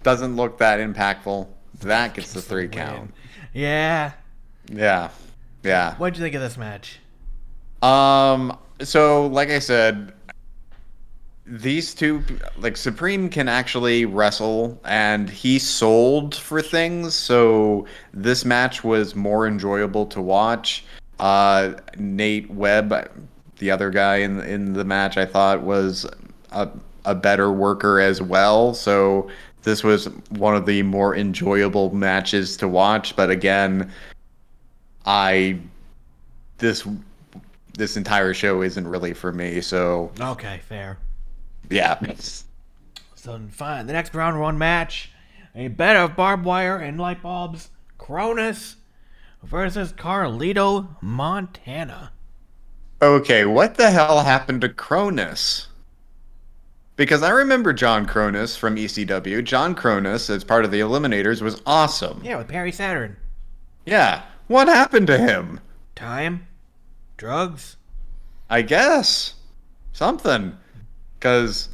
doesn't 0.03 0.35
look 0.35 0.59
that 0.59 0.79
impactful. 0.79 1.47
That 1.81 2.13
gets 2.13 2.33
the 2.33 2.41
three 2.41 2.67
count. 2.67 3.13
Yeah. 3.53 4.11
Yeah. 4.71 5.09
Yeah. 5.67 5.95
What'd 5.95 6.17
you 6.17 6.23
think 6.23 6.35
of 6.35 6.41
this 6.41 6.57
match? 6.57 6.99
Um. 7.81 8.57
So, 8.81 9.27
like 9.27 9.49
I 9.49 9.59
said, 9.59 10.13
these 11.45 11.93
two, 11.93 12.23
like 12.57 12.77
Supreme, 12.77 13.29
can 13.29 13.47
actually 13.49 14.05
wrestle, 14.05 14.79
and 14.85 15.29
he 15.29 15.59
sold 15.59 16.35
for 16.35 16.61
things. 16.61 17.13
So 17.13 17.85
this 18.13 18.45
match 18.45 18.83
was 18.83 19.15
more 19.15 19.47
enjoyable 19.47 20.05
to 20.07 20.21
watch. 20.21 20.85
Uh, 21.19 21.73
Nate 21.97 22.49
Webb, 22.51 23.09
the 23.57 23.71
other 23.71 23.89
guy 23.89 24.17
in 24.17 24.39
in 24.41 24.73
the 24.73 24.85
match, 24.85 25.17
I 25.17 25.25
thought 25.25 25.61
was 25.63 26.05
a 26.51 26.69
a 27.05 27.15
better 27.15 27.51
worker 27.51 27.99
as 27.99 28.21
well. 28.21 28.73
So 28.73 29.29
this 29.63 29.83
was 29.83 30.05
one 30.29 30.55
of 30.55 30.65
the 30.65 30.83
more 30.83 31.15
enjoyable 31.15 31.93
matches 31.93 32.57
to 32.57 32.67
watch. 32.67 33.15
But 33.15 33.29
again, 33.29 33.91
I 35.07 35.59
this 36.59 36.85
this 37.77 37.95
entire 37.97 38.33
show 38.33 38.61
isn't 38.61 38.87
really 38.87 39.13
for 39.13 39.31
me. 39.31 39.61
So 39.61 40.11
Okay, 40.19 40.59
fair. 40.67 40.97
yeah, 41.69 41.99
So 43.15 43.39
fine. 43.51 43.87
The 43.87 43.93
next 43.93 44.13
round 44.13 44.39
one 44.39 44.57
match, 44.57 45.11
a 45.55 45.67
bed 45.69 45.95
of 45.95 46.15
barbed 46.15 46.45
wire 46.45 46.77
and 46.77 46.99
light 46.99 47.21
bulbs. 47.21 47.69
Kronus 47.99 48.75
versus 49.43 49.93
Carlito 49.93 50.89
Montana. 51.01 52.11
okay. 53.01 53.45
What 53.45 53.75
the 53.75 53.91
hell 53.91 54.23
happened 54.23 54.61
to 54.61 54.69
Kronus? 54.69 55.67
Because 56.95 57.21
I 57.21 57.29
remember 57.29 57.73
John 57.73 58.07
Kronus 58.07 58.57
from 58.57 58.75
ECW. 58.75 59.43
John 59.43 59.75
Kronus, 59.75 60.29
as 60.31 60.43
part 60.43 60.65
of 60.65 60.71
the 60.71 60.79
Eliminators, 60.79 61.41
was 61.41 61.61
awesome. 61.65 62.21
Yeah, 62.23 62.37
with 62.37 62.47
Perry 62.47 62.71
Saturn. 62.71 63.17
Yeah. 63.85 64.23
What 64.47 64.67
happened 64.69 65.07
to 65.07 65.17
him? 65.17 65.59
Time, 65.95 66.47
drugs. 67.17 67.75
I 68.49 68.61
guess 68.61 69.35
something. 69.91 70.57
Because 71.19 71.69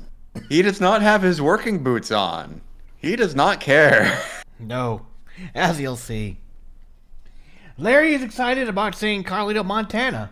he 0.50 0.62
does 0.62 0.82
not 0.82 1.02
have 1.02 1.22
his 1.22 1.42
working 1.42 1.84
boots 1.84 2.12
on. 2.12 2.62
He 2.98 3.16
does 3.16 3.36
not 3.36 3.60
care. 3.60 4.20
No, 4.60 5.08
as 5.54 5.82
you'll 5.82 5.98
see. 5.98 6.38
Larry 7.78 8.14
is 8.14 8.24
excited 8.24 8.70
about 8.70 8.96
seeing 8.96 9.24
Carlito 9.24 9.66
Montana. 9.66 10.32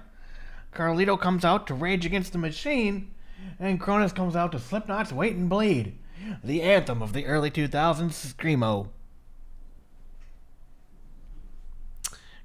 Carlito 0.74 1.20
comes 1.20 1.44
out 1.44 1.68
to 1.68 1.74
rage 1.74 2.06
against 2.06 2.32
the 2.32 2.38
machine, 2.38 3.12
and 3.60 3.82
Kronus 3.82 4.16
comes 4.16 4.36
out 4.36 4.54
to 4.54 4.60
Slipknot's 4.60 5.12
Wait 5.12 5.36
and 5.36 5.50
Bleed, 5.50 5.98
the 6.44 6.62
anthem 6.62 7.02
of 7.02 7.12
the 7.12 7.26
early 7.26 7.52
2000s 7.52 8.34
Screamo. 8.34 8.88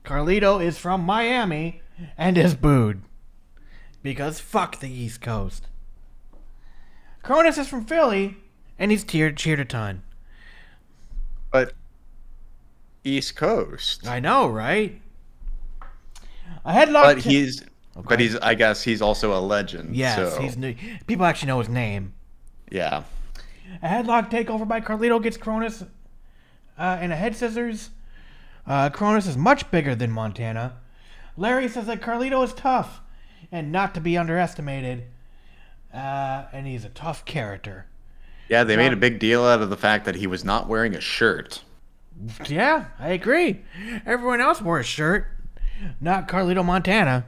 Carlito 0.07 0.62
is 0.62 0.78
from 0.78 1.00
Miami 1.00 1.82
and 2.16 2.38
is 2.38 2.54
booed. 2.54 3.02
Because 4.02 4.38
fuck 4.38 4.78
the 4.78 4.88
East 4.88 5.20
Coast. 5.20 5.66
Kronus 7.24 7.59
is 7.59 7.66
from 7.66 7.84
Philly, 7.84 8.36
and 8.78 8.92
he's 8.92 9.02
cheered, 9.02 9.36
cheered 9.36 9.59
a 9.59 9.64
ton. 9.64 10.04
but 11.50 11.72
East 13.02 13.34
Coast. 13.34 14.07
I 14.07 14.20
know, 14.20 14.46
right? 14.46 15.00
A 16.64 16.72
headlock. 16.72 17.02
But 17.02 17.18
he's. 17.18 17.64
But 17.96 18.20
he's. 18.20 18.36
I 18.36 18.54
guess 18.54 18.82
he's 18.82 19.02
also 19.02 19.36
a 19.36 19.40
legend. 19.40 19.96
yes, 19.96 20.34
so, 20.34 20.40
he's 20.40 20.57
new. 20.57 20.76
People 21.09 21.26
actually 21.26 21.48
know 21.48 21.59
his 21.59 21.68
name. 21.68 22.14
Yeah. 22.70 23.02
A 23.82 23.88
headlock 23.88 24.30
takeover 24.30 24.68
by 24.68 24.80
Carlito 24.80 25.20
gets 25.20 25.36
Kronus 25.36 25.82
uh, 26.78 26.98
and 27.00 27.12
a 27.12 27.16
head 27.16 27.34
scissors. 27.34 27.90
Uh, 28.66 28.90
Kronus 28.90 29.28
is 29.28 29.36
much 29.36 29.70
bigger 29.70 29.94
than 29.94 30.10
Montana. 30.10 30.76
Larry 31.36 31.68
says 31.68 31.86
that 31.86 32.00
Carlito 32.00 32.42
is 32.44 32.52
tough 32.52 33.00
and 33.52 33.70
not 33.70 33.94
to 33.94 34.00
be 34.00 34.16
underestimated. 34.18 35.04
Uh, 35.92 36.44
and 36.52 36.66
he's 36.66 36.84
a 36.84 36.88
tough 36.90 37.24
character. 37.24 37.86
Yeah, 38.48 38.64
they 38.64 38.76
made 38.76 38.92
a 38.92 38.96
big 38.96 39.18
deal 39.18 39.44
out 39.44 39.62
of 39.62 39.70
the 39.70 39.76
fact 39.76 40.04
that 40.04 40.16
he 40.16 40.26
was 40.26 40.44
not 40.44 40.68
wearing 40.68 40.94
a 40.94 41.00
shirt. 41.00 41.62
Yeah, 42.46 42.86
I 42.98 43.08
agree. 43.08 43.62
Everyone 44.06 44.40
else 44.40 44.62
wore 44.62 44.78
a 44.78 44.84
shirt, 44.84 45.26
not 46.00 46.28
Carlito 46.28 46.64
Montana. 46.64 47.26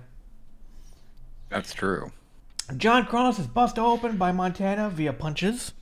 That's 1.51 1.75
true. 1.75 2.13
John 2.77 3.07
Kronus 3.07 3.39
is 3.39 3.47
busted 3.47 3.83
open 3.83 4.17
by 4.17 4.33
Montana 4.33 4.91
via 4.91 5.13
punches. 5.13 5.73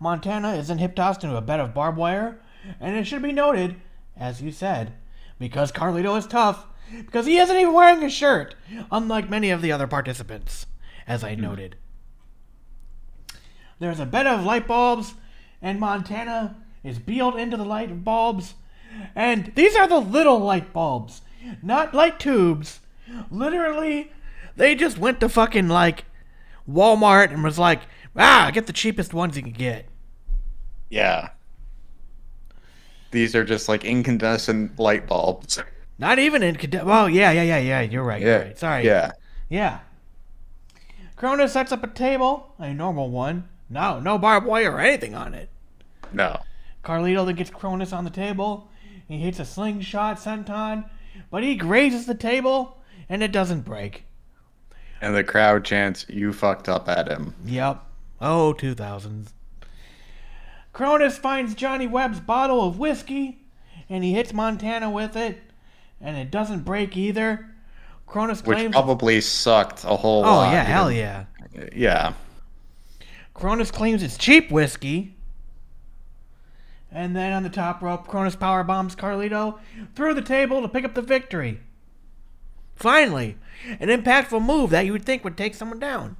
Montana 0.00 0.54
is 0.54 0.68
then 0.68 0.78
hip 0.78 0.94
tossed 0.94 1.24
into 1.24 1.36
a 1.36 1.40
bed 1.40 1.60
of 1.60 1.74
barbed 1.74 1.98
wire, 1.98 2.40
and 2.80 2.96
it 2.96 3.06
should 3.06 3.22
be 3.22 3.32
noted, 3.32 3.76
as 4.16 4.42
you 4.42 4.52
said, 4.52 4.94
because 5.38 5.72
Carlito 5.72 6.16
is 6.18 6.26
tough, 6.26 6.66
because 6.96 7.26
he 7.26 7.38
isn't 7.38 7.56
even 7.56 7.72
wearing 7.72 8.02
a 8.02 8.10
shirt, 8.10 8.54
unlike 8.90 9.30
many 9.30 9.50
of 9.50 9.62
the 9.62 9.72
other 9.72 9.86
participants, 9.86 10.66
as 11.06 11.24
I 11.24 11.34
noted. 11.34 11.76
There's 13.78 14.00
a 14.00 14.06
bed 14.06 14.26
of 14.26 14.44
light 14.44 14.66
bulbs, 14.66 15.14
and 15.60 15.80
Montana 15.80 16.56
is 16.84 16.98
bealed 16.98 17.36
into 17.36 17.56
the 17.56 17.64
light 17.64 18.04
bulbs. 18.04 18.54
And 19.16 19.52
these 19.54 19.74
are 19.74 19.88
the 19.88 19.98
little 19.98 20.38
light 20.38 20.72
bulbs, 20.72 21.22
not 21.62 21.94
light 21.94 22.20
tubes. 22.20 22.80
Literally, 23.30 24.12
they 24.56 24.74
just 24.74 24.98
went 24.98 25.18
to 25.20 25.28
fucking 25.28 25.68
like 25.68 26.04
Walmart 26.70 27.32
and 27.32 27.42
was 27.42 27.58
like, 27.58 27.80
ah, 28.16 28.50
get 28.52 28.66
the 28.66 28.72
cheapest 28.72 29.14
ones 29.14 29.36
you 29.36 29.42
can 29.42 29.52
get. 29.52 29.88
Yeah. 30.90 31.30
These 33.12 33.36
are 33.36 33.44
just 33.44 33.68
like 33.68 33.84
incandescent 33.84 34.78
light 34.78 35.06
bulbs. 35.06 35.60
Not 35.98 36.18
even 36.18 36.42
incandescent. 36.42 36.88
Well, 36.88 37.08
yeah, 37.08 37.30
yeah, 37.30 37.42
yeah, 37.42 37.58
yeah. 37.58 37.80
You're 37.82 38.02
right. 38.02 38.20
You're 38.20 38.38
right. 38.40 38.58
Sorry. 38.58 38.84
Yeah. 38.84 39.12
Yeah. 39.48 39.80
Kronus 41.16 41.50
sets 41.50 41.70
up 41.70 41.84
a 41.84 41.86
table, 41.86 42.54
a 42.58 42.74
normal 42.74 43.10
one. 43.10 43.48
No, 43.70 44.00
no 44.00 44.18
barbed 44.18 44.46
wire 44.46 44.72
or 44.72 44.80
anything 44.80 45.14
on 45.14 45.34
it. 45.34 45.48
No. 46.12 46.40
Carlito 46.82 47.24
then 47.24 47.36
gets 47.36 47.50
Kronus 47.50 47.96
on 47.96 48.04
the 48.04 48.10
table. 48.10 48.68
He 49.06 49.18
hits 49.18 49.38
a 49.38 49.44
slingshot 49.44 50.16
senton, 50.18 50.88
but 51.30 51.42
he 51.42 51.54
grazes 51.54 52.06
the 52.06 52.14
table 52.14 52.78
and 53.08 53.22
it 53.22 53.30
doesn't 53.30 53.60
break. 53.60 54.04
And 55.00 55.14
the 55.14 55.24
crowd 55.24 55.64
chants, 55.64 56.06
You 56.08 56.32
fucked 56.32 56.68
up 56.68 56.88
at 56.88 57.08
him. 57.08 57.34
Yep. 57.44 57.82
Oh, 58.20 58.54
2000s. 58.56 59.32
Kronus 60.74 61.18
finds 61.18 61.54
Johnny 61.54 61.86
Webb's 61.86 62.20
bottle 62.20 62.66
of 62.66 62.78
whiskey 62.78 63.42
and 63.92 64.02
he 64.02 64.14
hits 64.14 64.32
Montana 64.32 64.90
with 64.90 65.16
it, 65.16 65.38
and 66.00 66.16
it 66.16 66.30
doesn't 66.30 66.64
break 66.64 66.96
either. 66.96 67.50
Kronus 68.08 68.44
Which 68.44 68.56
claims. 68.56 68.72
probably 68.72 69.20
sucked 69.20 69.84
a 69.84 69.96
whole 69.96 70.24
oh, 70.24 70.36
lot. 70.36 70.52
yeah, 70.52 70.64
hell 70.64 70.90
yeah. 70.90 71.26
Yeah. 71.74 72.14
Kronus 73.34 73.70
claims 73.70 74.02
it's 74.02 74.16
cheap 74.16 74.50
whiskey. 74.50 75.14
And 76.90 77.14
then 77.16 77.32
on 77.32 77.42
the 77.42 77.50
top 77.50 77.82
rope, 77.82 78.06
Kronus 78.06 78.38
power 78.38 78.64
bombs 78.64 78.94
Carlito 78.94 79.58
through 79.94 80.14
the 80.14 80.22
table 80.22 80.62
to 80.62 80.68
pick 80.68 80.84
up 80.84 80.94
the 80.94 81.02
victory. 81.02 81.60
Finally, 82.74 83.36
an 83.78 83.88
impactful 83.88 84.44
move 84.44 84.70
that 84.70 84.86
you 84.86 84.92
would 84.92 85.04
think 85.04 85.24
would 85.24 85.36
take 85.36 85.54
someone 85.54 85.78
down. 85.78 86.16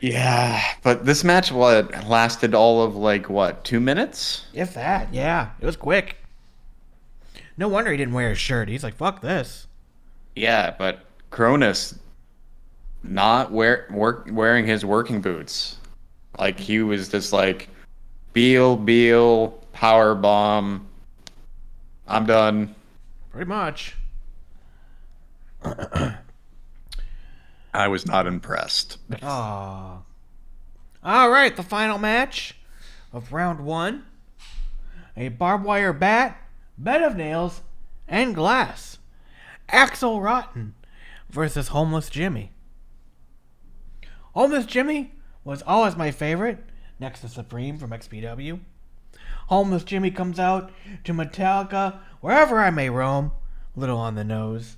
Yeah. 0.00 0.60
But 0.82 1.04
this 1.04 1.24
match, 1.24 1.50
what, 1.50 2.06
lasted 2.06 2.54
all 2.54 2.82
of 2.82 2.96
like, 2.96 3.28
what, 3.28 3.64
two 3.64 3.80
minutes? 3.80 4.46
If 4.54 4.74
that, 4.74 5.12
yeah, 5.12 5.50
it 5.60 5.66
was 5.66 5.76
quick. 5.76 6.16
No 7.56 7.68
wonder 7.68 7.90
he 7.90 7.96
didn't 7.96 8.14
wear 8.14 8.30
his 8.30 8.38
shirt. 8.38 8.68
He's 8.68 8.84
like, 8.84 8.94
fuck 8.94 9.20
this. 9.20 9.66
Yeah, 10.36 10.74
but 10.78 11.04
Kronus 11.30 11.98
not 13.02 13.50
wear, 13.50 13.88
work, 13.90 14.28
wearing 14.30 14.66
his 14.66 14.84
working 14.84 15.20
boots. 15.20 15.76
Like 16.38 16.58
he 16.58 16.80
was 16.80 17.08
just 17.08 17.32
like 17.32 17.68
Beal, 18.32 18.76
Beal, 18.76 19.50
power 19.72 20.14
bomb. 20.14 20.86
I'm 22.06 22.26
done. 22.26 22.74
Pretty 23.32 23.48
much. 23.48 23.96
I 27.72 27.88
was 27.88 28.06
not 28.06 28.26
impressed. 28.26 28.98
Aww. 29.10 30.02
All 31.04 31.30
right, 31.30 31.56
the 31.56 31.62
final 31.62 31.98
match 31.98 32.56
of 33.12 33.32
round 33.32 33.60
one 33.60 34.04
a 35.16 35.28
barbed 35.28 35.64
wire 35.64 35.92
bat, 35.92 36.40
bed 36.78 37.02
of 37.02 37.16
nails, 37.16 37.62
and 38.06 38.34
glass. 38.34 38.98
Axel 39.68 40.20
Rotten 40.20 40.74
versus 41.28 41.68
Homeless 41.68 42.08
Jimmy. 42.08 42.52
Homeless 44.34 44.64
Jimmy 44.64 45.14
was 45.42 45.62
always 45.62 45.96
my 45.96 46.12
favorite, 46.12 46.64
next 47.00 47.20
to 47.20 47.28
Supreme 47.28 47.78
from 47.78 47.90
XPW. 47.90 48.60
Homeless 49.48 49.82
Jimmy 49.82 50.10
comes 50.10 50.38
out 50.38 50.70
to 51.04 51.12
Metallica 51.12 51.98
wherever 52.20 52.60
I 52.60 52.70
may 52.70 52.88
roam, 52.88 53.32
little 53.74 53.98
on 53.98 54.14
the 54.14 54.24
nose. 54.24 54.76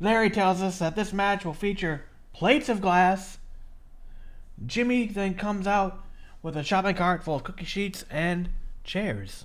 Larry 0.00 0.30
tells 0.30 0.62
us 0.62 0.78
that 0.78 0.96
this 0.96 1.12
match 1.12 1.44
will 1.44 1.54
feature 1.54 2.04
plates 2.32 2.68
of 2.68 2.80
glass. 2.80 3.38
Jimmy 4.64 5.06
then 5.06 5.34
comes 5.34 5.66
out 5.66 6.04
with 6.42 6.56
a 6.56 6.62
shopping 6.62 6.94
cart 6.94 7.24
full 7.24 7.36
of 7.36 7.44
cookie 7.44 7.64
sheets 7.64 8.04
and 8.10 8.48
chairs. 8.84 9.44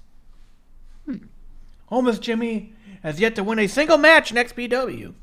Homeless 1.87 2.19
Jimmy 2.19 2.73
has 3.01 3.19
yet 3.19 3.35
to 3.35 3.43
win 3.43 3.59
a 3.59 3.67
single 3.67 3.97
match 3.97 4.31
in 4.31 4.37
XPW. 4.37 5.13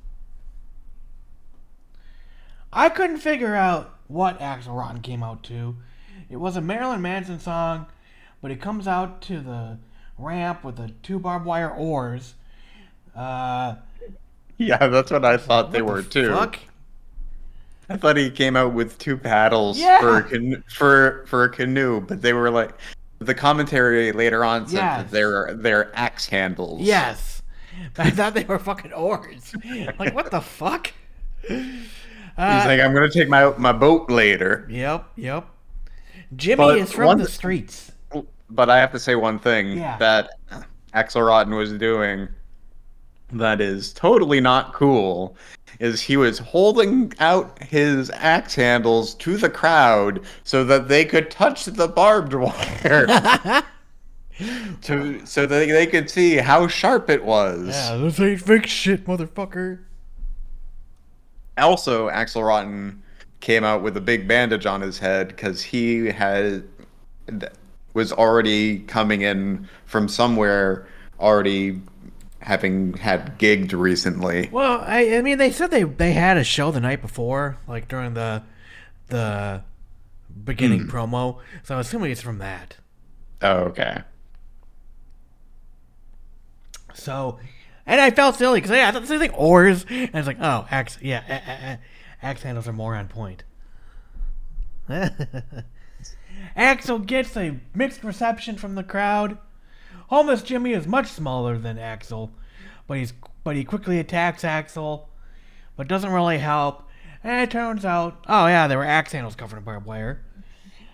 I 2.72 2.88
couldn't 2.88 3.18
figure 3.18 3.54
out 3.54 3.98
what 4.06 4.40
Axel 4.40 4.74
Rotten 4.74 5.00
came 5.00 5.22
out 5.22 5.42
to. 5.44 5.76
It 6.28 6.36
was 6.36 6.56
a 6.56 6.60
Marilyn 6.60 7.02
Manson 7.02 7.40
song, 7.40 7.86
but 8.40 8.50
it 8.50 8.60
comes 8.60 8.86
out 8.86 9.20
to 9.22 9.40
the 9.40 9.78
ramp 10.18 10.62
with 10.62 10.76
the 10.76 10.92
two 11.02 11.18
barbed 11.18 11.46
wire 11.46 11.70
oars. 11.70 12.34
Uh, 13.16 13.76
Yeah, 14.60 14.86
that's 14.88 15.10
what 15.10 15.24
I 15.24 15.38
thought 15.38 15.72
they 15.72 15.80
were 15.80 16.02
the 16.02 16.08
too. 16.10 16.28
Fuck? 16.34 16.58
I 17.88 17.96
thought 17.96 18.16
he 18.18 18.30
came 18.30 18.56
out 18.56 18.74
with 18.74 18.98
two 18.98 19.16
paddles 19.16 19.78
Yeah. 19.78 20.00
for 20.00 20.18
a 20.18 20.22
canoe, 20.22 20.62
for 20.68 21.24
for 21.26 21.44
a 21.44 21.48
canoe, 21.48 22.00
but 22.02 22.20
they 22.20 22.34
were 22.34 22.50
like 22.50 22.72
the 23.20 23.34
commentary 23.34 24.12
later 24.12 24.44
on 24.44 24.66
said 24.68 24.76
Yes. 24.76 25.02
that 25.02 25.10
they're 25.10 25.54
they're 25.54 25.90
axe 25.98 26.26
handles. 26.26 26.82
Yes. 26.82 27.42
I 27.96 28.10
thought 28.10 28.34
they 28.34 28.44
were 28.44 28.58
fucking 28.58 28.92
oars. 28.92 29.54
Like, 29.98 30.14
what 30.14 30.30
the 30.30 30.40
fuck? 30.42 30.92
He's 31.48 31.58
Uh, 32.36 32.62
like, 32.66 32.80
I'm 32.80 32.92
gonna 32.92 33.08
take 33.10 33.28
my 33.30 33.52
my 33.56 33.72
boat 33.72 34.10
later. 34.10 34.66
yep, 34.70 35.06
yep. 35.16 35.46
Jimmy 36.36 36.56
But 36.56 36.78
is 36.78 36.92
from 36.92 37.18
the 37.18 37.28
streets. 37.28 37.92
But 38.50 38.68
I 38.68 38.78
have 38.78 38.92
to 38.92 38.98
say 38.98 39.14
one 39.14 39.38
thing 39.38 39.78
Yeah. 39.78 39.96
that 39.98 40.30
Axel 40.92 41.22
Rotten 41.22 41.54
was 41.54 41.72
doing 41.72 42.28
that 43.32 43.60
is 43.60 43.92
totally 43.92 44.40
not 44.40 44.72
cool 44.72 45.36
is 45.78 46.02
he 46.02 46.16
was 46.16 46.38
holding 46.38 47.12
out 47.20 47.62
his 47.62 48.10
axe 48.10 48.54
handles 48.54 49.14
to 49.14 49.36
the 49.36 49.48
crowd 49.48 50.20
so 50.44 50.62
that 50.62 50.88
they 50.88 51.04
could 51.04 51.30
touch 51.30 51.64
the 51.64 51.88
barbed 51.88 52.34
wire 52.34 53.06
to 54.82 55.24
so 55.24 55.46
that 55.46 55.66
they 55.68 55.86
could 55.86 56.10
see 56.10 56.36
how 56.36 56.66
sharp 56.66 57.08
it 57.08 57.24
was. 57.24 57.68
Yeah, 57.68 57.96
this 57.96 58.20
ain't 58.20 58.42
fake 58.42 58.66
shit, 58.66 59.06
motherfucker. 59.06 59.80
Also, 61.56 62.08
Axel 62.08 62.44
Rotten 62.44 63.02
came 63.40 63.64
out 63.64 63.82
with 63.82 63.96
a 63.96 64.00
big 64.00 64.28
bandage 64.28 64.66
on 64.66 64.80
his 64.82 64.98
head 64.98 65.28
because 65.28 65.62
he 65.62 66.06
had 66.06 66.62
was 67.94 68.12
already 68.12 68.80
coming 68.80 69.22
in 69.22 69.68
from 69.86 70.08
somewhere, 70.08 70.86
already 71.18 71.80
having 72.40 72.94
had 72.94 73.38
gigged 73.38 73.72
recently. 73.72 74.48
Well, 74.50 74.82
I, 74.86 75.16
I 75.16 75.22
mean, 75.22 75.38
they 75.38 75.52
said 75.52 75.70
they 75.70 75.84
they 75.84 76.12
had 76.12 76.36
a 76.36 76.44
show 76.44 76.70
the 76.70 76.80
night 76.80 77.00
before, 77.00 77.58
like 77.68 77.88
during 77.88 78.14
the 78.14 78.42
the 79.08 79.62
beginning 80.44 80.82
hmm. 80.82 80.90
promo. 80.90 81.38
So 81.62 81.74
I'm 81.74 81.80
assuming 81.80 82.10
it's 82.10 82.20
from 82.20 82.38
that. 82.38 82.76
Oh, 83.42 83.58
okay. 83.64 84.02
So, 86.94 87.38
and 87.86 88.00
I 88.00 88.10
felt 88.10 88.36
silly 88.36 88.60
because 88.60 88.76
yeah, 88.76 88.88
I 88.88 88.90
thought 88.90 89.02
the 89.02 89.08
same 89.08 89.20
thing. 89.20 89.30
Oars, 89.32 89.86
and 89.88 90.14
it's 90.14 90.26
like, 90.26 90.40
oh, 90.40 90.66
axe, 90.70 90.98
yeah, 91.00 91.22
a- 91.28 91.50
a- 91.50 91.72
a- 91.74 91.78
axe 92.22 92.42
handles 92.42 92.68
are 92.68 92.72
more 92.72 92.94
on 92.94 93.08
point. 93.08 93.44
Axel 96.56 96.98
gets 96.98 97.36
a 97.36 97.58
mixed 97.74 98.02
reception 98.02 98.56
from 98.56 98.74
the 98.74 98.82
crowd. 98.82 99.38
Homeless 100.10 100.42
Jimmy 100.42 100.72
is 100.72 100.88
much 100.88 101.06
smaller 101.06 101.56
than 101.56 101.78
Axel, 101.78 102.32
but 102.88 102.98
he's 102.98 103.12
but 103.44 103.54
he 103.54 103.62
quickly 103.62 104.00
attacks 104.00 104.42
Axel, 104.42 105.08
but 105.76 105.86
doesn't 105.86 106.10
really 106.10 106.38
help. 106.38 106.82
And 107.22 107.40
it 107.40 107.48
turns 107.48 107.84
out, 107.84 108.24
oh 108.26 108.48
yeah, 108.48 108.66
there 108.66 108.78
were 108.78 108.84
axe 108.84 109.12
handles 109.12 109.36
covered 109.36 109.58
in 109.58 109.62
barbed 109.62 109.86
wire. 109.86 110.24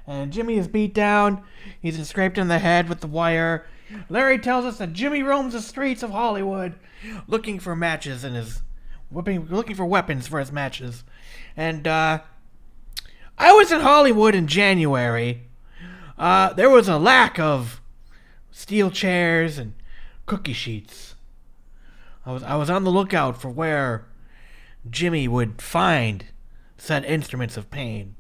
And 0.07 0.35
Jimmy 0.35 0.59
is 0.59 0.69
beat 0.69 0.93
down. 0.93 1.43
He's 1.81 2.07
scraped 2.07 2.37
in 2.37 2.49
the 2.49 2.59
head 2.59 2.91
with 2.91 3.01
the 3.01 3.07
wire. 3.07 3.64
Larry 4.11 4.39
tells 4.39 4.67
us 4.67 4.77
that 4.79 4.93
Jimmy 4.93 5.23
roams 5.23 5.55
the 5.55 5.62
streets 5.62 6.03
of 6.03 6.11
Hollywood 6.11 6.75
looking 7.27 7.59
for 7.59 7.75
matches 7.75 8.23
in 8.23 8.35
his 8.35 8.61
whipping 9.09 9.47
looking 9.47 9.77
for 9.77 9.87
weapons 9.87 10.27
for 10.27 10.41
his 10.41 10.53
matches. 10.53 11.05
And 11.57 11.87
uh 11.89 12.21
I 13.39 13.53
was 13.53 13.73
in 13.73 13.81
Hollywood 13.81 14.35
in 14.35 14.47
January. 14.47 15.45
Uh 16.19 16.53
there 16.53 16.69
was 16.69 16.87
a 16.87 16.99
lack 16.99 17.39
of 17.39 17.81
steel 18.57 18.91
chairs 18.91 19.59
and 19.59 19.75
cookie 20.25 20.55
sheets. 20.55 21.15
I 22.25 22.33
was 22.33 22.43
I 22.43 22.57
was 22.57 22.71
on 22.71 22.85
the 22.85 22.91
lookout 22.91 23.39
for 23.39 23.51
where 23.51 24.07
Jimmy 24.89 25.29
would 25.29 25.61
find 25.61 26.25
said 26.79 27.05
instruments 27.05 27.59
of 27.59 27.71
pain. 27.71 28.17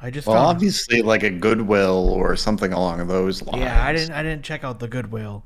I 0.00 0.10
just 0.10 0.28
Well, 0.28 0.36
obviously, 0.36 1.02
like 1.02 1.24
a 1.24 1.30
Goodwill 1.30 2.08
or 2.10 2.36
something 2.36 2.72
along 2.72 3.04
those 3.08 3.42
lines. 3.42 3.58
yeah, 3.58 3.84
I 3.84 3.92
didn't 3.92 4.12
I 4.14 4.22
didn't 4.22 4.44
check 4.44 4.62
out 4.62 4.78
the 4.78 4.86
Goodwill. 4.86 5.42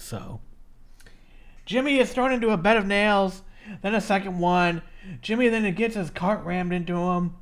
So 0.00 0.40
Jimmy 1.66 1.98
is 1.98 2.10
thrown 2.14 2.32
into 2.32 2.48
a 2.48 2.56
bed 2.56 2.78
of 2.78 2.86
nails, 2.86 3.42
then 3.82 3.94
a 3.94 4.00
second 4.00 4.38
one. 4.38 4.80
Jimmy 5.20 5.50
then 5.50 5.72
gets 5.74 5.96
his 5.96 6.08
cart 6.08 6.44
rammed 6.44 6.72
into 6.72 6.96
him. 6.96 7.36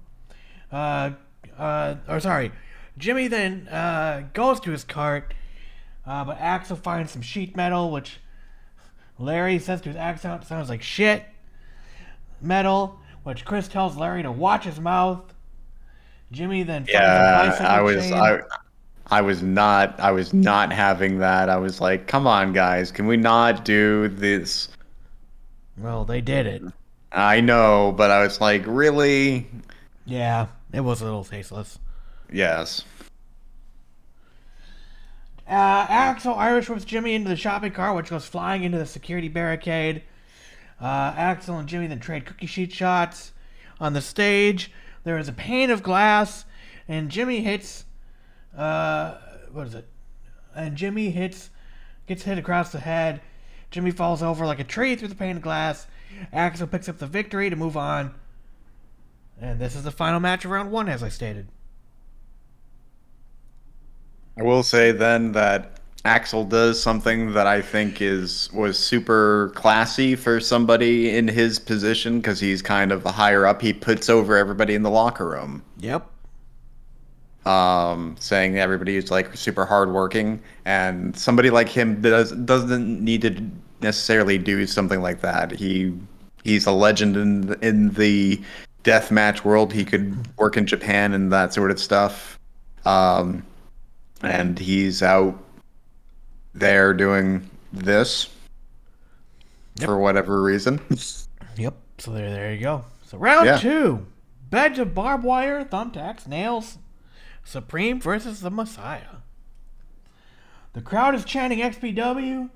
Uh, 0.73 1.13
uh, 1.57 1.95
or 2.09 2.19
sorry, 2.19 2.51
Jimmy 2.97 3.29
then 3.29 3.69
uh, 3.69 4.25
goes 4.33 4.61
to 4.61 4.71
his 4.71 4.85
cart, 4.85 5.35
uh, 6.07 6.25
but 6.25 6.39
Axel 6.39 6.77
finds 6.77 7.13
some 7.13 7.23
sheet 7.23 7.57
metal, 7.57 7.91
which 7.91 8.19
Larry 9.19 9.59
says 9.59 9.81
to 9.83 9.89
his 9.89 9.97
Axel 9.97 10.41
sounds 10.43 10.69
like 10.69 10.83
shit 10.83 11.25
metal, 12.41 12.99
which 13.25 13.45
Chris 13.45 13.69
tells 13.69 13.97
Larry 13.97 14.23
to 14.23 14.31
watch 14.31 14.65
his 14.65 14.79
mouth. 14.79 15.23
Jimmy 16.31 16.63
then 16.63 16.83
finds 16.83 16.93
Yeah, 16.93 17.57
I 17.61 17.81
was, 17.81 18.05
chain. 18.05 18.15
I, 18.15 18.41
I 19.11 19.21
was 19.21 19.43
not, 19.43 19.99
I 20.01 20.13
was 20.13 20.33
not 20.33 20.73
having 20.73 21.19
that. 21.19 21.49
I 21.49 21.57
was 21.57 21.81
like, 21.81 22.07
come 22.07 22.27
on, 22.27 22.53
guys, 22.53 22.91
can 22.91 23.07
we 23.07 23.17
not 23.17 23.65
do 23.65 24.09
this? 24.09 24.69
Well, 25.77 26.05
they 26.05 26.21
did 26.21 26.47
it. 26.47 26.63
I 27.13 27.41
know, 27.41 27.93
but 27.97 28.11
I 28.11 28.23
was 28.23 28.41
like, 28.41 28.65
really? 28.67 29.47
Yeah, 30.07 30.47
it 30.73 30.81
was 30.81 31.01
a 31.01 31.05
little 31.05 31.25
tasteless. 31.25 31.79
Yes. 32.31 32.85
Uh, 35.47 35.87
Axel 35.89 36.35
Irish 36.35 36.71
whips 36.71 36.85
Jimmy 36.85 37.15
into 37.15 37.29
the 37.29 37.37
shopping 37.37 37.73
cart, 37.73 37.97
which 37.97 38.11
goes 38.11 38.27
flying 38.27 38.65
into 38.65 38.79
the 38.79 38.87
security 38.87 39.29
barricade. 39.29 40.03
Uh, 40.81 41.13
Axel 41.17 41.59
and 41.59 41.69
Jimmy 41.69 41.87
then 41.87 42.01
trade 42.01 42.25
cookie 42.25 42.47
sheet 42.47 42.73
shots. 42.73 43.33
On 43.79 43.93
the 43.93 44.01
stage, 44.01 44.73
there 45.05 45.19
is 45.19 45.29
a 45.29 45.33
pane 45.33 45.71
of 45.71 45.83
glass, 45.83 46.45
and 46.89 47.11
Jimmy 47.11 47.43
hits. 47.43 47.85
Uh, 48.57 49.17
what 49.53 49.67
is 49.67 49.75
it? 49.75 49.87
And 50.55 50.77
Jimmy 50.77 51.11
hits, 51.11 51.51
gets 52.07 52.23
hit 52.23 52.39
across 52.39 52.73
the 52.73 52.81
head. 52.81 53.21
Jimmy 53.71 53.91
falls 53.91 54.23
over 54.23 54.47
like 54.47 54.61
a 54.61 54.65
tree 54.65 54.97
through 54.97 55.09
the 55.09 55.15
pane 55.15 55.37
of 55.37 55.43
glass. 55.43 55.87
Axel 56.33 56.67
picks 56.67 56.89
up 56.89 56.99
the 56.99 57.07
victory 57.07 57.51
to 57.51 57.57
move 57.57 57.77
on. 57.77 58.15
And 59.41 59.61
this 59.61 59.75
is 59.75 59.83
the 59.83 59.91
final 59.91 60.21
match 60.21 60.45
of 60.45 60.53
round 60.53 60.71
one, 60.71 60.89
as 60.89 61.03
I 61.03 61.09
stated. 61.09 61.49
I 64.39 64.43
will 64.43 64.63
say 64.63 64.93
then 64.93 65.33
that 65.33 65.81
Axel 66.05 66.45
does 66.45 66.83
something 66.83 67.33
that 67.33 67.47
I 67.47 67.63
think 67.63 68.03
is 68.03 68.51
was 68.53 68.79
super 68.79 69.53
classy 69.55 70.17
for 70.17 70.41
somebody 70.41 71.17
in 71.17 71.29
his 71.29 71.59
position 71.59 72.19
because 72.21 72.41
he's 72.41 72.61
kind 72.63 72.93
of 72.93 73.05
higher 73.05 73.47
up. 73.47 73.63
He 73.63 73.73
puts 73.73 74.11
over 74.11 74.37
everybody 74.37 74.75
in 74.75 74.83
the 74.83 74.91
locker 74.91 75.29
room. 75.29 75.63
Yep. 75.79 76.07
um, 77.47 78.17
saying 78.19 78.59
everybody 78.59 78.97
is 78.97 79.11
like 79.11 79.37
super 79.37 79.67
hardworking, 79.67 80.41
and 80.65 81.17
somebody 81.17 81.51
like 81.51 81.69
him 81.69 82.01
does 82.01 82.33
doesn't 82.33 83.03
need 83.05 83.23
to 83.23 83.51
necessarily 83.83 84.39
do 84.39 84.67
something 84.67 85.01
like 85.03 85.21
that. 85.21 85.51
He 85.53 85.93
he's 86.45 86.67
a 86.67 86.73
legend 86.73 87.17
in 87.17 87.41
the, 87.49 87.67
in 87.67 87.91
the 87.95 88.43
death 88.83 89.11
match 89.11 89.45
world. 89.45 89.73
He 89.73 89.85
could 89.85 90.17
work 90.39 90.57
in 90.57 90.67
Japan 90.67 91.13
and 91.13 91.33
that 91.33 91.53
sort 91.53 91.71
of 91.71 91.79
stuff, 91.79 92.39
um, 92.87 93.45
and 94.27 94.59
he's 94.59 95.03
out 95.03 95.39
there 96.55 96.95
doing 96.95 97.49
this 97.73 98.29
Yep. 99.77 99.87
for 99.89 99.99
whatever 99.99 100.43
reason. 100.43 100.81
Yep. 101.57 101.75
So 101.99 102.13
there, 102.13 102.31
there 102.31 102.53
you 102.53 102.61
go. 102.61 102.85
So 103.07 103.19
round 103.19 103.47
Yeah. 103.47 103.59
two, 103.59 104.07
beds 104.51 104.79
of 104.79 104.95
barbed 104.95 105.25
wire, 105.25 105.65
thumbtacks, 105.65 106.27
nails, 106.27 106.79
Supreme 107.45 108.01
versus 108.01 108.41
the 108.41 108.51
Messiah. 108.51 109.17
The 110.73 110.81
crowd 110.81 111.15
is 111.15 111.25
chanting 111.25 111.61
XPW. 111.61 112.51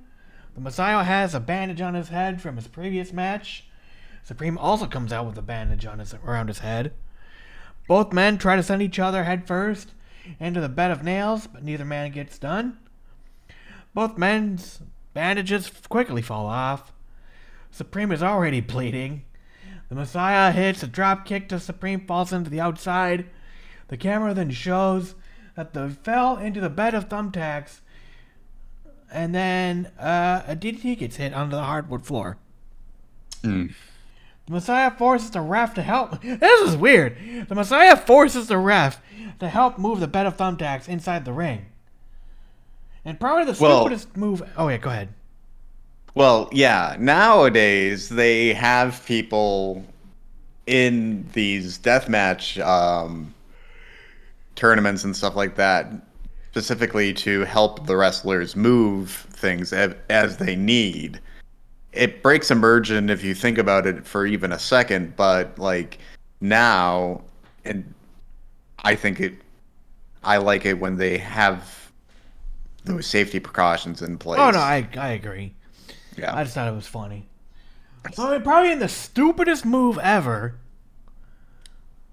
The 0.55 0.61
Messiah 0.61 1.05
has 1.05 1.35
a 1.35 1.41
bandage 1.41 1.81
on 1.81 1.95
his 1.95 2.09
head 2.09 2.41
from 2.41 2.57
his 2.57 2.67
previous 2.67 3.13
match. 3.13 3.65
Supreme 4.25 4.59
also 4.59 4.87
comes 4.87 5.13
out 5.13 5.27
with 5.27 5.39
a 5.39 5.43
bandage 5.43 5.87
on 5.87 6.01
his 6.01 6.15
around 6.15 6.49
his 6.49 6.59
head. 6.61 6.93
Both 7.87 8.13
men 8.13 8.37
try 8.39 8.57
to 8.57 8.63
send 8.63 8.83
each 8.83 8.99
other 8.99 9.25
headfirst 9.25 9.93
into 10.39 10.61
the 10.61 10.69
bed 10.69 10.91
of 10.91 11.03
nails, 11.03 11.47
but 11.47 11.63
neither 11.63 11.85
man 11.85 12.11
gets 12.13 12.39
done. 12.39 12.79
Both 13.95 14.19
men's 14.19 14.81
bandages 15.15 15.71
quickly 15.89 16.23
fall 16.23 16.47
off. 16.47 16.93
Supreme 17.71 18.13
is 18.13 18.23
already 18.23 18.61
bleeding. 18.61 19.25
The 19.89 19.95
Messiah 19.95 20.53
hits 20.53 20.83
a 20.83 20.87
drop 20.87 21.25
kick 21.25 21.49
to 21.49 21.59
Supreme, 21.59 22.07
falls 22.07 22.33
into 22.33 22.51
the 22.51 22.61
outside. 22.61 23.27
The 23.89 23.97
camera 23.97 24.35
then 24.35 24.51
shows 24.51 25.15
that 25.55 25.73
they 25.73 25.89
fell 25.89 26.37
into 26.37 26.61
the 26.61 26.69
bed 26.69 26.95
of 26.95 27.09
thumbtacks, 27.09 27.81
and 29.11 29.35
then 29.35 29.87
uh, 29.99 30.43
a 30.47 30.55
DDT 30.55 30.99
gets 30.99 31.17
hit 31.17 31.33
onto 31.33 31.57
the 31.57 31.63
hardwood 31.63 32.05
floor. 32.05 32.37
Mm. 33.43 33.73
The 34.49 34.55
Messiah 34.55 34.91
forces 34.91 35.31
the 35.31 35.43
ref 35.43 35.75
to 35.75 35.83
help. 35.83 36.23
This 36.23 36.71
is 36.71 36.75
weird. 36.75 37.19
The 37.49 37.55
Messiah 37.55 37.97
forces 37.99 38.47
the 38.49 38.57
ref 38.57 38.99
to 39.41 39.49
help 39.49 39.77
move 39.77 40.01
the 40.01 40.09
bed 40.09 40.25
of 40.25 40.39
thumbtacks 40.39 40.89
inside 40.89 41.27
the 41.27 41.35
ring. 41.35 41.67
And 43.05 43.21
probably 43.21 43.53
the 43.53 43.61
Well- 43.61 43.81
stupidest 43.83 44.17
move. 44.17 44.43
Oh 44.57 44.69
yeah, 44.69 44.79
go 44.79 44.89
ahead. 44.89 45.11
Well, 46.15 46.49
yeah. 46.51 46.97
Nowadays 46.99 48.09
they 48.09 48.55
have 48.55 49.05
people 49.05 49.85
in 50.67 51.29
these 51.35 51.79
deathmatch 51.79 52.59
um, 52.67 53.35
tournaments 54.55 55.05
and 55.05 55.15
stuff 55.15 55.37
like 55.37 55.57
that, 55.57 55.93
specifically 56.51 57.13
to 57.13 57.45
help 57.45 57.87
the 57.87 57.99
wrestlers 57.99 58.57
move 58.57 59.11
things 59.31 59.75
as, 59.75 59.95
as 60.09 60.39
they 60.39 60.57
need. 60.57 61.21
It 61.99 62.23
breaks 62.23 62.53
immersion 62.53 63.11
if 63.11 63.25
you 63.25 63.35
think 63.35 63.59
about 63.59 63.85
it 63.85 64.07
for 64.07 64.25
even 64.25 64.53
a 64.53 64.59
second, 64.59 65.17
but 65.17 65.59
like 65.59 65.99
now, 66.41 67.23
and 67.65 67.93
I 68.79 68.95
think 68.95 69.19
it, 69.19 69.35
I 70.23 70.37
like 70.37 70.65
it 70.65 70.79
when 70.79 70.97
they 70.97 71.19
have 71.19 71.91
those 72.85 73.05
safety 73.05 73.41
precautions 73.41 74.01
in 74.01 74.17
place. 74.17 74.39
Oh 74.41 74.53
no, 74.53 74.61
I 74.61 74.89
I 74.97 75.09
agree. 75.09 75.55
yeah. 76.17 76.37
I 76.37 76.45
just 76.45 76.55
thought 76.55 76.69
it 76.69 76.75
was 76.75 76.87
funny. 76.87 77.29
So 78.13 78.39
probably 78.41 78.71
in 78.71 78.79
the 78.79 78.89
stupidest 78.89 79.65
move 79.67 79.99
ever, 79.99 80.55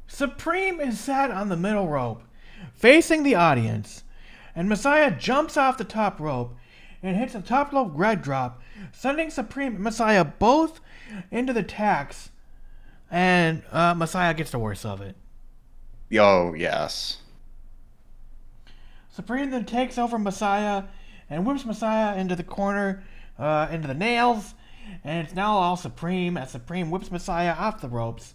Supreme 0.07 0.79
is 0.79 0.99
sat 0.99 1.29
on 1.29 1.49
the 1.49 1.55
middle 1.55 1.87
rope, 1.87 2.23
facing 2.73 3.21
the 3.21 3.35
audience, 3.35 4.03
and 4.55 4.67
Messiah 4.67 5.11
jumps 5.11 5.57
off 5.57 5.77
the 5.77 5.83
top 5.83 6.19
rope 6.19 6.55
and 7.03 7.15
hits 7.15 7.35
a 7.35 7.41
top 7.41 7.71
rope 7.71 7.91
red 7.93 8.23
drop, 8.23 8.61
sending 8.91 9.29
Supreme 9.29 9.81
Messiah 9.81 10.23
both 10.23 10.79
into 11.31 11.53
the 11.53 11.63
tacks, 11.63 12.31
and 13.09 13.63
uh, 13.71 13.93
Messiah 13.93 14.33
gets 14.33 14.51
the 14.51 14.59
worst 14.59 14.85
of 14.85 15.01
it. 15.01 15.15
Oh 16.17 16.53
yes. 16.53 17.19
Supreme 19.09 19.49
then 19.49 19.65
takes 19.65 19.97
over 19.97 20.19
Messiah 20.19 20.83
and 21.29 21.45
whips 21.45 21.65
Messiah 21.65 22.17
into 22.17 22.35
the 22.35 22.43
corner, 22.43 23.03
uh, 23.39 23.67
into 23.71 23.87
the 23.87 23.93
nails, 23.93 24.53
and 25.03 25.25
it's 25.25 25.35
now 25.35 25.55
all 25.55 25.77
Supreme 25.77 26.37
as 26.37 26.51
Supreme 26.51 26.91
whips 26.91 27.11
Messiah 27.11 27.53
off 27.53 27.81
the 27.81 27.89
ropes. 27.89 28.33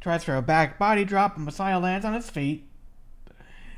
Tries 0.00 0.22
for 0.22 0.36
a 0.36 0.42
back 0.42 0.78
body 0.78 1.04
drop, 1.04 1.36
and 1.36 1.44
Messiah 1.44 1.78
lands 1.78 2.04
on 2.04 2.14
his 2.14 2.30
feet. 2.30 2.68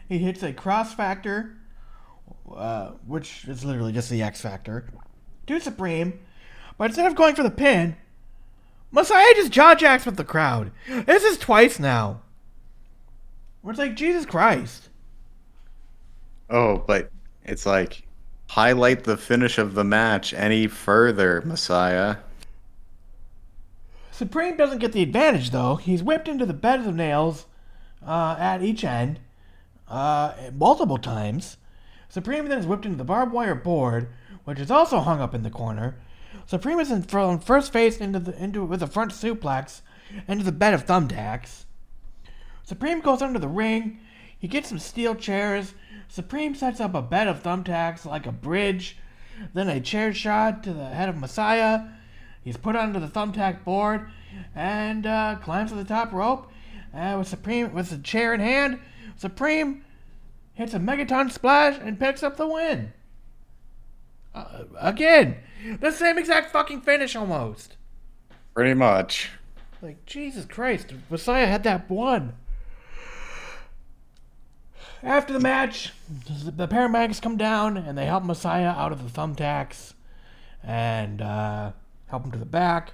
He 0.08 0.18
hits 0.18 0.42
a 0.42 0.52
cross 0.52 0.92
factor, 0.92 1.56
uh, 2.54 2.90
which 3.06 3.44
is 3.46 3.64
literally 3.64 3.92
just 3.92 4.10
the 4.10 4.22
X 4.22 4.40
Factor, 4.40 4.88
to 5.46 5.60
Supreme, 5.60 6.20
but 6.78 6.86
instead 6.86 7.06
of 7.06 7.14
going 7.14 7.34
for 7.34 7.42
the 7.42 7.50
pin, 7.50 7.96
Messiah 8.90 9.34
just 9.34 9.52
jaw 9.52 9.74
jacks 9.74 10.06
with 10.06 10.16
the 10.16 10.24
crowd. 10.24 10.70
This 10.88 11.22
is 11.22 11.38
twice 11.38 11.78
now. 11.78 12.20
Where 13.62 13.72
it's 13.72 13.78
like, 13.78 13.96
Jesus 13.96 14.24
Christ. 14.24 14.88
Oh, 16.48 16.84
but 16.86 17.10
it's 17.44 17.66
like 17.66 18.02
highlight 18.48 19.04
the 19.04 19.16
finish 19.16 19.58
of 19.58 19.74
the 19.74 19.84
match 19.84 20.32
any 20.32 20.66
further, 20.66 21.42
Messiah. 21.44 22.16
Supreme 24.12 24.56
doesn't 24.56 24.78
get 24.78 24.92
the 24.92 25.02
advantage 25.02 25.50
though. 25.50 25.76
He's 25.76 26.02
whipped 26.02 26.28
into 26.28 26.46
the 26.46 26.54
beds 26.54 26.86
of 26.86 26.94
nails 26.94 27.46
uh, 28.06 28.36
at 28.38 28.62
each 28.62 28.84
end 28.84 29.20
uh, 29.88 30.32
multiple 30.54 30.98
times. 30.98 31.56
Supreme 32.08 32.48
then 32.48 32.58
is 32.58 32.66
whipped 32.66 32.86
into 32.86 32.96
the 32.96 33.04
barbed 33.04 33.32
wire 33.32 33.54
board, 33.54 34.08
which 34.46 34.60
is 34.60 34.70
also 34.70 35.00
hung 35.00 35.20
up 35.20 35.34
in 35.34 35.42
the 35.42 35.50
corner. 35.50 35.96
Supreme 36.46 36.78
is 36.78 36.90
thrown 37.04 37.40
first 37.40 37.72
face 37.72 37.98
into 37.98 38.20
the 38.20 38.42
into 38.42 38.64
with 38.64 38.82
a 38.82 38.86
front 38.86 39.10
suplex 39.10 39.82
into 40.28 40.44
the 40.44 40.52
bed 40.52 40.72
of 40.72 40.86
thumbtacks. 40.86 41.64
Supreme 42.62 43.00
goes 43.00 43.20
under 43.20 43.40
the 43.40 43.48
ring. 43.48 44.00
He 44.38 44.48
gets 44.48 44.68
some 44.68 44.78
steel 44.78 45.16
chairs. 45.16 45.74
Supreme 46.08 46.54
sets 46.54 46.80
up 46.80 46.94
a 46.94 47.02
bed 47.02 47.26
of 47.26 47.42
thumbtacks 47.42 48.04
like 48.04 48.24
a 48.24 48.32
bridge, 48.32 48.96
then 49.52 49.68
a 49.68 49.80
chair 49.80 50.14
shot 50.14 50.62
to 50.62 50.72
the 50.72 50.86
head 50.86 51.08
of 51.08 51.16
Messiah. 51.16 51.82
He's 52.44 52.56
put 52.56 52.76
onto 52.76 53.00
the 53.00 53.08
thumbtack 53.08 53.64
board, 53.64 54.08
and 54.54 55.06
uh, 55.06 55.36
climbs 55.42 55.72
to 55.72 55.76
the 55.76 55.84
top 55.84 56.12
rope. 56.12 56.52
And 56.92 57.18
with 57.18 57.28
Supreme 57.28 57.74
with 57.74 57.90
the 57.90 57.98
chair 57.98 58.32
in 58.32 58.40
hand, 58.40 58.78
Supreme 59.16 59.84
hits 60.54 60.72
a 60.72 60.78
megaton 60.78 61.32
splash 61.32 61.76
and 61.82 61.98
picks 61.98 62.22
up 62.22 62.36
the 62.36 62.46
win. 62.46 62.92
Uh, 64.36 64.64
again, 64.78 65.36
the 65.80 65.90
same 65.90 66.18
exact 66.18 66.52
fucking 66.52 66.82
finish 66.82 67.16
almost. 67.16 67.76
Pretty 68.54 68.74
much. 68.74 69.30
Like 69.80 70.04
Jesus 70.04 70.44
Christ, 70.44 70.92
Messiah 71.10 71.46
had 71.46 71.64
that 71.64 71.88
one. 71.88 72.34
After 75.02 75.32
the 75.32 75.40
match, 75.40 75.92
the 76.08 76.68
paramedics 76.68 77.20
come 77.22 77.36
down 77.36 77.76
and 77.76 77.96
they 77.96 78.06
help 78.06 78.24
Messiah 78.24 78.68
out 78.68 78.92
of 78.92 79.02
the 79.02 79.20
thumbtacks 79.20 79.94
and 80.62 81.22
uh, 81.22 81.72
help 82.08 82.24
him 82.24 82.32
to 82.32 82.38
the 82.38 82.44
back. 82.44 82.92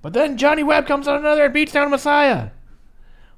But 0.00 0.12
then 0.14 0.36
Johnny 0.36 0.62
Webb 0.62 0.86
comes 0.86 1.06
on 1.06 1.16
another 1.16 1.44
and 1.44 1.54
beats 1.54 1.72
down 1.72 1.90
Messiah 1.90 2.50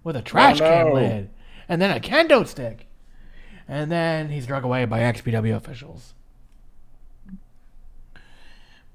with 0.02 0.16
a 0.16 0.22
trash 0.22 0.60
Oh, 0.60 0.64
can 0.64 0.94
lid 0.94 1.30
and 1.68 1.80
then 1.80 1.90
a 1.90 2.00
kendo 2.00 2.46
stick. 2.46 2.86
And 3.66 3.90
then 3.90 4.28
he's 4.28 4.46
drug 4.46 4.64
away 4.64 4.84
by 4.84 5.00
XPW 5.00 5.56
officials. 5.56 6.14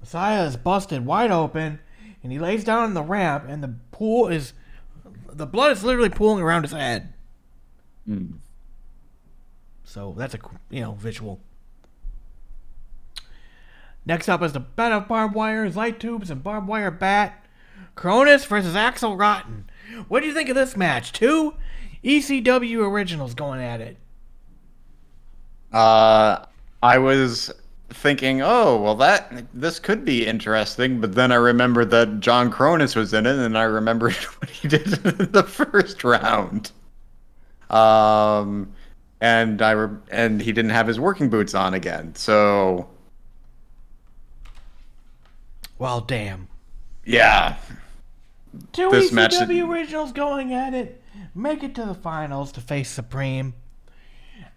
Messiah 0.00 0.44
is 0.44 0.56
busted 0.56 1.04
wide 1.04 1.30
open 1.30 1.78
and 2.22 2.32
he 2.32 2.38
lays 2.38 2.64
down 2.64 2.84
on 2.84 2.94
the 2.94 3.02
ramp 3.02 3.44
and 3.48 3.62
the 3.62 3.74
pool 3.92 4.28
is 4.28 4.52
the 5.32 5.46
blood 5.46 5.72
is 5.72 5.84
literally 5.84 6.08
pooling 6.08 6.42
around 6.42 6.62
his 6.62 6.72
head. 6.72 7.12
Hmm. 8.06 8.32
So 9.84 10.14
that's 10.16 10.34
a 10.34 10.38
you 10.70 10.80
know 10.80 10.92
visual. 10.92 11.40
Next 14.06 14.28
up 14.28 14.42
is 14.42 14.52
the 14.52 14.60
bed 14.60 14.92
of 14.92 15.08
barbed 15.08 15.34
wires, 15.34 15.76
light 15.76 16.00
tubes, 16.00 16.30
and 16.30 16.42
barbed 16.42 16.66
wire 16.66 16.90
bat. 16.90 17.44
Kronus 17.96 18.46
versus 18.46 18.74
Axel 18.74 19.16
Rotten. 19.16 19.68
What 20.08 20.20
do 20.20 20.26
you 20.26 20.34
think 20.34 20.48
of 20.48 20.54
this 20.54 20.76
match? 20.76 21.12
Two 21.12 21.54
ECW 22.02 22.78
originals 22.88 23.34
going 23.34 23.60
at 23.60 23.80
it. 23.80 23.98
Uh, 25.72 26.44
I 26.82 26.98
was 26.98 27.52
thinking, 27.90 28.40
oh, 28.42 28.80
well, 28.80 28.94
that 28.96 29.46
this 29.52 29.78
could 29.78 30.04
be 30.04 30.26
interesting, 30.26 31.00
but 31.00 31.14
then 31.14 31.32
I 31.32 31.36
remembered 31.36 31.90
that 31.90 32.20
John 32.20 32.50
Kronus 32.50 32.96
was 32.96 33.12
in 33.12 33.26
it, 33.26 33.36
and 33.38 33.56
I 33.58 33.64
remembered 33.64 34.14
what 34.38 34.50
he 34.50 34.68
did 34.68 35.04
in 35.20 35.32
the 35.32 35.42
first 35.42 36.02
round. 36.04 36.70
Um, 37.68 38.72
and 39.20 39.60
I 39.62 39.72
re- 39.72 39.98
and 40.10 40.40
he 40.40 40.52
didn't 40.52 40.70
have 40.72 40.86
his 40.86 40.98
working 40.98 41.28
boots 41.28 41.54
on 41.54 41.74
again, 41.74 42.14
so 42.14 42.88
Well, 45.78 46.00
damn. 46.00 46.48
yeah, 47.04 47.56
Two 48.72 48.90
This 48.90 49.10
ECW 49.12 49.68
originals 49.68 50.12
going 50.12 50.52
at 50.52 50.74
it. 50.74 51.02
Make 51.34 51.62
it 51.62 51.74
to 51.76 51.84
the 51.84 51.94
finals 51.94 52.50
to 52.52 52.60
face 52.60 52.90
Supreme. 52.90 53.54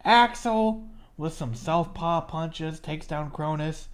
Axel, 0.04 0.84
with 1.18 1.34
some 1.34 1.56
southpaw 1.56 2.22
punches, 2.22 2.80
takes 2.80 3.08
down 3.08 3.32
Kronus. 3.32 3.88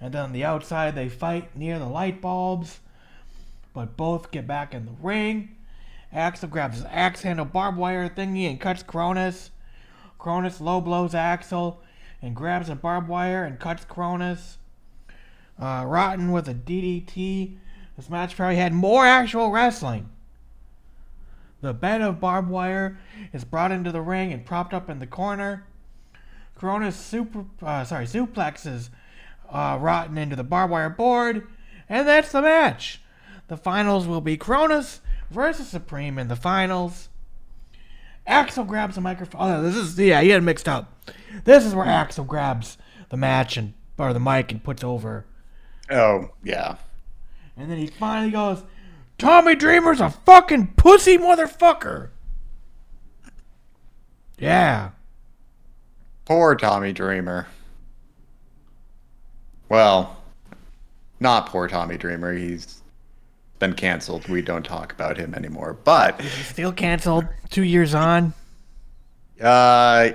And 0.00 0.14
then 0.14 0.22
on 0.22 0.32
the 0.32 0.44
outside, 0.44 0.94
they 0.94 1.08
fight 1.08 1.56
near 1.56 1.78
the 1.78 1.86
light 1.86 2.20
bulbs. 2.20 2.80
But 3.72 3.96
both 3.96 4.30
get 4.30 4.46
back 4.46 4.74
in 4.74 4.86
the 4.86 4.96
ring. 5.02 5.56
Axel 6.12 6.48
grabs 6.48 6.76
his 6.76 6.86
axe 6.90 7.22
handle 7.22 7.44
barbed 7.44 7.78
wire 7.78 8.08
thingy 8.08 8.48
and 8.48 8.60
cuts 8.60 8.82
Kronus. 8.82 9.50
Kronus 10.18 10.60
low 10.60 10.80
blows 10.80 11.14
Axel 11.14 11.80
and 12.22 12.34
grabs 12.34 12.68
a 12.68 12.74
barbed 12.74 13.08
wire 13.08 13.44
and 13.44 13.60
cuts 13.60 13.84
Kronus. 13.84 14.56
Uh, 15.60 15.84
Rotten 15.86 16.32
with 16.32 16.48
a 16.48 16.54
DDT. 16.54 17.56
This 17.96 18.08
match 18.08 18.36
probably 18.36 18.56
had 18.56 18.72
more 18.72 19.04
actual 19.04 19.50
wrestling. 19.50 20.08
The 21.60 21.74
bed 21.74 22.00
of 22.00 22.20
barbed 22.20 22.48
wire 22.48 22.98
is 23.32 23.44
brought 23.44 23.72
into 23.72 23.90
the 23.90 24.00
ring 24.00 24.32
and 24.32 24.46
propped 24.46 24.72
up 24.72 24.88
in 24.88 25.00
the 25.00 25.06
corner. 25.06 25.64
Kronus 26.58 26.94
super, 26.94 27.44
uh, 27.62 27.84
sorry, 27.84 28.06
suplexes 28.06 28.90
uh, 29.50 29.78
Rotten 29.80 30.18
into 30.18 30.36
the 30.36 30.44
barbed 30.44 30.72
wire 30.72 30.90
board, 30.90 31.46
and 31.88 32.06
that's 32.06 32.32
the 32.32 32.42
match. 32.42 33.00
The 33.48 33.56
finals 33.56 34.06
will 34.06 34.20
be 34.20 34.36
Kronus 34.36 35.00
versus 35.30 35.68
Supreme 35.68 36.18
in 36.18 36.28
the 36.28 36.36
finals. 36.36 37.08
Axel 38.26 38.64
grabs 38.64 38.96
the 38.96 39.00
microphone. 39.00 39.40
Oh, 39.40 39.62
this 39.62 39.74
is 39.74 39.98
yeah, 39.98 40.20
he 40.20 40.28
had 40.28 40.42
it 40.42 40.44
mixed 40.44 40.68
up. 40.68 40.92
This 41.44 41.64
is 41.64 41.74
where 41.74 41.86
Axel 41.86 42.24
grabs 42.24 42.76
the 43.08 43.16
match 43.16 43.56
and 43.56 43.72
or 43.96 44.12
the 44.12 44.20
mic 44.20 44.52
and 44.52 44.62
puts 44.62 44.84
over 44.84 45.24
oh 45.90 46.30
yeah, 46.44 46.76
and 47.56 47.70
then 47.70 47.78
he 47.78 47.86
finally 47.86 48.30
goes, 48.30 48.62
Tommy 49.16 49.54
Dreamer's 49.54 50.00
a 50.00 50.10
fucking 50.10 50.74
pussy 50.76 51.18
motherfucker. 51.18 52.10
Yeah. 54.38 54.90
Poor 56.28 56.54
Tommy 56.54 56.92
Dreamer. 56.92 57.46
Well, 59.70 60.18
not 61.20 61.46
poor 61.46 61.68
Tommy 61.68 61.96
Dreamer. 61.96 62.34
He's 62.34 62.82
been 63.58 63.72
canceled. 63.72 64.28
We 64.28 64.42
don't 64.42 64.62
talk 64.62 64.92
about 64.92 65.16
him 65.16 65.32
anymore. 65.32 65.72
But 65.72 66.20
Still 66.44 66.70
canceled. 66.70 67.26
Two 67.48 67.62
years 67.62 67.94
on. 67.94 68.34
Uh, 69.40 70.10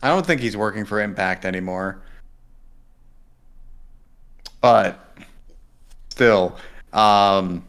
I 0.00 0.08
don't 0.08 0.24
think 0.24 0.40
he's 0.40 0.56
working 0.56 0.84
for 0.84 1.00
Impact 1.00 1.44
anymore. 1.44 2.00
But 4.60 5.04
still, 6.10 6.56
um, 6.92 7.64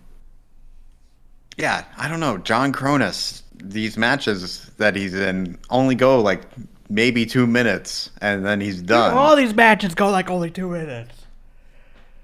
yeah, 1.58 1.86
I 1.98 2.08
don't 2.08 2.20
know. 2.20 2.38
John 2.38 2.74
Kronus, 2.74 3.42
these 3.56 3.98
matches 3.98 4.70
that 4.78 4.96
he's 4.96 5.16
in 5.16 5.58
only 5.72 5.96
go 5.96 6.22
like 6.22 6.44
maybe 6.92 7.26
two 7.26 7.48
minutes, 7.48 8.12
and 8.22 8.46
then 8.46 8.62
he's 8.62 8.82
done. 8.82 9.14
All 9.14 9.36
these 9.36 9.54
matches 9.54 9.96
go 9.96 10.10
like 10.10 10.30
only 10.30 10.52
two 10.52 10.70
minutes. 10.70 11.26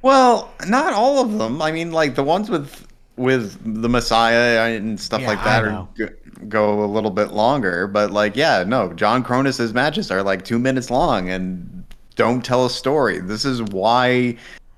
Well, 0.02 0.54
not 0.68 0.94
all 0.94 1.22
of 1.22 1.38
them. 1.38 1.62
I 1.62 1.72
mean, 1.72 1.92
like 1.92 2.16
the 2.16 2.24
ones 2.24 2.50
with 2.50 2.86
with 3.16 3.82
the 3.82 3.90
Messiah 3.90 4.76
and 4.76 5.00
stuff 5.00 5.22
Yeah, 5.22 5.28
like 5.28 5.44
that 5.44 5.64
are 5.64 5.88
go, 5.98 6.10
go 6.48 6.84
a 6.84 6.86
little 6.86 7.10
bit 7.10 7.32
longer. 7.32 7.88
But 7.88 8.12
like, 8.12 8.36
yeah, 8.36 8.64
no, 8.68 8.94
John 8.94 9.24
Kronus's 9.24 9.74
matches 9.74 10.12
are 10.12 10.22
like 10.22 10.46
two 10.46 10.60
minutes 10.60 10.92
long 10.92 11.30
and 11.30 11.84
don't 12.16 12.44
tell 12.46 12.66
a 12.66 12.70
story. 12.70 13.20
This 13.20 13.46
is 13.46 13.64
why 13.64 14.38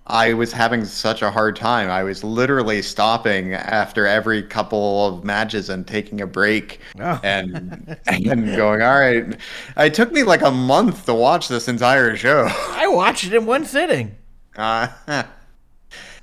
I 0.10 0.34
was 0.34 0.52
having 0.52 0.86
such 0.86 1.22
a 1.22 1.30
hard 1.30 1.56
time. 1.56 1.90
I 1.92 2.02
was 2.04 2.24
literally 2.24 2.82
stopping 2.82 3.54
after 3.54 4.08
every 4.08 4.42
couple 4.42 5.06
of 5.08 5.24
matches 5.24 5.70
and 5.70 5.86
taking 5.86 6.20
a 6.22 6.28
break 6.28 6.80
Oh. 7.00 7.20
and 7.24 7.96
and 8.08 8.56
going, 8.56 8.82
all 8.82 9.00
right. 9.00 9.38
It 9.78 9.94
took 9.94 10.12
me 10.12 10.24
like 10.24 10.42
a 10.42 10.50
month 10.52 11.06
to 11.06 11.14
watch 11.14 11.48
this 11.48 11.68
entire 11.68 12.16
show. 12.16 12.48
I 12.72 12.88
watched 12.88 13.24
it 13.26 13.34
in 13.34 13.46
one 13.46 13.66
sitting. 13.66 14.16
Uh, 14.58 14.88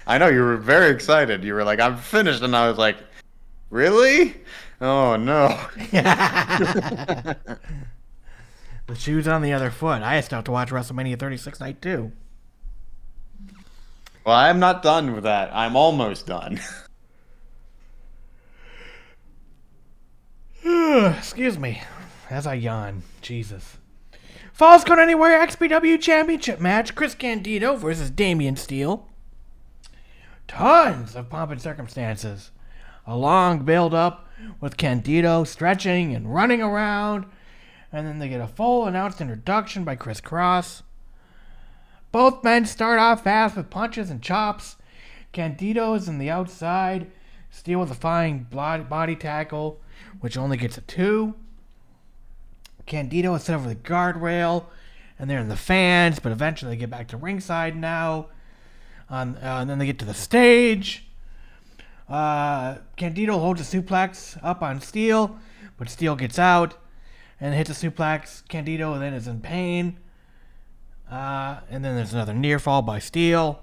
I 0.06 0.18
know 0.18 0.28
you 0.28 0.40
were 0.40 0.56
very 0.56 0.90
excited. 0.90 1.42
You 1.44 1.54
were 1.54 1.64
like, 1.64 1.80
"I'm 1.80 1.96
finished," 1.96 2.42
and 2.42 2.54
I 2.56 2.68
was 2.68 2.78
like, 2.78 2.96
"Really? 3.70 4.34
Oh 4.80 5.16
no!" 5.16 5.48
the 8.86 8.94
shoe's 8.94 9.26
on 9.28 9.42
the 9.42 9.52
other 9.52 9.70
foot. 9.70 10.02
I 10.02 10.20
still 10.20 10.36
have 10.36 10.44
to 10.44 10.52
watch 10.52 10.70
WrestleMania 10.70 11.18
36 11.18 11.60
night 11.60 11.80
too. 11.82 12.12
Well, 14.26 14.34
I'm 14.34 14.58
not 14.58 14.82
done 14.82 15.14
with 15.14 15.22
that. 15.22 15.54
I'm 15.54 15.76
almost 15.76 16.26
done. 16.26 16.58
Excuse 21.16 21.56
me, 21.56 21.80
as 22.28 22.44
I 22.44 22.54
yawn. 22.54 23.04
Jesus. 23.22 23.76
Falls 24.52 24.82
Count 24.82 24.98
Anywhere 24.98 25.46
XPW 25.46 26.00
Championship 26.00 26.58
match: 26.58 26.96
Chris 26.96 27.14
Candido 27.14 27.76
versus 27.76 28.10
Damien 28.10 28.56
Steele. 28.56 29.06
Tons 30.48 31.14
of 31.14 31.30
pomp 31.30 31.52
and 31.52 31.62
circumstances. 31.62 32.50
A 33.06 33.16
long 33.16 33.60
build 33.64 33.94
up 33.94 34.28
with 34.60 34.76
Candido 34.76 35.44
stretching 35.44 36.12
and 36.12 36.34
running 36.34 36.60
around, 36.60 37.26
and 37.92 38.04
then 38.04 38.18
they 38.18 38.28
get 38.28 38.40
a 38.40 38.48
full 38.48 38.86
announced 38.86 39.20
introduction 39.20 39.84
by 39.84 39.94
Chris 39.94 40.20
Cross. 40.20 40.82
Both 42.16 42.42
men 42.42 42.64
start 42.64 42.98
off 42.98 43.24
fast 43.24 43.58
with 43.58 43.68
punches 43.68 44.08
and 44.08 44.22
chops. 44.22 44.76
Candido 45.32 45.92
is 45.92 46.08
in 46.08 46.16
the 46.16 46.30
outside, 46.30 47.10
Steele 47.50 47.80
with 47.80 47.90
a 47.90 47.94
flying 47.94 48.44
body, 48.50 49.14
tackle, 49.14 49.82
which 50.20 50.38
only 50.38 50.56
gets 50.56 50.78
a 50.78 50.80
two. 50.80 51.34
Candido 52.86 53.34
is 53.34 53.42
set 53.42 53.54
over 53.54 53.68
the 53.68 53.74
guardrail, 53.74 54.64
and 55.18 55.28
they're 55.28 55.40
in 55.40 55.50
the 55.50 55.56
fans, 55.56 56.18
but 56.18 56.32
eventually 56.32 56.70
they 56.70 56.80
get 56.80 56.88
back 56.88 57.08
to 57.08 57.18
ringside 57.18 57.76
now. 57.76 58.28
Uh, 59.10 59.34
and 59.42 59.68
then 59.68 59.78
they 59.78 59.84
get 59.84 59.98
to 59.98 60.06
the 60.06 60.14
stage. 60.14 61.06
Uh, 62.08 62.76
Candido 62.96 63.38
holds 63.38 63.60
a 63.60 63.82
suplex 63.82 64.38
up 64.42 64.62
on 64.62 64.80
Steele, 64.80 65.38
but 65.76 65.90
Steele 65.90 66.16
gets 66.16 66.38
out 66.38 66.78
and 67.38 67.54
hits 67.54 67.68
a 67.68 67.74
suplex. 67.74 68.42
Candido 68.48 68.98
then 68.98 69.12
is 69.12 69.28
in 69.28 69.42
pain. 69.42 69.98
Uh, 71.10 71.60
and 71.70 71.84
then 71.84 71.94
there's 71.96 72.12
another 72.12 72.34
near 72.34 72.58
fall 72.58 72.82
by 72.82 72.98
Steele. 72.98 73.62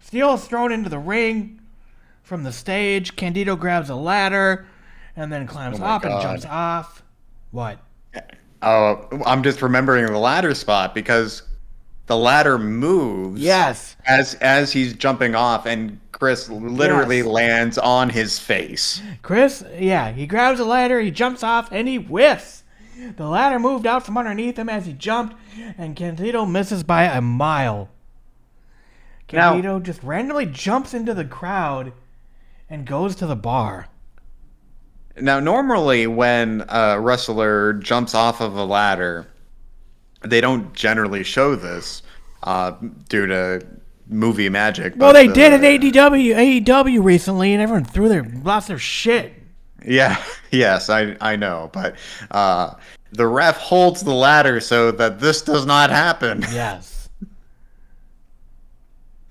Steele 0.00 0.34
is 0.34 0.44
thrown 0.44 0.72
into 0.72 0.88
the 0.90 0.98
ring. 0.98 1.58
from 2.22 2.44
the 2.44 2.52
stage. 2.52 3.16
Candido 3.16 3.56
grabs 3.56 3.90
a 3.90 3.94
ladder 3.96 4.66
and 5.16 5.30
then 5.32 5.46
climbs 5.46 5.80
Oh 5.80 5.84
up 5.84 6.04
and 6.04 6.20
jumps 6.22 6.44
off. 6.46 7.02
What? 7.50 7.78
Oh, 8.62 9.08
I'm 9.26 9.42
just 9.42 9.60
remembering 9.60 10.06
the 10.06 10.16
ladder 10.18 10.54
spot 10.54 10.94
because 10.94 11.42
the 12.06 12.16
ladder 12.16 12.58
moves. 12.58 13.40
Yes. 13.40 13.96
As 14.06 14.34
as 14.36 14.72
he's 14.72 14.92
jumping 14.94 15.34
off, 15.34 15.66
and 15.66 15.98
Chris 16.12 16.48
literally 16.48 17.18
Yes. 17.18 17.26
lands 17.26 17.78
on 17.78 18.08
his 18.08 18.38
face. 18.38 19.02
Chris, 19.22 19.64
yeah, 19.78 20.12
he 20.12 20.26
grabs 20.26 20.60
a 20.60 20.64
ladder, 20.64 21.00
he 21.00 21.10
jumps 21.10 21.42
off, 21.42 21.70
and 21.72 21.88
he 21.88 21.96
whiffs. 21.96 22.61
The 23.16 23.26
ladder 23.26 23.58
moved 23.58 23.86
out 23.86 24.04
from 24.04 24.18
underneath 24.18 24.58
him 24.58 24.68
as 24.68 24.86
he 24.86 24.92
jumped, 24.92 25.36
and 25.78 25.96
Candido 25.96 26.44
misses 26.44 26.82
by 26.82 27.04
a 27.04 27.20
mile. 27.20 27.88
Candido 29.28 29.80
just 29.80 30.02
randomly 30.02 30.46
jumps 30.46 30.92
into 30.92 31.14
the 31.14 31.24
crowd 31.24 31.92
and 32.68 32.86
goes 32.86 33.14
to 33.16 33.26
the 33.26 33.36
bar. 33.36 33.88
Now, 35.20 35.40
normally 35.40 36.06
when 36.06 36.64
a 36.68 37.00
wrestler 37.00 37.74
jumps 37.74 38.14
off 38.14 38.40
of 38.40 38.56
a 38.56 38.64
ladder, 38.64 39.26
they 40.22 40.40
don't 40.40 40.72
generally 40.74 41.22
show 41.22 41.54
this 41.54 42.02
uh, 42.42 42.72
due 43.08 43.26
to 43.26 43.66
movie 44.06 44.48
magic. 44.48 44.94
Well, 44.96 45.12
they 45.12 45.28
uh, 45.28 45.32
did 45.32 45.52
at 45.52 45.60
AEW, 45.60 46.64
AEW 46.64 47.02
recently, 47.02 47.52
and 47.52 47.62
everyone 47.62 47.84
threw 47.84 48.08
their 48.08 48.24
lost 48.24 48.68
their 48.68 48.78
shit. 48.78 49.34
Yeah, 49.84 50.22
yes, 50.50 50.88
I 50.90 51.16
I 51.20 51.36
know, 51.36 51.70
but 51.72 51.96
uh, 52.30 52.74
the 53.12 53.26
ref 53.26 53.56
holds 53.56 54.02
the 54.02 54.14
ladder 54.14 54.60
so 54.60 54.90
that 54.92 55.20
this 55.20 55.42
does 55.42 55.66
not 55.66 55.90
happen, 55.90 56.42
Yes. 56.52 57.08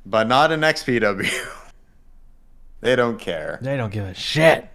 but 0.06 0.28
not 0.28 0.52
in 0.52 0.62
XPW. 0.62 1.32
they 2.82 2.96
don't 2.96 3.20
care. 3.20 3.60
They 3.62 3.78
don't 3.78 3.92
give 3.92 4.06
a 4.06 4.14
shit. 4.14 4.68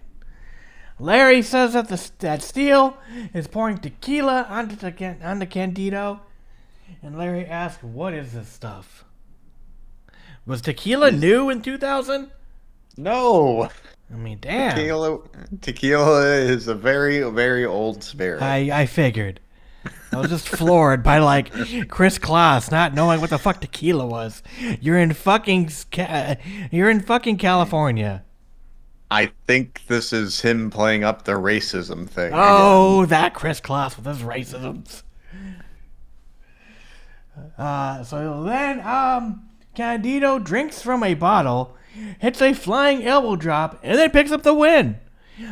Larry 0.98 1.42
says 1.42 1.74
that 1.74 1.88
the 1.88 2.10
that 2.20 2.42
Steele 2.42 2.96
is 3.34 3.46
pouring 3.46 3.78
tequila 3.78 4.46
onto 4.48 4.76
the, 4.76 5.16
onto 5.22 5.44
Candido, 5.46 6.20
and 7.02 7.18
Larry 7.18 7.44
asks, 7.44 7.82
"What 7.82 8.14
is 8.14 8.32
this 8.32 8.48
stuff? 8.48 9.04
Was 10.46 10.62
tequila 10.62 11.10
new 11.10 11.50
in 11.50 11.60
2000? 11.60 12.30
No, 12.96 13.68
I 14.12 14.16
mean, 14.16 14.38
damn. 14.40 14.76
tequila, 14.76 15.18
tequila 15.60 16.26
is 16.26 16.68
a 16.68 16.74
very 16.74 17.28
very 17.30 17.64
old 17.64 18.02
spirit. 18.04 18.42
I 18.42 18.82
I 18.82 18.86
figured. 18.86 19.40
I 20.12 20.18
was 20.18 20.30
just 20.30 20.48
floored 20.48 21.02
by 21.02 21.18
like 21.18 21.50
Kris 21.88 22.18
Kloss 22.18 22.70
not 22.70 22.94
knowing 22.94 23.20
what 23.20 23.30
the 23.30 23.38
fuck 23.38 23.60
tequila 23.60 24.06
was. 24.06 24.42
You're 24.80 24.98
in 24.98 25.12
fucking 25.12 25.70
you're 26.70 26.90
in 26.90 27.00
fucking 27.00 27.38
California. 27.38 28.24
I 29.10 29.30
think 29.46 29.82
this 29.86 30.12
is 30.12 30.40
him 30.40 30.70
playing 30.70 31.04
up 31.04 31.24
the 31.24 31.32
racism 31.32 32.08
thing. 32.08 32.28
again. 32.28 32.40
Oh, 32.42 33.06
that 33.06 33.34
Kris 33.34 33.60
Kloss 33.60 33.96
with 33.96 34.06
his 34.06 34.18
racisms. 34.18 35.02
Uh, 37.56 38.02
so 38.02 38.42
then, 38.44 38.80
um, 38.80 39.48
Candido 39.74 40.38
drinks 40.38 40.82
from 40.82 41.02
a 41.02 41.14
bottle, 41.14 41.75
hits 42.18 42.40
a 42.42 42.52
flying 42.52 43.04
elbow 43.04 43.36
drop, 43.36 43.78
and 43.82 43.98
then 43.98 44.10
picks 44.10 44.32
up 44.32 44.42
the 44.42 44.54
win. 44.54 44.98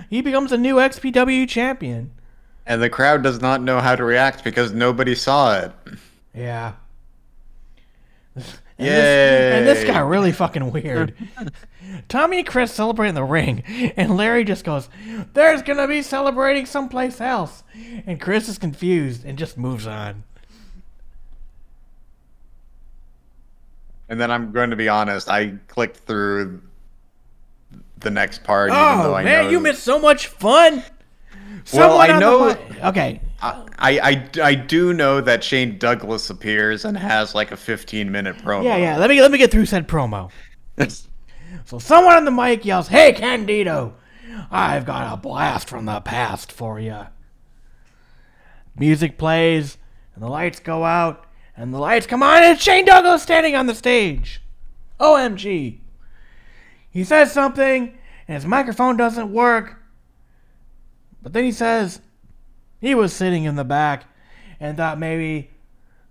He 0.08 0.20
becomes 0.22 0.50
the 0.50 0.58
new 0.58 0.76
XPW 0.76 1.48
champion. 1.48 2.10
And 2.66 2.82
the 2.82 2.88
crowd 2.88 3.22
does 3.22 3.40
not 3.40 3.60
know 3.62 3.80
how 3.80 3.94
to 3.94 4.04
react 4.04 4.42
because 4.42 4.72
nobody 4.72 5.14
saw 5.14 5.58
it. 5.58 5.72
Yeah. 6.34 6.72
And 8.34 8.44
This, 8.88 9.58
and 9.58 9.66
this 9.66 9.84
got 9.84 10.08
really 10.08 10.32
fucking 10.32 10.72
weird. 10.72 11.14
Tommy 12.08 12.38
and 12.38 12.46
Chris 12.46 12.72
celebrate 12.72 13.10
in 13.10 13.14
the 13.14 13.22
ring, 13.22 13.62
and 13.96 14.16
Larry 14.16 14.42
just 14.42 14.64
goes, 14.64 14.88
There's 15.34 15.62
gonna 15.62 15.86
be 15.86 16.02
celebrating 16.02 16.66
someplace 16.66 17.20
else. 17.20 17.62
And 18.06 18.20
Chris 18.20 18.48
is 18.48 18.58
confused 18.58 19.24
and 19.24 19.38
just 19.38 19.56
moves 19.56 19.86
on. 19.86 20.24
And 24.08 24.20
then 24.20 24.30
I'm 24.30 24.52
going 24.52 24.70
to 24.70 24.76
be 24.76 24.88
honest, 24.88 25.28
I 25.28 25.54
clicked 25.68 25.98
through 25.98 26.62
the 27.98 28.10
next 28.10 28.44
part. 28.44 28.70
even 28.70 28.80
oh, 28.80 29.02
though 29.02 29.16
Oh, 29.16 29.22
man, 29.22 29.50
you 29.50 29.60
missed 29.60 29.82
so 29.82 29.98
much 29.98 30.26
fun! 30.28 30.84
Well, 31.72 31.98
I 31.98 32.18
know- 32.18 32.56
okay. 32.84 33.20
I, 33.40 33.66
I, 33.78 34.30
I 34.42 34.54
do 34.54 34.92
know 34.94 35.20
that 35.20 35.44
Shane 35.44 35.78
Douglas 35.78 36.30
appears 36.30 36.84
and 36.84 36.96
has 36.96 37.34
like 37.34 37.52
a 37.52 37.56
15 37.56 38.10
minute 38.10 38.36
promo. 38.38 38.64
Yeah, 38.64 38.76
yeah. 38.76 38.96
Let 38.96 39.10
me 39.10 39.20
let 39.20 39.30
me 39.30 39.38
get 39.38 39.50
through 39.50 39.66
said 39.66 39.88
promo. 39.88 40.30
So 41.66 41.78
someone 41.78 42.16
on 42.16 42.24
the 42.24 42.30
mic 42.30 42.64
yells, 42.64 42.88
"Hey, 42.88 43.12
Candido, 43.12 43.94
I've 44.50 44.84
got 44.84 45.12
a 45.12 45.16
blast 45.16 45.68
from 45.68 45.86
the 45.86 46.00
past 46.00 46.52
for 46.52 46.78
you." 46.78 47.06
Music 48.76 49.16
plays, 49.16 49.78
and 50.14 50.22
the 50.22 50.28
lights 50.28 50.58
go 50.58 50.84
out, 50.84 51.26
and 51.56 51.72
the 51.72 51.78
lights 51.78 52.06
come 52.06 52.22
on, 52.22 52.42
and 52.42 52.60
Shane 52.60 52.84
Douglas 52.84 53.22
standing 53.22 53.54
on 53.54 53.66
the 53.66 53.74
stage. 53.74 54.40
OMG. 55.00 55.78
He 56.90 57.04
says 57.04 57.32
something, 57.32 57.96
and 58.28 58.34
his 58.34 58.46
microphone 58.46 58.96
doesn't 58.96 59.32
work. 59.32 59.80
But 61.22 61.32
then 61.32 61.44
he 61.44 61.52
says 61.52 62.00
he 62.80 62.94
was 62.94 63.12
sitting 63.12 63.44
in 63.44 63.56
the 63.56 63.64
back 63.64 64.04
and 64.60 64.76
thought 64.76 64.98
maybe 64.98 65.50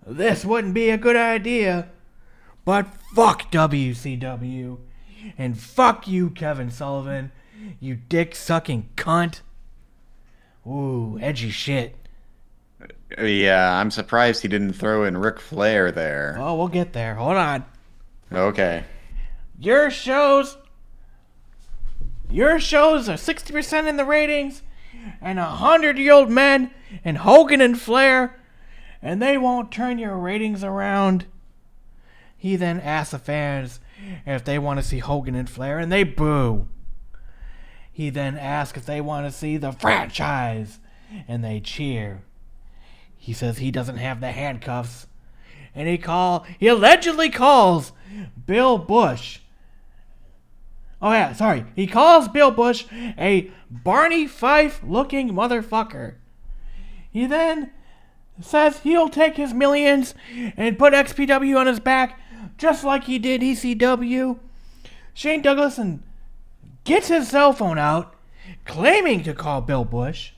this 0.05 0.43
wouldn't 0.43 0.73
be 0.73 0.89
a 0.89 0.97
good 0.97 1.15
idea. 1.15 1.89
But 2.65 2.87
fuck 3.13 3.51
WCW. 3.51 4.77
And 5.37 5.57
fuck 5.57 6.07
you, 6.07 6.29
Kevin 6.29 6.71
Sullivan. 6.71 7.31
You 7.79 7.95
dick 7.95 8.35
sucking 8.35 8.89
cunt. 8.95 9.41
Ooh, 10.65 11.17
edgy 11.21 11.49
shit. 11.49 11.95
Yeah, 13.21 13.79
I'm 13.79 13.91
surprised 13.91 14.41
he 14.41 14.47
didn't 14.47 14.73
throw 14.73 15.03
in 15.03 15.17
Ric 15.17 15.39
Flair 15.39 15.91
there. 15.91 16.37
Oh, 16.39 16.55
we'll 16.55 16.67
get 16.67 16.93
there. 16.93 17.15
Hold 17.15 17.37
on. 17.37 17.65
Okay. 18.31 18.83
Your 19.59 19.89
shows. 19.91 20.57
Your 22.29 22.59
shows 22.59 23.07
are 23.09 23.17
60% 23.17 23.87
in 23.87 23.97
the 23.97 24.05
ratings, 24.05 24.63
and 25.21 25.37
a 25.37 25.45
hundred 25.45 25.99
year 25.99 26.13
old 26.13 26.31
men, 26.31 26.71
and 27.05 27.19
Hogan 27.19 27.61
and 27.61 27.79
Flair, 27.79 28.39
and 29.01 29.21
they 29.21 29.37
won't 29.37 29.71
turn 29.71 29.99
your 29.99 30.17
ratings 30.17 30.63
around. 30.63 31.25
He 32.35 32.55
then 32.55 32.79
asks 32.79 33.11
the 33.11 33.19
fans 33.19 33.79
if 34.25 34.43
they 34.43 34.57
want 34.57 34.79
to 34.79 34.85
see 34.85 34.99
Hogan 34.99 35.35
and 35.35 35.49
Flair, 35.49 35.77
and 35.77 35.91
they 35.91 36.03
boo. 36.03 36.67
He 37.91 38.09
then 38.09 38.37
asks 38.37 38.77
if 38.79 38.85
they 38.85 38.99
want 38.99 39.27
to 39.27 39.31
see 39.31 39.57
the 39.57 39.71
franchise, 39.71 40.79
and 41.27 41.43
they 41.43 41.59
cheer. 41.59 42.23
He 43.23 43.31
says 43.31 43.59
he 43.59 43.71
doesn't 43.71 43.99
have 43.99 44.19
the 44.19 44.33
handcuffs, 44.33 45.07
and 45.73 45.87
he 45.87 45.97
call 45.97 46.45
he 46.59 46.67
allegedly 46.67 47.29
calls 47.29 47.93
Bill 48.45 48.77
Busch. 48.77 49.39
Oh 51.01 51.13
yeah, 51.13 51.31
sorry. 51.31 51.63
He 51.73 51.87
calls 51.87 52.27
Bill 52.27 52.51
Busch 52.51 52.83
a 52.91 53.49
Barney 53.71 54.27
Fife 54.27 54.81
looking 54.83 55.29
motherfucker. 55.29 56.15
He 57.13 57.25
then 57.25 57.71
says 58.41 58.79
he'll 58.79 59.07
take 59.07 59.37
his 59.37 59.53
millions 59.53 60.13
and 60.57 60.77
put 60.77 60.93
XPW 60.93 61.57
on 61.57 61.67
his 61.67 61.79
back 61.79 62.19
just 62.57 62.83
like 62.83 63.05
he 63.05 63.19
did 63.19 63.39
ECW. 63.39 64.37
Shane 65.13 65.41
Douglas 65.41 65.79
gets 66.83 67.07
his 67.07 67.29
cell 67.29 67.53
phone 67.53 67.77
out, 67.77 68.15
claiming 68.65 69.23
to 69.23 69.33
call 69.33 69.61
Bill 69.61 69.85
Busch. 69.85 70.32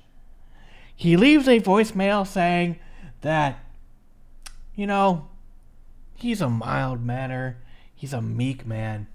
He 0.96 1.18
leaves 1.18 1.48
a 1.48 1.60
voicemail 1.60 2.26
saying 2.26 2.80
that, 3.22 3.60
you 4.76 4.88
know, 4.88 5.28
he's 6.16 6.42
a 6.42 6.50
mild 6.50 7.02
manner, 7.04 7.58
he's 7.94 8.14
a 8.14 8.22
meek 8.22 8.66
man, 8.66 9.08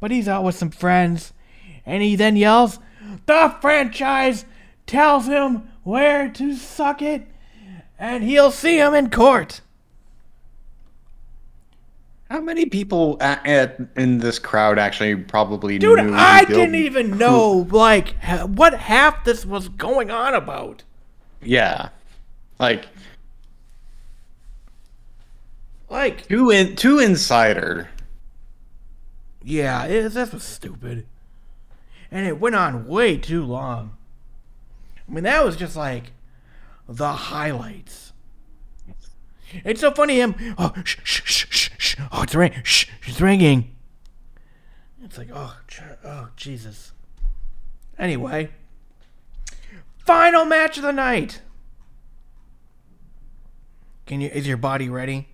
but 0.00 0.10
he's 0.10 0.28
out 0.28 0.44
with 0.44 0.54
some 0.54 0.70
friends, 0.70 1.32
and 1.84 2.02
he 2.02 2.16
then 2.16 2.36
yells, 2.36 2.78
The 3.26 3.54
franchise 3.60 4.46
tells 4.86 5.26
him 5.26 5.68
where 5.82 6.30
to 6.30 6.54
suck 6.54 7.02
it, 7.02 7.26
and 7.98 8.24
he'll 8.24 8.50
see 8.50 8.78
him 8.78 8.94
in 8.94 9.10
court. 9.10 9.60
How 12.30 12.40
many 12.40 12.66
people 12.66 13.18
at, 13.20 13.46
at, 13.46 13.80
in 13.96 14.18
this 14.18 14.38
crowd 14.38 14.78
actually 14.78 15.14
probably 15.14 15.78
Dude, 15.78 15.98
knew 16.02 16.14
I 16.14 16.44
didn't 16.44 16.74
even 16.74 17.18
know, 17.18 17.68
like, 17.70 18.20
ha- 18.20 18.46
what 18.46 18.74
half 18.74 19.24
this 19.24 19.44
was 19.44 19.68
going 19.68 20.10
on 20.10 20.34
about. 20.34 20.82
Yeah. 21.44 21.90
Like 22.58 22.86
Like, 25.88 26.26
two 26.26 26.50
in 26.50 26.76
two 26.76 26.98
insider. 26.98 27.88
yeah, 29.42 29.84
it, 29.84 30.12
this 30.12 30.32
was 30.32 30.42
stupid. 30.42 31.06
And 32.10 32.26
it 32.26 32.40
went 32.40 32.54
on 32.54 32.86
way 32.86 33.16
too 33.16 33.44
long. 33.44 33.96
I 35.08 35.12
mean, 35.12 35.24
that 35.24 35.44
was 35.44 35.56
just 35.56 35.76
like 35.76 36.12
the 36.88 37.12
highlights. 37.12 38.12
It's 39.64 39.80
so 39.80 39.90
funny 39.92 40.16
him. 40.16 40.34
Oh, 40.58 40.72
shh, 40.84 40.98
shh, 41.04 41.22
shh, 41.24 41.70
shh. 41.78 41.96
Oh, 42.10 42.22
it's 42.22 42.34
ring. 42.34 42.52
Shh, 42.64 42.86
it's 43.06 43.20
ringing. 43.20 43.74
It's 45.02 45.18
like, 45.18 45.28
oh, 45.32 45.56
oh, 46.04 46.28
Jesus. 46.36 46.92
Anyway, 47.98 48.50
final 50.04 50.44
match 50.44 50.76
of 50.76 50.82
the 50.82 50.92
night. 50.92 51.40
Can 54.06 54.20
you? 54.20 54.28
Is 54.28 54.46
your 54.46 54.56
body 54.56 54.88
ready? 54.88 55.28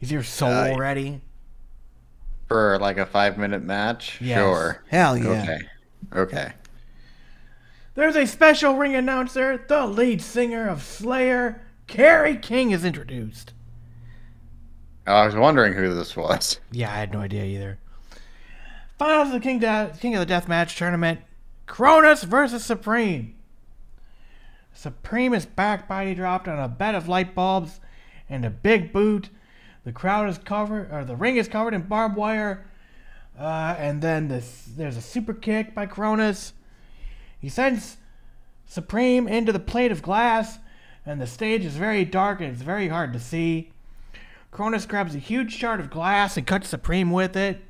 Is 0.00 0.10
your 0.12 0.22
soul 0.22 0.50
Uh, 0.74 0.76
ready? 0.76 1.20
For 2.48 2.78
like 2.78 2.98
a 2.98 3.06
five 3.06 3.38
minute 3.38 3.62
match? 3.62 4.18
Yes. 4.20 4.38
Sure. 4.38 4.82
Hell 4.88 5.16
yeah. 5.16 5.28
Okay. 5.42 5.58
Okay. 6.14 6.52
There's 7.94 8.16
a 8.16 8.26
special 8.26 8.76
ring 8.76 8.94
announcer. 8.94 9.64
The 9.68 9.86
lead 9.86 10.22
singer 10.22 10.68
of 10.68 10.82
Slayer, 10.82 11.62
Kerry 11.86 12.36
King, 12.36 12.70
is 12.70 12.84
introduced. 12.84 13.52
I 15.06 15.26
was 15.26 15.34
wondering 15.34 15.72
who 15.74 15.94
this 15.94 16.16
was. 16.16 16.60
Yeah, 16.72 16.90
I 16.92 16.96
had 16.96 17.12
no 17.12 17.20
idea 17.20 17.44
either. 17.44 17.78
Finals 18.98 19.28
of 19.28 19.34
the 19.34 19.40
King, 19.40 19.58
De- 19.58 19.92
King 20.00 20.14
of 20.14 20.20
the 20.20 20.26
Death 20.26 20.46
Match 20.48 20.76
tournament: 20.76 21.20
Kronus 21.66 22.24
versus 22.24 22.64
Supreme. 22.64 23.34
Supreme 24.80 25.34
is 25.34 25.44
back, 25.44 25.86
body 25.86 26.14
dropped 26.14 26.48
on 26.48 26.58
a 26.58 26.66
bed 26.66 26.94
of 26.94 27.06
light 27.06 27.34
bulbs 27.34 27.80
and 28.30 28.46
a 28.46 28.48
big 28.48 28.94
boot. 28.94 29.28
The 29.84 29.92
crowd 29.92 30.30
is 30.30 30.38
covered, 30.38 30.90
or 30.90 31.04
the 31.04 31.16
ring 31.16 31.36
is 31.36 31.48
covered 31.48 31.74
in 31.74 31.82
barbed 31.82 32.16
wire. 32.16 32.64
Uh, 33.38 33.74
and 33.76 34.00
then 34.00 34.28
this, 34.28 34.70
there's 34.74 34.96
a 34.96 35.02
super 35.02 35.34
kick 35.34 35.74
by 35.74 35.84
Kronus. 35.84 36.52
He 37.38 37.50
sends 37.50 37.98
Supreme 38.64 39.28
into 39.28 39.52
the 39.52 39.58
plate 39.58 39.92
of 39.92 40.00
glass, 40.00 40.58
and 41.04 41.20
the 41.20 41.26
stage 41.26 41.66
is 41.66 41.76
very 41.76 42.06
dark 42.06 42.40
and 42.40 42.50
it's 42.50 42.62
very 42.62 42.88
hard 42.88 43.12
to 43.12 43.20
see. 43.20 43.72
Kronus 44.50 44.88
grabs 44.88 45.14
a 45.14 45.18
huge 45.18 45.54
shard 45.54 45.80
of 45.80 45.90
glass 45.90 46.38
and 46.38 46.46
cuts 46.46 46.70
Supreme 46.70 47.10
with 47.10 47.36
it. 47.36 47.60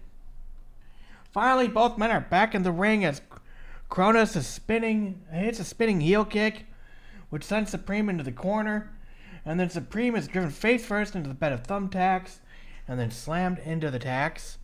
Finally, 1.33 1.67
both 1.67 1.99
men 1.99 2.13
are 2.13 2.21
back 2.21 2.55
in 2.55 2.63
the 2.63 2.71
ring 2.71 3.05
as 3.05 3.21
Kronus 3.91 4.37
is 4.37 4.47
spinning, 4.47 5.23
hits 5.33 5.59
a 5.59 5.65
spinning 5.65 6.01
heel 6.01 6.25
kick, 6.25 6.67
which 7.31 7.45
sends 7.45 7.71
Supreme 7.71 8.09
into 8.09 8.25
the 8.25 8.33
corner. 8.33 8.93
And 9.45 9.59
then 9.59 9.71
Supreme 9.71 10.15
is 10.15 10.29
driven 10.29 10.51
face 10.51 10.85
first 10.85 11.15
into 11.17 11.29
the 11.29 11.35
bed 11.35 11.53
of 11.53 11.63
thumbtacks, 11.63 12.39
and 12.87 13.01
then 13.01 13.11
slammed 13.11 13.59
into 13.61 13.91
the 13.91 13.99
tacks. 13.99 14.59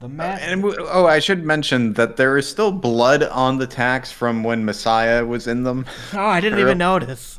The 0.00 0.08
match. 0.08 0.40
And 0.42 0.62
w- 0.62 0.84
oh, 0.90 1.06
I 1.06 1.20
should 1.20 1.44
mention 1.44 1.92
that 1.92 2.16
there 2.16 2.36
is 2.36 2.48
still 2.48 2.72
blood 2.72 3.22
on 3.22 3.58
the 3.58 3.68
tacks 3.68 4.10
from 4.10 4.42
when 4.42 4.64
Messiah 4.64 5.24
was 5.24 5.46
in 5.46 5.62
them. 5.62 5.86
oh, 6.12 6.18
I 6.26 6.40
didn't 6.40 6.58
even 6.58 6.78
notice. 6.90 7.38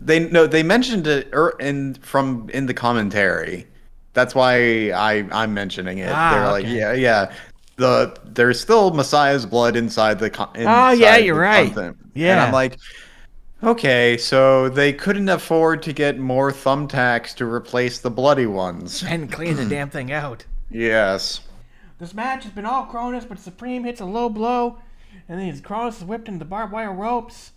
They 0.00 0.18
no, 0.18 0.46
they 0.46 0.62
mentioned 0.62 1.06
it 1.06 1.28
er, 1.32 1.54
in 1.60 1.94
from 1.94 2.50
in 2.52 2.66
the 2.66 2.74
commentary. 2.74 3.68
That's 4.14 4.34
why 4.34 4.90
I 4.90 5.28
I'm 5.30 5.54
mentioning 5.54 5.98
it. 5.98 6.10
Ah, 6.10 6.32
They're 6.32 6.50
like, 6.50 6.66
yeah, 6.66 6.92
yeah. 6.92 7.32
The 7.76 8.18
there's 8.24 8.58
still 8.58 8.90
Messiah's 8.92 9.46
blood 9.46 9.76
inside 9.76 10.18
the. 10.18 10.30
Con- 10.30 10.50
Oh, 10.56 10.90
yeah, 10.90 11.18
you're 11.18 11.38
right. 11.38 11.72
content. 11.72 11.98
and 12.16 12.40
I'm 12.40 12.52
like, 12.52 12.78
okay, 13.62 14.16
so 14.16 14.68
they 14.68 14.92
couldn't 14.92 15.28
afford 15.28 15.82
to 15.84 15.92
get 15.92 16.18
more 16.18 16.50
thumbtacks 16.52 17.34
to 17.36 17.46
replace 17.46 17.98
the 18.00 18.10
bloody 18.10 18.46
ones. 18.46 19.02
And 19.08 19.30
clean 19.30 19.56
the 19.56 19.66
damn 19.66 19.90
thing 19.90 20.12
out. 20.12 20.44
Yes. 20.70 21.40
This 21.98 22.14
match 22.14 22.44
has 22.44 22.52
been 22.52 22.64
all 22.64 22.86
Kronus, 22.86 23.28
but 23.28 23.38
Supreme 23.38 23.84
hits 23.84 24.00
a 24.00 24.06
low 24.06 24.28
blow, 24.28 24.78
and 25.28 25.38
then 25.38 25.46
his 25.46 25.60
Kronus 25.60 25.98
is 25.98 26.04
whipped 26.04 26.28
into 26.28 26.38
the 26.38 26.44
barbed 26.44 26.72
wire 26.72 26.92
ropes. 26.92 27.52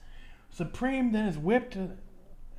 Supreme 0.50 1.12
then 1.12 1.28
is 1.28 1.38
whipped 1.38 1.78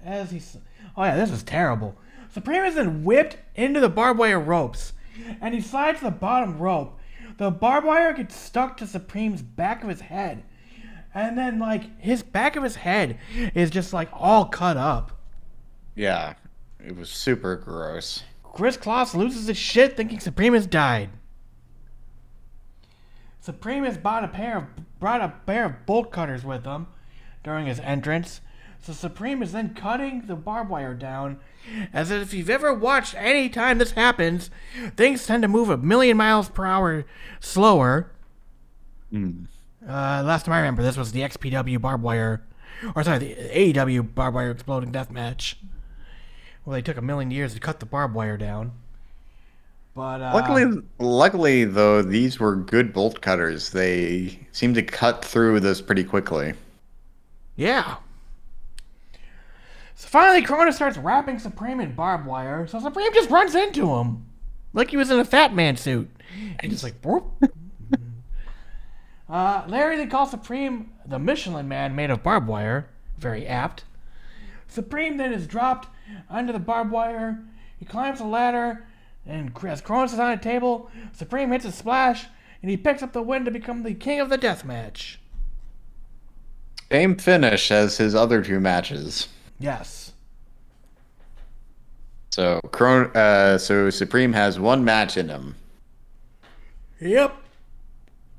as 0.05 0.31
he's. 0.31 0.57
Oh 0.97 1.05
yeah, 1.05 1.17
this 1.17 1.31
is 1.31 1.43
terrible. 1.43 1.97
Supreme 2.33 2.65
is 2.65 2.75
then 2.75 3.05
whipped 3.05 3.37
into 3.55 3.81
the 3.81 3.89
barbed 3.89 4.19
wire 4.19 4.41
ropes, 4.41 4.93
and 5.41 5.55
he 5.55 5.61
slides 5.61 5.99
to 5.99 6.07
the 6.07 6.11
bottom 6.11 6.59
rope. 6.59 6.99
The 7.37 7.51
barbed 7.51 7.87
wire 7.87 8.13
gets 8.13 8.37
stuck 8.37 8.77
to 8.79 8.87
Supreme's 8.87 9.43
back 9.43 9.83
of 9.83 9.89
his 9.89 10.01
head, 10.03 10.45
and 11.15 11.39
then 11.39 11.59
like 11.59 11.99
his 12.01 12.23
back 12.23 12.57
of 12.57 12.63
his 12.63 12.77
head 12.77 13.19
is 13.55 13.71
just 13.71 13.93
like 13.93 14.09
all 14.13 14.47
cut 14.47 14.77
up. 14.77 15.13
Yeah. 15.95 16.35
It 16.85 16.97
was 16.97 17.09
super 17.09 17.57
gross. 17.57 18.25
Kris 18.43 18.77
Kloss 18.77 19.15
loses 19.15 19.47
his 19.47 19.57
shit 19.57 19.97
thinking 19.97 20.21
Supreme 20.21 20.55
has 20.55 20.67
died. 20.67 21.11
Supreme 23.41 23.85
has 23.85 23.97
bought 23.97 24.25
a 24.25 24.29
pair 24.29 24.59
of 24.59 24.65
brought 24.99 25.21
a 25.21 25.35
pair 25.47 25.67
of 25.67 25.87
bolt 25.87 26.11
cutters 26.11 26.45
with 26.45 26.65
him 26.65 26.87
during 27.43 27.67
his 27.67 27.81
entrance. 27.81 28.41
So 28.81 28.93
Supreme 28.93 29.43
is 29.43 29.53
then 29.53 29.75
cutting 29.75 30.27
the 30.27 30.35
barbed 30.35 30.71
wire 30.71 30.95
down. 30.95 31.41
As 31.93 32.11
if 32.11 32.35
you've 32.35 32.51
ever 32.51 32.75
watched 32.75 33.15
any 33.17 33.49
time 33.49 33.79
this 33.79 33.93
happens, 33.93 34.51
things 34.97 35.27
tend 35.27 35.43
to 35.43 35.49
move 35.49 35.71
a 35.71 35.79
million 35.79 36.17
miles 36.19 36.51
per 36.51 36.67
hour 36.67 37.07
slower. 37.41 38.13
Hmm. 39.11 39.45
Uh, 39.87 40.23
last 40.25 40.47
time 40.47 40.55
I 40.55 40.59
remember, 40.59 40.83
this 40.83 40.97
was 40.97 41.13
the 41.13 41.21
XPW 41.21 41.81
barbed 41.81 42.03
wire, 42.03 42.43
or 42.95 43.03
sorry, 43.05 43.19
the 43.19 43.35
AEW 43.35 44.15
barbed 44.15 44.35
wire 44.35 44.51
exploding 44.51 44.91
death 44.93 45.11
match. 45.11 45.59
Well, 46.65 46.73
they 46.75 46.83
took 46.83 46.97
a 46.97 47.03
million 47.03 47.31
years 47.31 47.53
to 47.55 47.61
cut 47.61 47.81
the 47.81 47.87
barbed 47.87 48.15
wire 48.15 48.37
down. 48.39 48.73
But 49.95 50.23
uh, 50.23 50.33
Luckily, 50.35 50.65
luckily 50.99 51.65
though, 51.65 52.03
these 52.03 52.41
were 52.41 52.57
good 52.57 52.93
bolt 52.93 53.21
cutters. 53.21 53.71
They 53.71 54.41
seemed 54.51 54.75
to 54.77 54.83
cut 54.83 55.25
through 55.25 55.61
this 55.61 55.81
pretty 55.81 56.03
quickly. 56.05 56.55
yeah. 57.57 57.97
So 59.97 60.09
finally, 60.09 60.43
Kronus 60.45 60.75
starts 60.75 60.99
wrapping 60.99 61.39
Supreme 61.39 61.79
in 61.79 61.95
barbed 61.95 62.27
wire. 62.27 62.67
So 62.67 62.81
Supreme 62.81 63.15
just 63.15 63.31
runs 63.31 63.55
into 63.55 63.95
him, 63.95 64.27
like 64.73 64.91
he 64.91 64.97
was 64.97 65.09
in 65.11 65.21
a 65.21 65.25
Fat 65.25 65.55
Man 65.55 65.77
suit, 65.77 66.11
and 66.59 66.73
just 66.73 66.83
like. 66.83 66.95
Uh, 69.35 69.65
Larry 69.67 69.97
then 69.97 70.09
call 70.09 70.27
Supreme 70.27 70.93
the 71.05 71.19
Michelin 71.19 71.67
Man 71.67 71.97
made 71.97 72.09
of 72.09 72.23
barbed 72.23 72.47
wire. 72.47 72.87
Very 73.19 73.49
apt. 73.49 73.83
Supreme 74.69 75.17
then 75.17 75.33
is 75.33 75.49
dropped 75.49 75.89
under 76.31 76.53
the 76.53 76.61
barbed 76.61 76.93
wire. 76.93 77.43
He 77.77 77.85
climbs 77.85 78.21
a 78.21 78.25
ladder, 78.25 78.87
and 79.27 79.51
as 79.67 79.83
Kronus 79.83 80.13
is 80.13 80.21
on 80.21 80.31
a 80.31 80.37
table, 80.37 80.89
Supreme 81.13 81.51
hits 81.51 81.65
a 81.65 81.73
splash, 81.73 82.27
and 82.63 82.71
he 82.71 82.77
picks 82.77 83.03
up 83.03 83.13
the 83.13 83.23
win 83.23 83.45
to 83.45 83.51
become 83.51 83.83
the 83.83 83.93
king 83.93 84.21
of 84.21 84.31
the 84.31 84.39
death 84.39 84.65
match. 84.65 85.19
Same 86.93 87.17
finish 87.17 87.73
as 87.73 87.97
his 87.97 88.15
other 88.15 88.41
two 88.41 88.61
matches. 88.61 89.27
Yes. 89.59 90.13
So, 92.31 92.61
Cron- 92.71 93.11
uh, 93.17 93.59
so 93.59 93.91
Supreme 93.91 94.33
has 94.33 94.61
one 94.61 94.85
match 94.85 95.17
in 95.17 95.29
him, 95.29 95.57
Yep. 97.01 97.44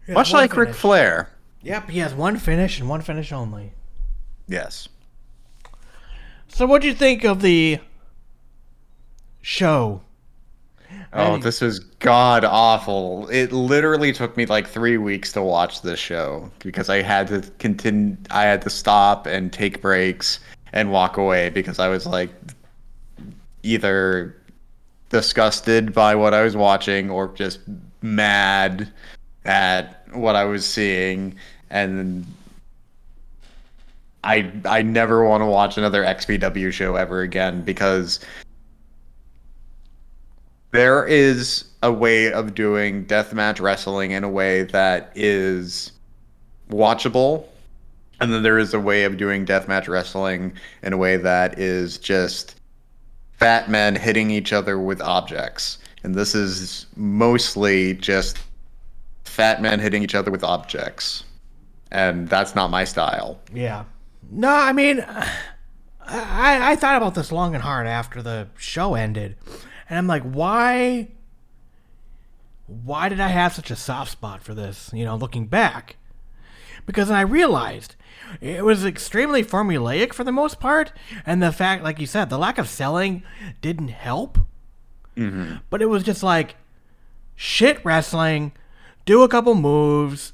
Much 0.07 0.33
like 0.33 0.55
Ric. 0.55 0.73
Flair. 0.73 1.29
Yep, 1.61 1.89
he 1.89 1.99
has 1.99 2.13
one 2.13 2.37
finish 2.37 2.79
and 2.79 2.87
one 2.87 3.01
finish 3.01 3.31
only. 3.31 3.73
Yes. 4.47 4.87
So, 6.47 6.65
what 6.65 6.81
do 6.81 6.87
you 6.87 6.93
think 6.93 7.23
of 7.23 7.41
the 7.41 7.79
show? 9.41 10.01
Oh, 11.13 11.37
this 11.37 11.61
was 11.61 11.79
god 11.79 12.43
awful. 12.43 13.27
It 13.29 13.51
literally 13.51 14.11
took 14.11 14.35
me 14.37 14.45
like 14.45 14.67
three 14.67 14.97
weeks 14.97 15.31
to 15.33 15.41
watch 15.41 15.81
this 15.81 15.99
show 15.99 16.51
because 16.59 16.89
I 16.89 17.01
had 17.01 17.27
to 17.27 17.41
continue. 17.57 18.17
I 18.31 18.43
had 18.43 18.61
to 18.63 18.69
stop 18.69 19.25
and 19.25 19.51
take 19.51 19.81
breaks 19.81 20.39
and 20.73 20.91
walk 20.91 21.17
away 21.17 21.49
because 21.49 21.79
I 21.79 21.87
was 21.87 22.05
like 22.05 22.31
either 23.63 24.35
disgusted 25.09 25.93
by 25.93 26.15
what 26.15 26.33
I 26.33 26.43
was 26.43 26.55
watching 26.55 27.09
or 27.09 27.29
just 27.29 27.59
mad 28.01 28.91
at 29.45 30.07
what 30.13 30.35
I 30.35 30.45
was 30.45 30.65
seeing 30.65 31.35
and 31.69 32.25
I 34.23 34.51
I 34.65 34.81
never 34.81 35.25
want 35.25 35.41
to 35.41 35.45
watch 35.45 35.77
another 35.77 36.03
XPW 36.03 36.71
show 36.71 36.95
ever 36.95 37.21
again 37.21 37.61
because 37.61 38.19
there 40.71 41.05
is 41.05 41.65
a 41.83 41.91
way 41.91 42.31
of 42.31 42.55
doing 42.55 43.05
deathmatch 43.05 43.61
wrestling 43.61 44.11
in 44.11 44.23
a 44.23 44.29
way 44.29 44.63
that 44.63 45.11
is 45.15 45.91
watchable 46.69 47.45
and 48.19 48.33
then 48.33 48.43
there 48.43 48.57
is 48.57 48.73
a 48.73 48.79
way 48.79 49.03
of 49.03 49.17
doing 49.17 49.45
deathmatch 49.45 49.87
wrestling 49.87 50.53
in 50.81 50.93
a 50.93 50.97
way 50.97 51.17
that 51.17 51.59
is 51.59 51.97
just 51.97 52.55
fat 53.33 53.69
men 53.69 53.95
hitting 53.95 54.31
each 54.31 54.53
other 54.53 54.79
with 54.79 55.01
objects. 55.01 55.77
And 56.03 56.15
this 56.15 56.33
is 56.35 56.85
mostly 56.95 57.95
just 57.95 58.37
fat 59.35 59.61
men 59.61 59.79
hitting 59.79 60.01
each 60.01 60.15
other 60.15 60.31
with 60.31 60.43
objects 60.43 61.23
and 61.91 62.27
that's 62.29 62.55
not 62.55 62.69
my 62.69 62.83
style 62.83 63.39
Yeah. 63.53 63.85
No, 64.31 64.49
I 64.49 64.73
mean, 64.73 65.05
I, 66.07 66.71
I 66.71 66.75
thought 66.75 66.97
about 66.97 67.15
this 67.15 67.31
long 67.31 67.53
and 67.53 67.63
hard 67.63 67.87
after 67.87 68.21
the 68.21 68.47
show 68.57 68.95
ended. 68.95 69.35
And 69.89 69.97
I'm 69.97 70.07
like, 70.07 70.23
why? 70.23 71.09
Why 72.67 73.09
did 73.09 73.19
I 73.19 73.27
have 73.27 73.53
such 73.53 73.69
a 73.69 73.75
soft 73.75 74.11
spot 74.11 74.41
for 74.41 74.53
this, 74.53 74.89
you 74.93 75.05
know, 75.05 75.15
looking 75.15 75.45
back? 75.45 75.97
Because 76.85 77.11
I 77.11 77.21
realized 77.21 77.95
it 78.41 78.65
was 78.65 78.85
extremely 78.85 79.43
formulaic 79.43 80.13
for 80.13 80.23
the 80.23 80.31
most 80.31 80.59
part. 80.59 80.91
And 81.25 81.41
the 81.41 81.51
fact, 81.51 81.83
like 81.83 81.99
you 81.99 82.07
said, 82.07 82.29
the 82.29 82.37
lack 82.37 82.57
of 82.57 82.67
selling 82.67 83.23
didn't 83.61 83.89
help. 83.89 84.39
mm-hmm. 85.15 85.57
But 85.69 85.81
it 85.81 85.87
was 85.87 86.03
just 86.03 86.23
like, 86.23 86.55
shit 87.35 87.83
wrestling, 87.85 88.51
do 89.05 89.23
a 89.23 89.29
couple 89.29 89.55
moves, 89.55 90.33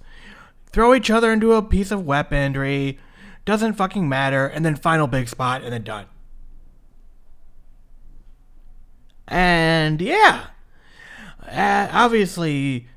throw 0.71 0.93
each 0.93 1.09
other 1.09 1.31
into 1.31 1.53
a 1.53 1.61
piece 1.61 1.91
of 1.91 2.05
weaponry, 2.05 2.99
doesn't 3.45 3.73
fucking 3.73 4.07
matter, 4.07 4.47
and 4.47 4.65
then 4.65 4.75
final 4.75 5.07
big 5.07 5.27
spot, 5.27 5.63
and 5.63 5.73
then 5.73 5.83
done. 5.83 6.05
And 9.27 10.01
yeah, 10.01 10.47
uh, 11.49 11.87
obviously, 11.91 12.87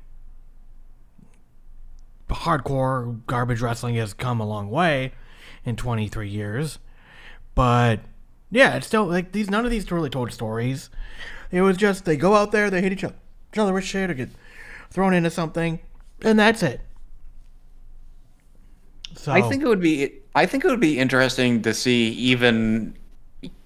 hardcore 2.29 3.25
garbage 3.27 3.61
wrestling 3.61 3.95
has 3.95 4.13
come 4.13 4.39
a 4.39 4.47
long 4.47 4.69
way 4.69 5.13
in 5.63 5.75
23 5.75 6.29
years, 6.29 6.79
but 7.53 8.01
yeah, 8.51 8.75
it's 8.75 8.87
still 8.87 9.05
like 9.05 9.31
these. 9.31 9.49
None 9.49 9.65
of 9.65 9.71
these 9.71 9.89
really 9.91 10.09
told 10.09 10.31
stories. 10.31 10.89
It 11.51 11.61
was 11.61 11.77
just 11.77 12.05
they 12.05 12.17
go 12.17 12.35
out 12.35 12.51
there, 12.51 12.69
they 12.69 12.81
hit 12.81 12.91
each 12.91 13.03
other, 13.03 13.15
each 13.53 13.59
other 13.59 13.73
with 13.73 13.83
shit, 13.83 14.09
or 14.09 14.13
get 14.13 14.29
thrown 14.89 15.13
into 15.13 15.29
something, 15.29 15.79
and 16.21 16.39
that's 16.39 16.63
it. 16.63 16.81
So 19.15 19.31
I 19.31 19.41
think 19.41 19.63
it 19.63 19.67
would 19.67 19.81
be 19.81 20.11
I 20.35 20.45
think 20.45 20.65
it 20.65 20.67
would 20.67 20.81
be 20.81 20.99
interesting 20.99 21.61
to 21.61 21.73
see 21.73 22.09
even 22.09 22.95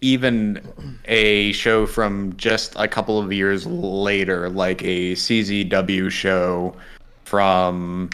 even 0.01 0.97
a 1.05 1.51
show 1.53 1.85
from 1.85 2.35
just 2.37 2.75
a 2.75 2.87
couple 2.87 3.19
of 3.19 3.31
years 3.33 3.65
later, 3.65 4.49
like 4.49 4.83
a 4.83 5.13
CZW 5.13 6.11
show 6.11 6.75
from 7.23 8.09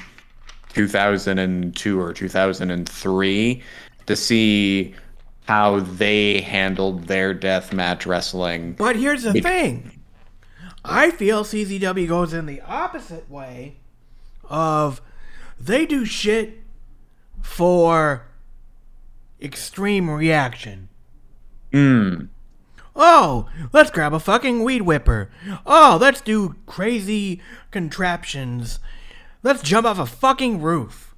2002 0.73 1.99
or 1.99 2.13
2003, 2.13 3.63
to 4.05 4.15
see 4.15 4.93
how 5.47 5.79
they 5.79 6.41
handled 6.41 7.07
their 7.07 7.33
death 7.33 7.73
match 7.73 8.05
wrestling. 8.05 8.73
But 8.73 8.95
here's 8.95 9.23
the 9.23 9.33
thing. 9.33 9.94
I 10.87 11.11
feel 11.11 11.43
CZW 11.43 12.07
goes 12.07 12.33
in 12.33 12.45
the 12.45 12.61
opposite 12.61 13.29
way 13.29 13.77
of 14.49 15.01
they 15.59 15.85
do 15.85 16.05
shit 16.05 16.59
for 17.41 18.27
extreme 19.41 20.09
reaction. 20.09 20.89
Mm. 21.71 22.29
Oh, 22.95 23.49
let's 23.73 23.91
grab 23.91 24.13
a 24.13 24.19
fucking 24.19 24.63
weed 24.63 24.83
whipper. 24.83 25.29
Oh, 25.65 25.97
let's 25.99 26.21
do 26.21 26.55
crazy 26.65 27.41
contraptions. 27.71 28.79
Let's 29.43 29.61
jump 29.61 29.85
off 29.85 29.99
a 29.99 30.05
fucking 30.05 30.61
roof. 30.61 31.13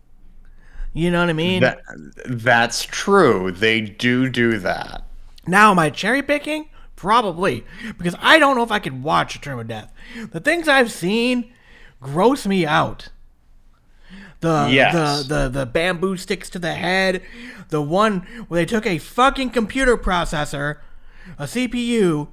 You 0.94 1.12
know 1.12 1.20
what 1.20 1.30
I 1.30 1.34
mean? 1.34 1.62
That, 1.62 1.82
that's 2.26 2.84
true. 2.84 3.52
They 3.52 3.82
do 3.82 4.30
do 4.30 4.58
that. 4.60 5.04
Now, 5.46 5.72
am 5.72 5.80
I 5.80 5.92
cherry 5.92 6.24
picking? 6.24 6.70
Probably. 6.98 7.64
Because 7.98 8.16
I 8.20 8.40
don't 8.40 8.58
know 8.58 8.64
if 8.64 8.72
I 8.72 8.80
could 8.80 9.02
watch 9.04 9.36
a 9.36 9.40
Term 9.40 9.60
of 9.60 9.68
Death. 9.68 9.94
The 10.32 10.42
things 10.42 10.68
I've 10.68 10.92
seen 10.92 11.54
gross 12.02 12.46
me 12.46 12.66
out. 12.66 13.08
The, 14.42 14.68
Yes. 14.70 15.26
the, 15.28 15.36
the, 15.44 15.50
the 15.60 15.66
bamboo 15.66 16.18
sticks 16.18 16.50
to 16.50 16.60
the 16.60 16.74
head. 16.74 17.22
The 17.70 17.82
one 17.82 18.22
where 18.48 18.62
they 18.62 18.66
took 18.66 18.86
a 18.86 18.98
fucking 18.98 19.52
computer 19.52 19.96
processor, 19.96 20.80
a 21.38 21.44
CPU, 21.44 22.30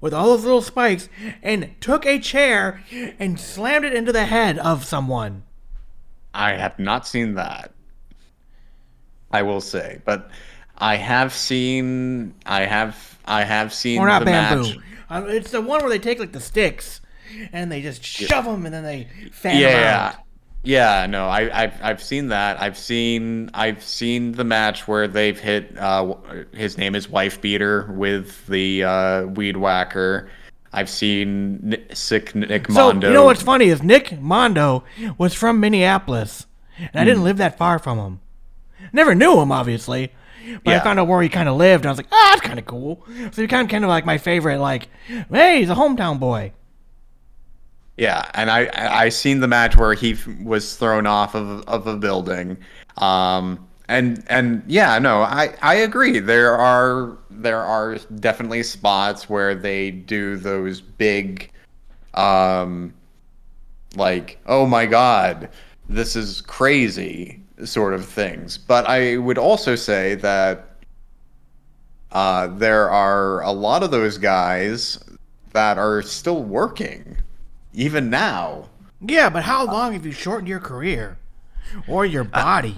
with 0.00 0.14
all 0.14 0.26
those 0.28 0.44
little 0.44 0.62
spikes, 0.62 1.08
and 1.42 1.74
took 1.80 2.06
a 2.06 2.18
chair 2.20 2.82
and 3.18 3.40
slammed 3.40 3.84
it 3.84 3.92
into 3.92 4.12
the 4.12 4.26
head 4.26 4.56
of 4.58 4.84
someone. 4.84 5.42
I 6.32 6.52
have 6.52 6.78
not 6.78 7.08
seen 7.08 7.34
that. 7.34 7.72
I 9.32 9.42
will 9.42 9.60
say, 9.60 10.00
but 10.04 10.30
I 10.78 10.94
have 10.96 11.32
seen. 11.32 12.34
I 12.46 12.66
have. 12.66 13.09
I 13.30 13.44
have 13.44 13.72
seen 13.72 13.98
Or 14.00 14.06
not 14.06 14.20
the 14.20 14.24
bamboo. 14.26 14.62
match. 14.68 14.78
Uh, 15.08 15.24
it's 15.28 15.50
the 15.50 15.60
one 15.60 15.80
where 15.80 15.90
they 15.90 15.98
take 15.98 16.18
like 16.18 16.32
the 16.32 16.40
sticks 16.40 17.00
and 17.52 17.70
they 17.70 17.80
just 17.82 18.04
shove 18.04 18.44
them 18.44 18.64
and 18.66 18.74
then 18.74 18.84
they 18.84 19.08
fan 19.32 19.54
them 19.60 19.62
Yeah, 19.72 20.12
out. 20.14 20.22
yeah. 20.62 21.06
No, 21.06 21.28
I, 21.28 21.62
I've 21.64 21.74
I've 21.82 22.02
seen 22.02 22.28
that. 22.28 22.60
I've 22.60 22.76
seen 22.78 23.50
I've 23.54 23.82
seen 23.82 24.32
the 24.32 24.44
match 24.44 24.86
where 24.88 25.08
they've 25.08 25.38
hit. 25.38 25.76
Uh, 25.78 26.14
his 26.52 26.76
name 26.78 26.94
is 26.94 27.08
Wife 27.08 27.40
Beater 27.40 27.90
with 27.92 28.46
the 28.46 28.84
uh, 28.84 29.22
Weed 29.26 29.56
Whacker. 29.56 30.28
I've 30.72 30.88
seen 30.90 31.72
N- 31.72 31.94
Sick 31.96 32.32
Nick 32.34 32.68
Mondo. 32.68 33.06
So 33.06 33.08
you 33.10 33.14
know 33.14 33.24
what's 33.24 33.42
funny 33.42 33.66
is 33.66 33.82
Nick 33.82 34.20
Mondo 34.20 34.84
was 35.18 35.34
from 35.34 35.58
Minneapolis, 35.58 36.46
and 36.78 36.90
I 36.94 37.00
Hmm. 37.00 37.06
didn't 37.06 37.24
live 37.24 37.38
that 37.38 37.58
far 37.58 37.78
from 37.80 37.98
him. 37.98 38.20
Never 38.92 39.14
knew 39.14 39.40
him, 39.40 39.50
obviously, 39.52 40.12
but 40.64 40.74
I 40.74 40.80
found 40.80 40.98
out 40.98 41.06
where 41.06 41.22
he 41.22 41.28
kind 41.28 41.48
of 41.48 41.56
lived. 41.56 41.84
And 41.84 41.88
I 41.88 41.92
was 41.92 41.98
like, 41.98 42.08
ah, 42.12 42.30
that's 42.32 42.46
kind 42.46 42.58
of 42.58 42.66
cool. 42.66 43.04
So 43.32 43.42
he 43.42 43.48
kind 43.48 43.66
of 43.66 43.70
kind 43.70 43.84
of 43.84 43.88
like 43.88 44.04
my 44.04 44.18
favorite. 44.18 44.58
Like, 44.58 44.88
hey, 45.06 45.60
he's 45.60 45.70
a 45.70 45.74
hometown 45.74 46.18
boy. 46.18 46.52
Yeah, 47.96 48.30
and 48.34 48.50
I 48.50 48.64
I 48.66 49.02
I 49.04 49.08
seen 49.10 49.40
the 49.40 49.48
match 49.48 49.76
where 49.76 49.94
he 49.94 50.16
was 50.42 50.76
thrown 50.76 51.06
off 51.06 51.34
of 51.34 51.62
of 51.68 51.86
a 51.86 51.96
building. 51.96 52.56
Um 52.96 53.66
and 53.88 54.24
and 54.28 54.62
yeah, 54.66 54.98
no, 54.98 55.22
I 55.22 55.54
I 55.60 55.74
agree. 55.76 56.18
There 56.20 56.56
are 56.56 57.18
there 57.30 57.60
are 57.60 57.96
definitely 58.20 58.62
spots 58.62 59.28
where 59.28 59.54
they 59.54 59.90
do 59.90 60.36
those 60.36 60.80
big 60.80 61.50
um 62.14 62.94
like, 63.96 64.38
"Oh 64.46 64.66
my 64.66 64.86
god, 64.86 65.50
this 65.88 66.16
is 66.16 66.40
crazy." 66.40 67.39
Sort 67.66 67.94
of 67.94 68.04
things. 68.06 68.58
But 68.58 68.86
I 68.88 69.16
would 69.16 69.38
also 69.38 69.76
say 69.76 70.14
that 70.16 70.66
uh, 72.12 72.48
there 72.48 72.90
are 72.90 73.42
a 73.42 73.50
lot 73.52 73.82
of 73.82 73.90
those 73.90 74.18
guys 74.18 74.98
that 75.52 75.78
are 75.78 76.02
still 76.02 76.42
working, 76.42 77.16
even 77.72 78.10
now. 78.10 78.68
Yeah, 79.00 79.30
but 79.30 79.44
how 79.44 79.64
long 79.66 79.92
have 79.94 80.04
you 80.04 80.12
shortened 80.12 80.48
your 80.48 80.60
career 80.60 81.18
or 81.88 82.04
your 82.04 82.24
body? 82.24 82.76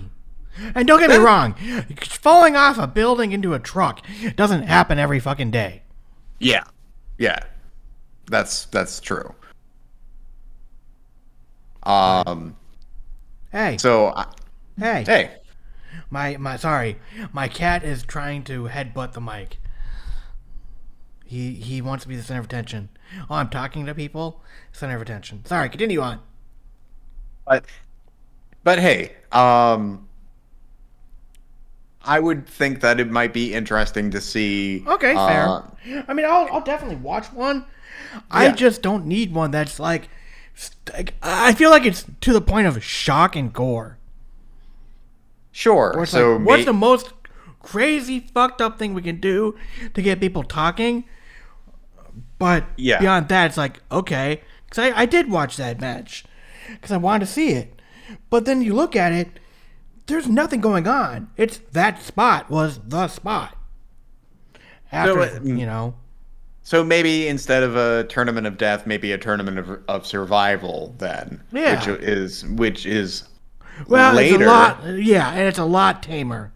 And 0.74 0.86
don't 0.86 1.00
get 1.00 1.08
me 1.08 1.16
wrong, 1.16 1.54
falling 2.02 2.56
off 2.56 2.76
a 2.78 2.86
building 2.86 3.32
into 3.32 3.54
a 3.54 3.58
truck 3.58 4.04
doesn't 4.36 4.64
happen 4.64 4.98
every 4.98 5.18
fucking 5.18 5.50
day. 5.50 5.82
Yeah, 6.38 6.64
yeah, 7.16 7.38
that's 8.26 8.66
that's 8.66 9.00
true. 9.00 9.34
Um. 11.84 12.56
Hey, 13.50 13.76
So, 13.78 14.12
I- 14.14 14.26
hey, 14.82 15.04
hey, 15.04 15.30
my 16.10 16.36
my 16.36 16.56
sorry, 16.56 16.98
my 17.32 17.48
cat 17.48 17.84
is 17.84 18.02
trying 18.02 18.44
to 18.44 18.64
headbutt 18.64 19.12
the 19.12 19.20
mic. 19.20 19.58
He 21.24 21.54
he 21.54 21.80
wants 21.80 22.04
to 22.04 22.08
be 22.08 22.16
the 22.16 22.22
center 22.22 22.40
of 22.40 22.46
attention. 22.46 22.90
Oh, 23.30 23.36
I'm 23.36 23.48
talking 23.48 23.86
to 23.86 23.94
people. 23.94 24.42
Center 24.72 24.96
of 24.96 25.02
attention. 25.02 25.44
Sorry, 25.44 25.68
continue 25.68 26.00
on. 26.00 26.20
but 27.46 27.64
but 28.64 28.78
hey, 28.78 29.12
um, 29.32 30.08
I 32.04 32.20
would 32.20 32.46
think 32.46 32.80
that 32.80 33.00
it 33.00 33.10
might 33.10 33.32
be 33.32 33.54
interesting 33.54 34.10
to 34.10 34.20
see. 34.20 34.84
Okay, 34.86 35.14
uh, 35.14 35.26
fair. 35.26 36.04
I 36.08 36.14
mean, 36.14 36.26
I'll 36.26 36.48
I'll 36.52 36.60
definitely 36.60 36.96
watch 36.96 37.32
one. 37.32 37.64
I 38.30 38.50
just 38.50 38.82
don't 38.82 39.06
need 39.06 39.32
one 39.32 39.50
that's 39.50 39.80
like. 39.80 40.08
like, 40.92 41.14
I 41.22 41.54
feel 41.54 41.70
like 41.70 41.86
it's 41.86 42.04
to 42.20 42.32
the 42.32 42.40
point 42.40 42.66
of 42.66 42.82
shock 42.84 43.36
and 43.36 43.52
gore. 43.52 43.98
Sure. 45.52 45.92
Where 45.94 46.02
it's 46.04 46.12
so 46.12 46.36
like, 46.36 46.46
what's 46.46 46.60
may- 46.60 46.64
the 46.64 46.72
most 46.72 47.12
crazy 47.60 48.20
fucked 48.20 48.60
up 48.60 48.78
thing 48.78 48.94
we 48.94 49.02
can 49.02 49.20
do 49.20 49.54
to 49.94 50.02
get 50.02 50.18
people 50.20 50.42
talking? 50.42 51.04
But 52.38 52.64
Yeah. 52.76 52.98
beyond 53.00 53.28
that, 53.28 53.46
it's 53.46 53.56
like 53.56 53.80
okay, 53.90 54.40
because 54.66 54.78
I, 54.92 55.02
I 55.02 55.06
did 55.06 55.30
watch 55.30 55.56
that 55.58 55.80
match 55.80 56.24
because 56.68 56.90
I 56.90 56.96
wanted 56.96 57.26
to 57.26 57.32
see 57.32 57.50
it. 57.50 57.80
But 58.30 58.44
then 58.44 58.62
you 58.62 58.74
look 58.74 58.96
at 58.96 59.12
it, 59.12 59.38
there's 60.06 60.28
nothing 60.28 60.60
going 60.60 60.86
on. 60.88 61.30
It's 61.36 61.58
that 61.72 62.02
spot 62.02 62.50
was 62.50 62.80
the 62.86 63.08
spot. 63.08 63.56
After 64.90 65.20
uh, 65.20 65.40
you 65.42 65.64
know, 65.64 65.94
So 66.62 66.84
maybe 66.84 67.28
instead 67.28 67.62
of 67.62 67.76
a 67.76 68.04
tournament 68.04 68.46
of 68.46 68.58
death, 68.58 68.86
maybe 68.86 69.12
a 69.12 69.18
tournament 69.18 69.58
of, 69.58 69.80
of 69.88 70.06
survival 70.06 70.94
then. 70.98 71.42
Yeah. 71.52 71.78
Which 71.86 72.02
is 72.02 72.44
which 72.46 72.84
is 72.86 73.24
well, 73.88 74.14
later. 74.14 74.34
it's 74.36 74.44
a 74.44 74.46
lot. 74.46 74.84
Yeah, 74.98 75.30
and 75.30 75.40
it's 75.48 75.58
a 75.58 75.64
lot 75.64 76.02
tamer. 76.02 76.52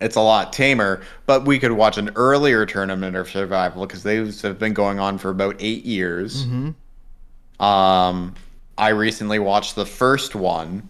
It's 0.00 0.16
a 0.16 0.20
lot 0.20 0.52
tamer, 0.52 1.02
but 1.24 1.46
we 1.46 1.58
could 1.58 1.72
watch 1.72 1.96
an 1.98 2.10
earlier 2.16 2.66
tournament 2.66 3.16
of 3.16 3.28
survival 3.30 3.86
because 3.86 4.02
those 4.02 4.42
have 4.42 4.58
been 4.58 4.74
going 4.74 4.98
on 4.98 5.18
for 5.18 5.30
about 5.30 5.56
eight 5.60 5.84
years. 5.84 6.44
Mm-hmm. 6.46 7.64
Um, 7.64 8.34
I 8.76 8.88
recently 8.88 9.38
watched 9.38 9.76
the 9.76 9.86
first 9.86 10.34
one, 10.34 10.88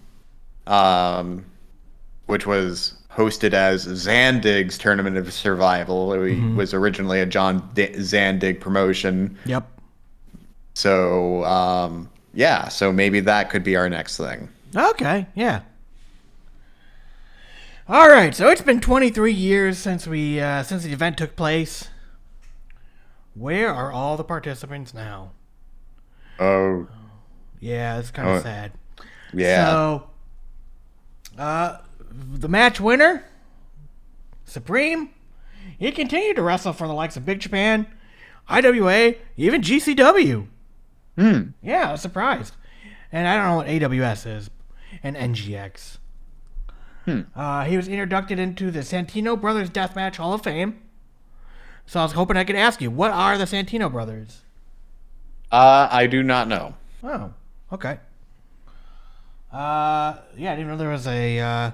um, 0.66 1.44
which 2.26 2.46
was 2.46 2.94
hosted 3.12 3.52
as 3.52 3.86
Zandig's 3.86 4.78
Tournament 4.78 5.16
of 5.16 5.32
Survival. 5.32 6.12
It 6.14 6.18
Mm-hmm. 6.18 6.56
was 6.56 6.74
originally 6.74 7.20
a 7.20 7.26
John 7.26 7.68
D- 7.74 7.88
Zandig 7.90 8.58
promotion. 8.60 9.38
Yep. 9.44 9.68
So, 10.74 11.44
um, 11.44 12.10
yeah, 12.32 12.66
so 12.68 12.92
maybe 12.92 13.20
that 13.20 13.50
could 13.50 13.62
be 13.62 13.76
our 13.76 13.88
next 13.88 14.16
thing. 14.16 14.48
Okay, 14.76 15.26
yeah. 15.34 15.62
All 17.88 18.08
right, 18.08 18.34
so 18.34 18.48
it's 18.48 18.62
been 18.62 18.80
23 18.80 19.32
years 19.32 19.78
since 19.78 20.06
we 20.06 20.40
uh, 20.40 20.62
since 20.62 20.84
the 20.84 20.92
event 20.92 21.18
took 21.18 21.36
place. 21.36 21.88
Where 23.34 23.72
are 23.72 23.92
all 23.92 24.16
the 24.16 24.24
participants 24.24 24.94
now? 24.94 25.32
Oh, 26.38 26.88
Yeah, 27.60 27.98
it's 27.98 28.10
kind 28.10 28.28
of 28.28 28.36
Oh. 28.36 28.42
sad. 28.42 28.72
yeah. 29.32 29.66
So, 29.66 30.10
uh, 31.38 31.78
the 32.10 32.48
match 32.48 32.80
winner, 32.80 33.24
Supreme, 34.44 35.10
he 35.78 35.90
continued 35.92 36.36
to 36.36 36.42
wrestle 36.42 36.72
for 36.72 36.86
the 36.86 36.92
likes 36.94 37.16
of 37.16 37.24
Big 37.26 37.40
Japan, 37.40 37.86
IWA, 38.48 39.14
even 39.36 39.62
GCW. 39.62 40.46
Hmm. 41.18 41.42
Yeah, 41.62 41.88
I 41.88 41.92
was 41.92 42.00
surprised. 42.00 42.54
And 43.12 43.26
I 43.28 43.36
don't 43.36 43.46
know 43.46 43.56
what 43.56 43.66
AWS 43.68 44.26
is, 44.26 44.50
and 45.04 45.14
NGX. 45.16 45.98
Hmm. 47.04 47.20
Uh, 47.36 47.64
he 47.64 47.76
was 47.76 47.86
inducted 47.86 48.38
into 48.38 48.70
the 48.70 48.80
Santino 48.80 49.38
Brothers 49.40 49.68
Deathmatch 49.70 50.16
Hall 50.16 50.32
of 50.32 50.42
Fame. 50.42 50.80
So 51.86 52.00
I 52.00 52.02
was 52.02 52.12
hoping 52.12 52.36
I 52.38 52.44
could 52.44 52.56
ask 52.56 52.80
you, 52.80 52.90
what 52.90 53.10
are 53.10 53.36
the 53.36 53.44
Santino 53.44 53.92
Brothers? 53.92 54.40
Uh, 55.52 55.86
I 55.92 56.06
do 56.06 56.22
not 56.22 56.48
know. 56.48 56.74
Oh, 57.02 57.32
okay. 57.70 57.98
Uh, 59.52 60.16
yeah, 60.36 60.52
I 60.52 60.56
didn't 60.56 60.68
know 60.68 60.76
there 60.78 60.88
was 60.88 61.06
a. 61.06 61.38
Uh, 61.38 61.70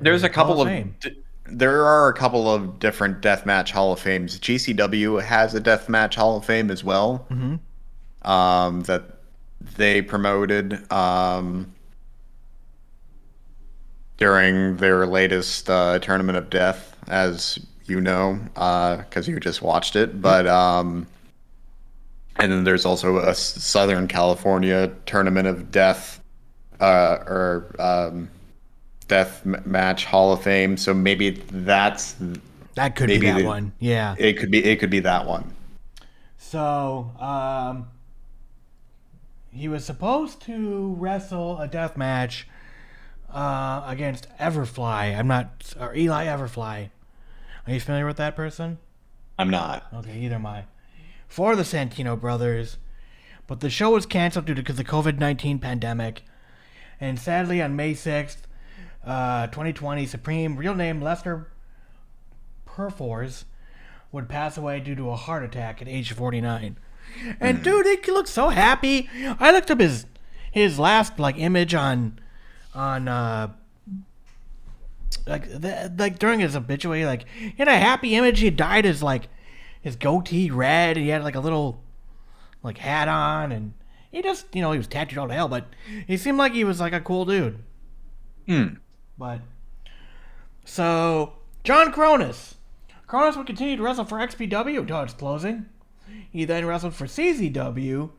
There's 0.00 0.24
a 0.24 0.28
couple 0.28 0.54
of. 0.60 0.66
of 0.66 0.66
Fame. 0.66 0.96
d- 1.00 1.16
there 1.46 1.84
are 1.84 2.08
a 2.08 2.14
couple 2.14 2.52
of 2.52 2.78
different 2.78 3.20
deathmatch 3.20 3.70
Hall 3.70 3.92
of 3.92 4.00
Fames. 4.00 4.38
GCW 4.38 5.22
has 5.22 5.54
a 5.54 5.60
deathmatch 5.60 6.14
Hall 6.14 6.36
of 6.36 6.44
Fame 6.44 6.70
as 6.70 6.82
well. 6.84 7.26
Mhm. 7.30 7.60
Um, 8.28 8.80
that 8.82 9.18
they 9.76 10.02
promoted 10.02 10.90
um, 10.92 11.72
during 14.16 14.76
their 14.76 15.06
latest 15.06 15.68
uh, 15.68 15.98
tournament 15.98 16.38
of 16.38 16.50
death, 16.50 16.96
as 17.08 17.58
you 17.86 18.00
know, 18.00 18.38
because 18.54 19.28
you 19.28 19.38
just 19.40 19.62
watched 19.62 19.96
it. 19.96 20.20
But 20.20 20.46
um, 20.46 21.06
and 22.36 22.52
then 22.52 22.64
there's 22.64 22.84
also 22.84 23.18
a 23.18 23.34
Southern 23.34 24.08
California 24.08 24.92
tournament 25.06 25.48
of 25.48 25.70
death, 25.70 26.20
uh, 26.80 27.18
or 27.26 27.74
um, 27.78 28.30
death 29.08 29.42
m- 29.44 29.62
match 29.64 30.04
Hall 30.04 30.32
of 30.32 30.42
Fame. 30.42 30.76
So 30.76 30.94
maybe 30.94 31.30
that's 31.30 32.16
that 32.74 32.96
could 32.96 33.08
be 33.08 33.18
that 33.18 33.38
the- 33.38 33.44
one. 33.44 33.72
Yeah. 33.78 34.14
it. 34.18 34.38
Could 34.38 34.50
be 34.50 34.64
it 34.64 34.76
could 34.78 34.90
be 34.90 35.00
that 35.00 35.26
one. 35.26 35.54
So, 36.38 37.10
um, 37.18 37.88
he 39.52 39.68
was 39.68 39.84
supposed 39.84 40.40
to 40.42 40.94
wrestle 40.98 41.58
a 41.58 41.68
death 41.68 41.96
match 41.96 42.48
uh, 43.30 43.84
against 43.86 44.28
Everfly. 44.38 45.16
I'm 45.16 45.28
not, 45.28 45.74
or 45.78 45.94
Eli 45.94 46.26
Everfly. 46.26 46.90
Are 47.66 47.72
you 47.72 47.80
familiar 47.80 48.06
with 48.06 48.16
that 48.16 48.34
person? 48.34 48.78
I'm 49.38 49.50
not. 49.50 49.86
Okay, 49.94 50.18
either 50.20 50.36
am 50.36 50.46
I. 50.46 50.64
For 51.28 51.54
the 51.54 51.62
Santino 51.62 52.18
brothers, 52.18 52.78
but 53.46 53.60
the 53.60 53.70
show 53.70 53.90
was 53.90 54.06
canceled 54.06 54.46
due 54.46 54.54
to 54.54 54.72
the 54.72 54.84
COVID 54.84 55.18
19 55.18 55.58
pandemic. 55.58 56.22
And 57.00 57.18
sadly, 57.18 57.60
on 57.60 57.76
May 57.76 57.94
6th, 57.94 58.38
uh, 59.04 59.48
2020, 59.48 60.06
Supreme, 60.06 60.56
real 60.56 60.74
name 60.74 61.00
Lester 61.00 61.48
Perfors, 62.66 63.44
would 64.12 64.28
pass 64.28 64.56
away 64.56 64.80
due 64.80 64.94
to 64.94 65.10
a 65.10 65.16
heart 65.16 65.42
attack 65.42 65.82
at 65.82 65.88
age 65.88 66.12
49. 66.12 66.76
And 67.40 67.62
dude, 67.62 67.86
he 68.04 68.12
looked 68.12 68.28
so 68.28 68.48
happy. 68.48 69.08
I 69.38 69.52
looked 69.52 69.70
up 69.70 69.80
his 69.80 70.06
his 70.50 70.78
last 70.78 71.18
like 71.18 71.38
image 71.38 71.74
on 71.74 72.18
on 72.74 73.08
uh 73.08 73.52
like 75.26 75.48
the, 75.48 75.92
like 75.96 76.18
during 76.18 76.40
his 76.40 76.56
obituary, 76.56 77.04
like 77.04 77.26
he 77.28 77.54
had 77.56 77.68
a 77.68 77.78
happy 77.78 78.14
image. 78.14 78.40
He 78.40 78.50
dyed 78.50 78.84
his 78.84 79.02
like 79.02 79.28
his 79.80 79.96
goatee 79.96 80.50
red. 80.50 80.96
And 80.96 81.04
he 81.04 81.10
had 81.10 81.24
like 81.24 81.34
a 81.34 81.40
little 81.40 81.82
like 82.62 82.78
hat 82.78 83.08
on, 83.08 83.52
and 83.52 83.74
he 84.10 84.22
just 84.22 84.46
you 84.54 84.62
know 84.62 84.72
he 84.72 84.78
was 84.78 84.86
tattooed 84.86 85.18
all 85.18 85.28
to 85.28 85.34
hell, 85.34 85.48
but 85.48 85.66
he 86.06 86.16
seemed 86.16 86.38
like 86.38 86.52
he 86.52 86.64
was 86.64 86.80
like 86.80 86.92
a 86.92 87.00
cool 87.00 87.24
dude. 87.24 87.58
Hmm. 88.46 88.74
But 89.18 89.40
so 90.64 91.34
John 91.64 91.92
Kronus, 91.92 92.54
Kronus 93.08 93.36
would 93.36 93.46
continue 93.46 93.76
to 93.76 93.82
wrestle 93.82 94.04
for 94.04 94.18
XPW 94.18 94.80
until 94.80 95.02
its 95.02 95.14
closing. 95.14 95.66
He 96.32 96.46
then 96.46 96.64
wrestled 96.64 96.94
for 96.94 97.06
CZW 97.06 98.10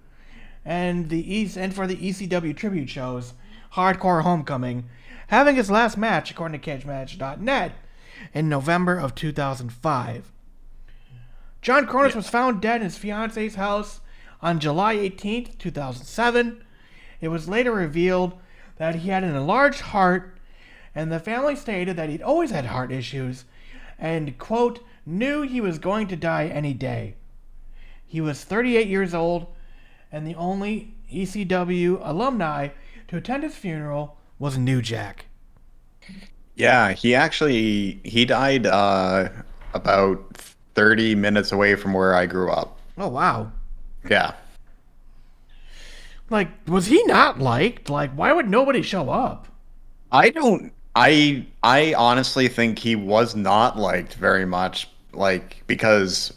and 0.63 1.09
the 1.09 1.33
East 1.33 1.57
and 1.57 1.73
for 1.73 1.87
the 1.87 1.97
ECW 1.97 2.55
tribute 2.55 2.89
shows 2.89 3.33
Hardcore 3.73 4.21
Homecoming, 4.21 4.87
having 5.27 5.55
his 5.55 5.71
last 5.71 5.97
match 5.97 6.29
according 6.29 6.61
to 6.61 6.69
CageMatch.net 6.69 7.73
in 8.33 8.47
November 8.47 8.97
of 8.97 9.15
2005. 9.15 10.31
John 11.63 11.87
Kronus 11.87 12.15
was 12.15 12.29
found 12.29 12.61
dead 12.61 12.81
in 12.81 12.83
his 12.83 12.99
fiance's 12.99 13.55
house 13.55 14.01
on 14.41 14.59
July 14.59 14.93
18, 14.93 15.55
2007. 15.57 16.63
It 17.19 17.29
was 17.29 17.49
later 17.49 17.71
revealed 17.71 18.33
that 18.77 18.95
he 18.95 19.09
had 19.09 19.23
an 19.23 19.35
enlarged 19.35 19.79
heart, 19.79 20.37
and 20.93 21.11
the 21.11 21.19
family 21.19 21.55
stated 21.55 21.95
that 21.95 22.09
he'd 22.09 22.21
always 22.21 22.51
had 22.51 22.65
heart 22.65 22.91
issues 22.91 23.45
and, 23.97 24.37
quote, 24.37 24.85
knew 25.05 25.41
he 25.41 25.61
was 25.61 25.79
going 25.79 26.07
to 26.07 26.15
die 26.15 26.47
any 26.47 26.73
day. 26.73 27.15
He 28.13 28.21
was 28.21 28.43
38 28.43 28.87
years 28.87 29.15
old, 29.15 29.47
and 30.11 30.27
the 30.27 30.35
only 30.35 30.93
ECW 31.11 31.99
alumni 32.03 32.67
to 33.07 33.17
attend 33.17 33.41
his 33.41 33.55
funeral 33.55 34.17
was 34.37 34.55
New 34.55 34.83
Jack. 34.83 35.25
Yeah, 36.53 36.91
he 36.91 37.15
actually 37.15 37.99
he 38.03 38.23
died 38.25 38.67
uh, 38.67 39.29
about 39.73 40.37
30 40.75 41.15
minutes 41.15 41.51
away 41.51 41.73
from 41.73 41.93
where 41.93 42.13
I 42.13 42.27
grew 42.27 42.51
up. 42.51 42.77
Oh, 42.99 43.07
wow. 43.07 43.51
Yeah. 44.07 44.35
Like, 46.29 46.49
was 46.67 46.85
he 46.85 47.03
not 47.05 47.39
liked? 47.39 47.89
Like, 47.89 48.11
why 48.11 48.31
would 48.31 48.47
nobody 48.47 48.83
show 48.83 49.09
up? 49.09 49.47
I 50.11 50.29
don't 50.29 50.71
I 50.95 51.47
I 51.63 51.95
honestly 51.95 52.47
think 52.47 52.77
he 52.77 52.95
was 52.95 53.35
not 53.35 53.79
liked 53.79 54.13
very 54.13 54.45
much 54.45 54.87
like 55.13 55.63
because 55.65 56.31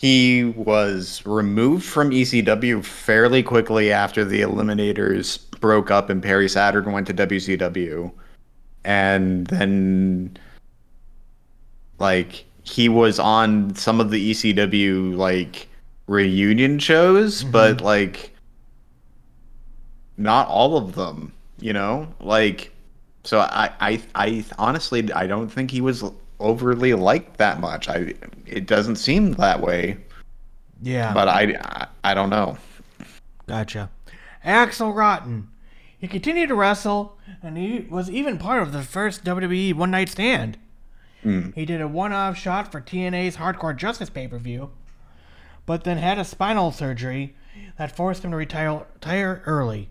he 0.00 0.44
was 0.44 1.26
removed 1.26 1.84
from 1.84 2.10
ECW 2.10 2.84
fairly 2.84 3.42
quickly 3.42 3.90
after 3.90 4.24
the 4.24 4.42
Eliminators 4.42 5.40
broke 5.58 5.90
up 5.90 6.08
and 6.08 6.22
Perry 6.22 6.48
Saturn 6.48 6.92
went 6.92 7.08
to 7.08 7.14
WCW. 7.14 8.12
And 8.84 9.48
then 9.48 10.36
like 11.98 12.44
he 12.62 12.88
was 12.88 13.18
on 13.18 13.74
some 13.74 14.00
of 14.00 14.12
the 14.12 14.30
ECW 14.30 15.16
like 15.16 15.66
reunion 16.06 16.78
shows, 16.78 17.42
mm-hmm. 17.42 17.50
but 17.50 17.80
like 17.80 18.32
not 20.16 20.46
all 20.46 20.76
of 20.76 20.94
them, 20.94 21.32
you 21.58 21.72
know? 21.72 22.06
Like 22.20 22.72
so 23.24 23.40
I 23.40 23.72
I 23.80 24.02
I 24.14 24.44
honestly 24.60 25.12
I 25.12 25.26
don't 25.26 25.48
think 25.48 25.72
he 25.72 25.80
was 25.80 26.04
overly 26.40 26.94
liked 26.94 27.36
that 27.38 27.60
much. 27.60 27.88
I 27.88 28.14
it 28.46 28.66
doesn't 28.66 28.96
seem 28.96 29.32
that 29.34 29.60
way, 29.60 29.98
Yeah. 30.82 31.12
but 31.14 31.28
I 31.28 31.54
I, 31.62 31.86
I 32.04 32.14
don't 32.14 32.30
know. 32.30 32.56
Gotcha. 33.46 33.90
Axel 34.44 34.92
Rotten. 34.92 35.48
He 35.98 36.06
continued 36.06 36.48
to 36.50 36.54
wrestle, 36.54 37.18
and 37.42 37.56
he 37.58 37.86
was 37.90 38.08
even 38.08 38.38
part 38.38 38.62
of 38.62 38.72
the 38.72 38.82
first 38.82 39.24
WWE 39.24 39.74
One 39.74 39.90
Night 39.90 40.08
Stand. 40.08 40.56
Mm. 41.24 41.52
He 41.54 41.64
did 41.64 41.80
a 41.80 41.88
one 41.88 42.12
off 42.12 42.36
shot 42.38 42.70
for 42.70 42.80
TNA's 42.80 43.36
Hardcore 43.36 43.76
Justice 43.76 44.08
pay 44.08 44.28
per 44.28 44.38
view, 44.38 44.70
but 45.66 45.82
then 45.82 45.98
had 45.98 46.18
a 46.18 46.24
spinal 46.24 46.70
surgery 46.70 47.34
that 47.78 47.94
forced 47.96 48.24
him 48.24 48.30
to 48.30 48.36
retire, 48.36 48.86
retire 48.94 49.42
early. 49.44 49.88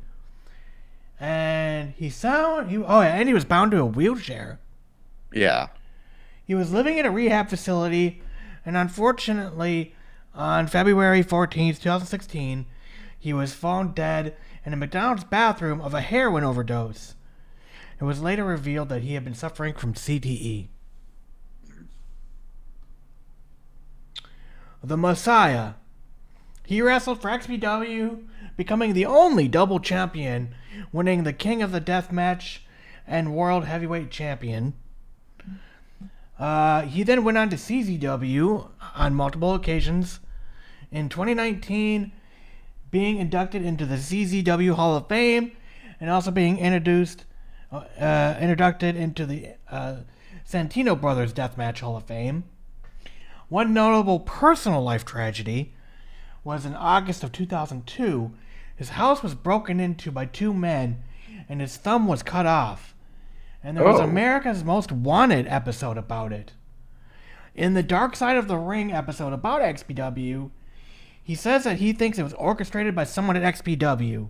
And 1.20 1.94
he 1.98 2.10
sound 2.10 2.70
he 2.70 2.78
oh 2.78 3.02
yeah, 3.02 3.16
and 3.16 3.28
he 3.28 3.34
was 3.34 3.44
bound 3.46 3.72
to 3.72 3.80
a 3.80 3.86
wheelchair. 3.86 4.60
Yeah. 5.34 5.68
He 6.48 6.56
was 6.56 6.72
living 6.72 6.98
in 6.98 7.06
a 7.06 7.12
rehab 7.12 7.50
facility, 7.50 8.22
and 8.66 8.78
unfortunately, 8.78 9.94
on 10.34 10.68
February 10.68 11.22
14th, 11.22 11.82
2016, 11.82 12.66
he 13.20 13.34
was 13.34 13.54
found 13.54 13.94
dead 13.94 14.34
in 14.66 14.72
a 14.72 14.78
McDonald's 14.78 15.26
bathroom 15.26 15.82
of 15.82 15.94
a 15.94 16.00
heroin 16.00 16.46
overdose. 16.46 17.16
It 18.00 18.06
was 18.06 18.22
later 18.22 18.46
revealed 18.46 18.88
that 18.88 19.02
he 19.02 19.16
had 19.16 19.26
been 19.26 19.34
suffering 19.34 19.74
from 19.74 19.94
CTE. 19.94 20.70
The 24.82 24.98
Messiah. 24.98 25.74
He 26.66 26.82
wrestled 26.82 27.22
for 27.22 27.30
XPW, 27.30 28.24
becoming 28.56 28.94
the 28.94 29.06
only 29.06 29.50
double 29.50 29.82
champion, 29.82 30.56
winning 30.94 31.24
the 31.24 31.34
King 31.34 31.62
of 31.62 31.74
the 31.74 31.82
Death 31.82 32.10
match 32.10 32.66
and 33.06 33.36
World 33.36 33.66
Heavyweight 33.66 34.12
Champion. 34.12 34.74
Uh, 36.40 36.82
he 36.84 37.04
then 37.04 37.24
went 37.24 37.38
on 37.38 37.50
to 37.50 37.56
CZW 37.56 38.70
on 38.96 39.16
multiple 39.16 39.54
occasions. 39.54 40.20
In 40.92 41.10
2019, 41.10 42.12
being 42.92 43.18
inducted 43.18 43.66
into 43.66 43.86
the 43.86 43.96
CZW 43.96 44.76
Hall 44.76 44.96
of 44.96 45.08
Fame, 45.08 45.52
and 46.00 46.10
also 46.10 46.32
being 46.32 46.58
introduced, 46.60 47.26
uh, 47.72 47.84
uh, 48.00 48.36
into 48.40 49.26
the 49.26 49.56
uh, 49.70 49.98
Santino 50.50 51.00
Brothers 51.00 51.34
Deathmatch 51.34 51.80
Hall 51.80 51.98
of 51.98 52.04
Fame. 52.04 52.46
One 53.50 53.74
notable 53.74 54.20
personal 54.20 54.82
life 54.82 55.06
tragedy 55.06 55.74
was 56.44 56.66
in 56.66 56.76
August 56.76 57.24
of 57.24 57.32
2002. 57.32 58.32
His 58.76 58.90
house 58.90 59.24
was 59.24 59.36
broken 59.36 59.80
into 59.80 60.12
by 60.12 60.26
two 60.26 60.54
men, 60.54 61.04
and 61.50 61.60
his 61.60 61.78
thumb 61.78 62.08
was 62.08 62.24
cut 62.24 62.46
off. 62.46 62.94
And 63.68 63.76
there 63.76 63.84
was 63.84 64.00
Oh. 64.00 64.04
America's 64.06 64.64
Most 64.64 64.94
Wanted 64.94 65.46
episode 65.46 65.98
about 65.98 66.32
it. 66.32 66.54
In 67.54 67.74
the 67.74 67.84
Dark 67.84 68.16
Side 68.16 68.38
of 68.38 68.48
the 68.48 68.56
Ring 68.58 68.94
episode 68.94 69.34
about 69.34 69.62
XPW, 69.62 70.52
he 71.22 71.36
says 71.36 71.66
that 71.66 71.80
he 71.80 71.92
thinks 71.92 72.18
it 72.18 72.24
was 72.24 72.34
orchestrated 72.36 72.96
by 72.96 73.04
someone 73.04 73.36
at 73.36 73.44
XPW. 73.44 74.30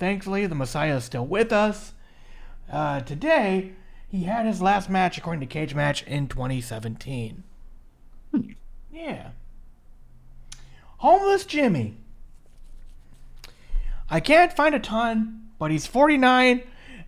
Thankfully, 0.00 0.46
the 0.48 0.56
Messiah 0.56 0.96
is 0.96 1.04
still 1.04 1.24
with 1.24 1.52
us. 1.52 1.92
Uh, 2.68 2.98
today, 3.02 3.74
he 4.08 4.24
had 4.24 4.44
his 4.44 4.60
last 4.60 4.90
match, 4.90 5.16
according 5.16 5.38
to 5.38 5.46
Cage 5.46 5.76
Match, 5.76 6.02
in 6.02 6.26
2017. 6.26 7.44
Yeah. 8.92 9.30
Homeless 10.96 11.44
Jimmy. 11.46 11.96
I 14.10 14.18
can't 14.18 14.52
find 14.52 14.74
a 14.74 14.80
ton, 14.80 15.50
but 15.60 15.70
he's 15.70 15.86
49, 15.86 16.62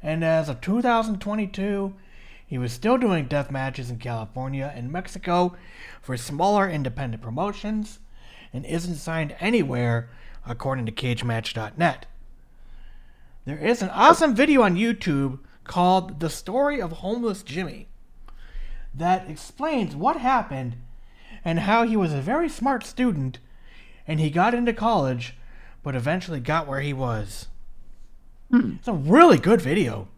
and 0.04 0.22
as 0.22 0.50
of 0.50 0.60
2022, 0.60 1.94
he 2.46 2.58
was 2.58 2.72
still 2.72 2.98
doing 2.98 3.24
death 3.24 3.50
matches 3.50 3.90
in 3.90 3.96
California 3.96 4.70
and 4.76 4.92
Mexico 4.92 5.56
for 6.02 6.14
smaller 6.18 6.68
independent 6.68 7.22
promotions 7.22 8.00
and 8.52 8.66
isn't 8.66 8.96
signed 8.96 9.34
anywhere, 9.40 10.10
according 10.46 10.84
to 10.84 10.92
CageMatch.net. 10.92 12.04
There 13.46 13.58
is 13.58 13.80
an 13.80 13.88
awesome 13.88 14.34
video 14.34 14.60
on 14.60 14.76
YouTube 14.76 15.38
called 15.64 16.20
The 16.20 16.30
Story 16.30 16.82
of 16.82 16.92
Homeless 16.92 17.42
Jimmy 17.42 17.88
that 18.94 19.28
explains 19.28 19.96
what 19.96 20.18
happened 20.18 20.76
and 21.46 21.60
how 21.60 21.84
he 21.84 21.96
was 21.96 22.12
a 22.12 22.20
very 22.20 22.50
smart 22.50 22.84
student 22.84 23.38
and 24.06 24.20
he 24.20 24.28
got 24.28 24.52
into 24.52 24.74
college 24.74 25.34
but 25.82 25.96
eventually 25.96 26.40
got 26.40 26.66
where 26.66 26.82
he 26.82 26.92
was. 26.92 27.48
It's 28.52 28.88
a 28.88 28.92
really 28.92 29.38
good 29.38 29.60
video. 29.60 30.08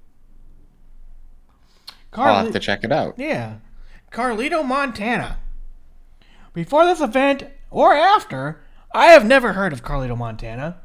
I'll 2.13 2.45
have 2.45 2.53
to 2.53 2.59
check 2.59 2.83
it 2.85 2.93
out. 2.93 3.15
yeah. 3.19 3.57
Carlito, 4.11 4.65
Montana. 4.65 5.39
Before 6.55 6.87
this 6.87 7.01
event 7.01 7.45
or 7.71 7.95
after, 7.95 8.63
I 8.95 9.07
have 9.07 9.27
never 9.27 9.53
heard 9.53 9.73
of 9.75 9.83
Carlito, 9.83 10.17
Montana. 10.17 10.79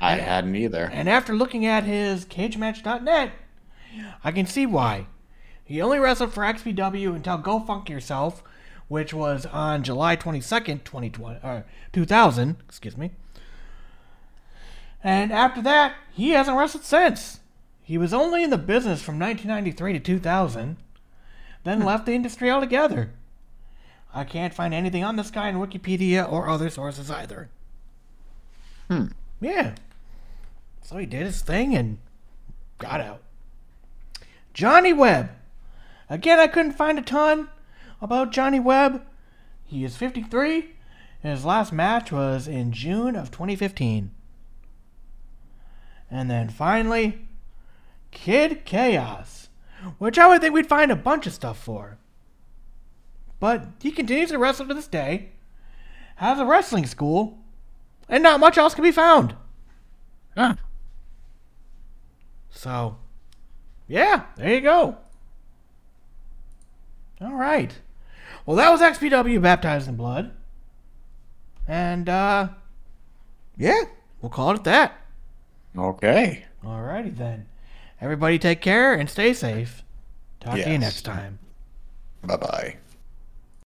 I 0.00 0.16
hadn't 0.16 0.56
either. 0.56 0.90
And 0.92 1.08
after 1.08 1.34
looking 1.34 1.64
at 1.64 1.84
his 1.84 2.24
cagematch.net, 2.26 3.32
I 4.22 4.32
can 4.32 4.46
see 4.46 4.66
why. 4.66 5.06
He 5.64 5.80
only 5.80 5.98
wrestled 5.98 6.32
for 6.32 6.42
XPW 6.42 7.14
until 7.14 7.38
Go 7.38 7.60
Funk 7.60 7.88
Yourself, 7.88 8.42
which 8.88 9.14
was 9.14 9.46
on 9.46 9.82
July 9.82 10.16
22nd, 10.16 10.84
2020, 10.84 11.38
uh, 11.42 11.62
2000, 11.92 12.56
excuse 12.68 12.96
me. 12.96 13.12
And 15.02 15.32
after 15.32 15.62
that, 15.62 15.94
he 16.12 16.30
hasn't 16.30 16.56
wrestled 16.56 16.84
since. 16.84 17.40
He 17.82 17.98
was 17.98 18.12
only 18.12 18.44
in 18.44 18.50
the 18.50 18.58
business 18.58 19.02
from 19.02 19.18
1993 19.18 19.94
to 19.94 20.00
2000, 20.00 20.76
then 21.64 21.84
left 21.84 22.06
the 22.06 22.12
industry 22.12 22.50
altogether. 22.50 23.10
I 24.14 24.24
can't 24.24 24.54
find 24.54 24.74
anything 24.74 25.04
on 25.04 25.16
this 25.16 25.30
guy 25.30 25.48
in 25.48 25.56
Wikipedia 25.56 26.30
or 26.30 26.48
other 26.48 26.70
sources 26.70 27.10
either. 27.10 27.48
Hmm. 28.88 29.06
Yeah. 29.40 29.74
So 30.82 30.98
he 30.98 31.06
did 31.06 31.26
his 31.26 31.42
thing 31.42 31.74
and 31.74 31.98
got 32.78 33.00
out. 33.00 33.22
Johnny 34.52 34.92
Webb. 34.92 35.30
Again, 36.08 36.40
I 36.40 36.48
couldn't 36.48 36.72
find 36.72 36.98
a 36.98 37.02
ton 37.02 37.48
about 38.02 38.32
Johnny 38.32 38.58
Webb. 38.58 39.02
He 39.64 39.84
is 39.84 39.96
53. 39.96 40.70
and 41.22 41.32
His 41.32 41.44
last 41.44 41.72
match 41.72 42.10
was 42.10 42.48
in 42.48 42.72
June 42.72 43.14
of 43.14 43.30
2015. 43.30 44.10
And 46.10 46.30
then 46.30 46.48
finally, 46.48 47.26
Kid 48.10 48.64
Chaos, 48.64 49.48
which 49.98 50.18
I 50.18 50.26
would 50.26 50.40
think 50.40 50.54
we'd 50.54 50.66
find 50.66 50.90
a 50.90 50.96
bunch 50.96 51.26
of 51.26 51.32
stuff 51.32 51.58
for. 51.58 51.98
But 53.38 53.66
he 53.80 53.90
continues 53.90 54.30
to 54.30 54.38
wrestle 54.38 54.66
to 54.66 54.74
this 54.74 54.88
day, 54.88 55.30
has 56.16 56.38
a 56.38 56.44
wrestling 56.44 56.86
school, 56.86 57.38
and 58.08 58.22
not 58.22 58.40
much 58.40 58.58
else 58.58 58.74
can 58.74 58.84
be 58.84 58.90
found. 58.90 59.34
Huh. 60.36 60.56
So, 62.50 62.98
yeah, 63.88 64.24
there 64.36 64.54
you 64.54 64.60
go. 64.60 64.98
All 67.20 67.34
right. 67.34 67.78
Well, 68.44 68.56
that 68.56 68.70
was 68.70 68.80
XPW 68.80 69.40
Baptized 69.40 69.88
in 69.88 69.96
Blood. 69.96 70.32
And, 71.68 72.08
uh, 72.08 72.48
yeah, 73.56 73.82
we'll 74.20 74.30
call 74.30 74.54
it 74.54 74.64
that. 74.64 75.00
Okay. 75.76 76.44
All 76.64 76.82
righty 76.82 77.10
then. 77.10 77.46
Everybody 78.00 78.38
take 78.38 78.60
care 78.60 78.94
and 78.94 79.08
stay 79.08 79.32
safe. 79.32 79.82
Talk 80.40 80.54
to 80.54 80.70
you 80.70 80.78
next 80.78 81.02
time. 81.02 81.38
Bye 82.22 82.36
bye. 82.36 82.76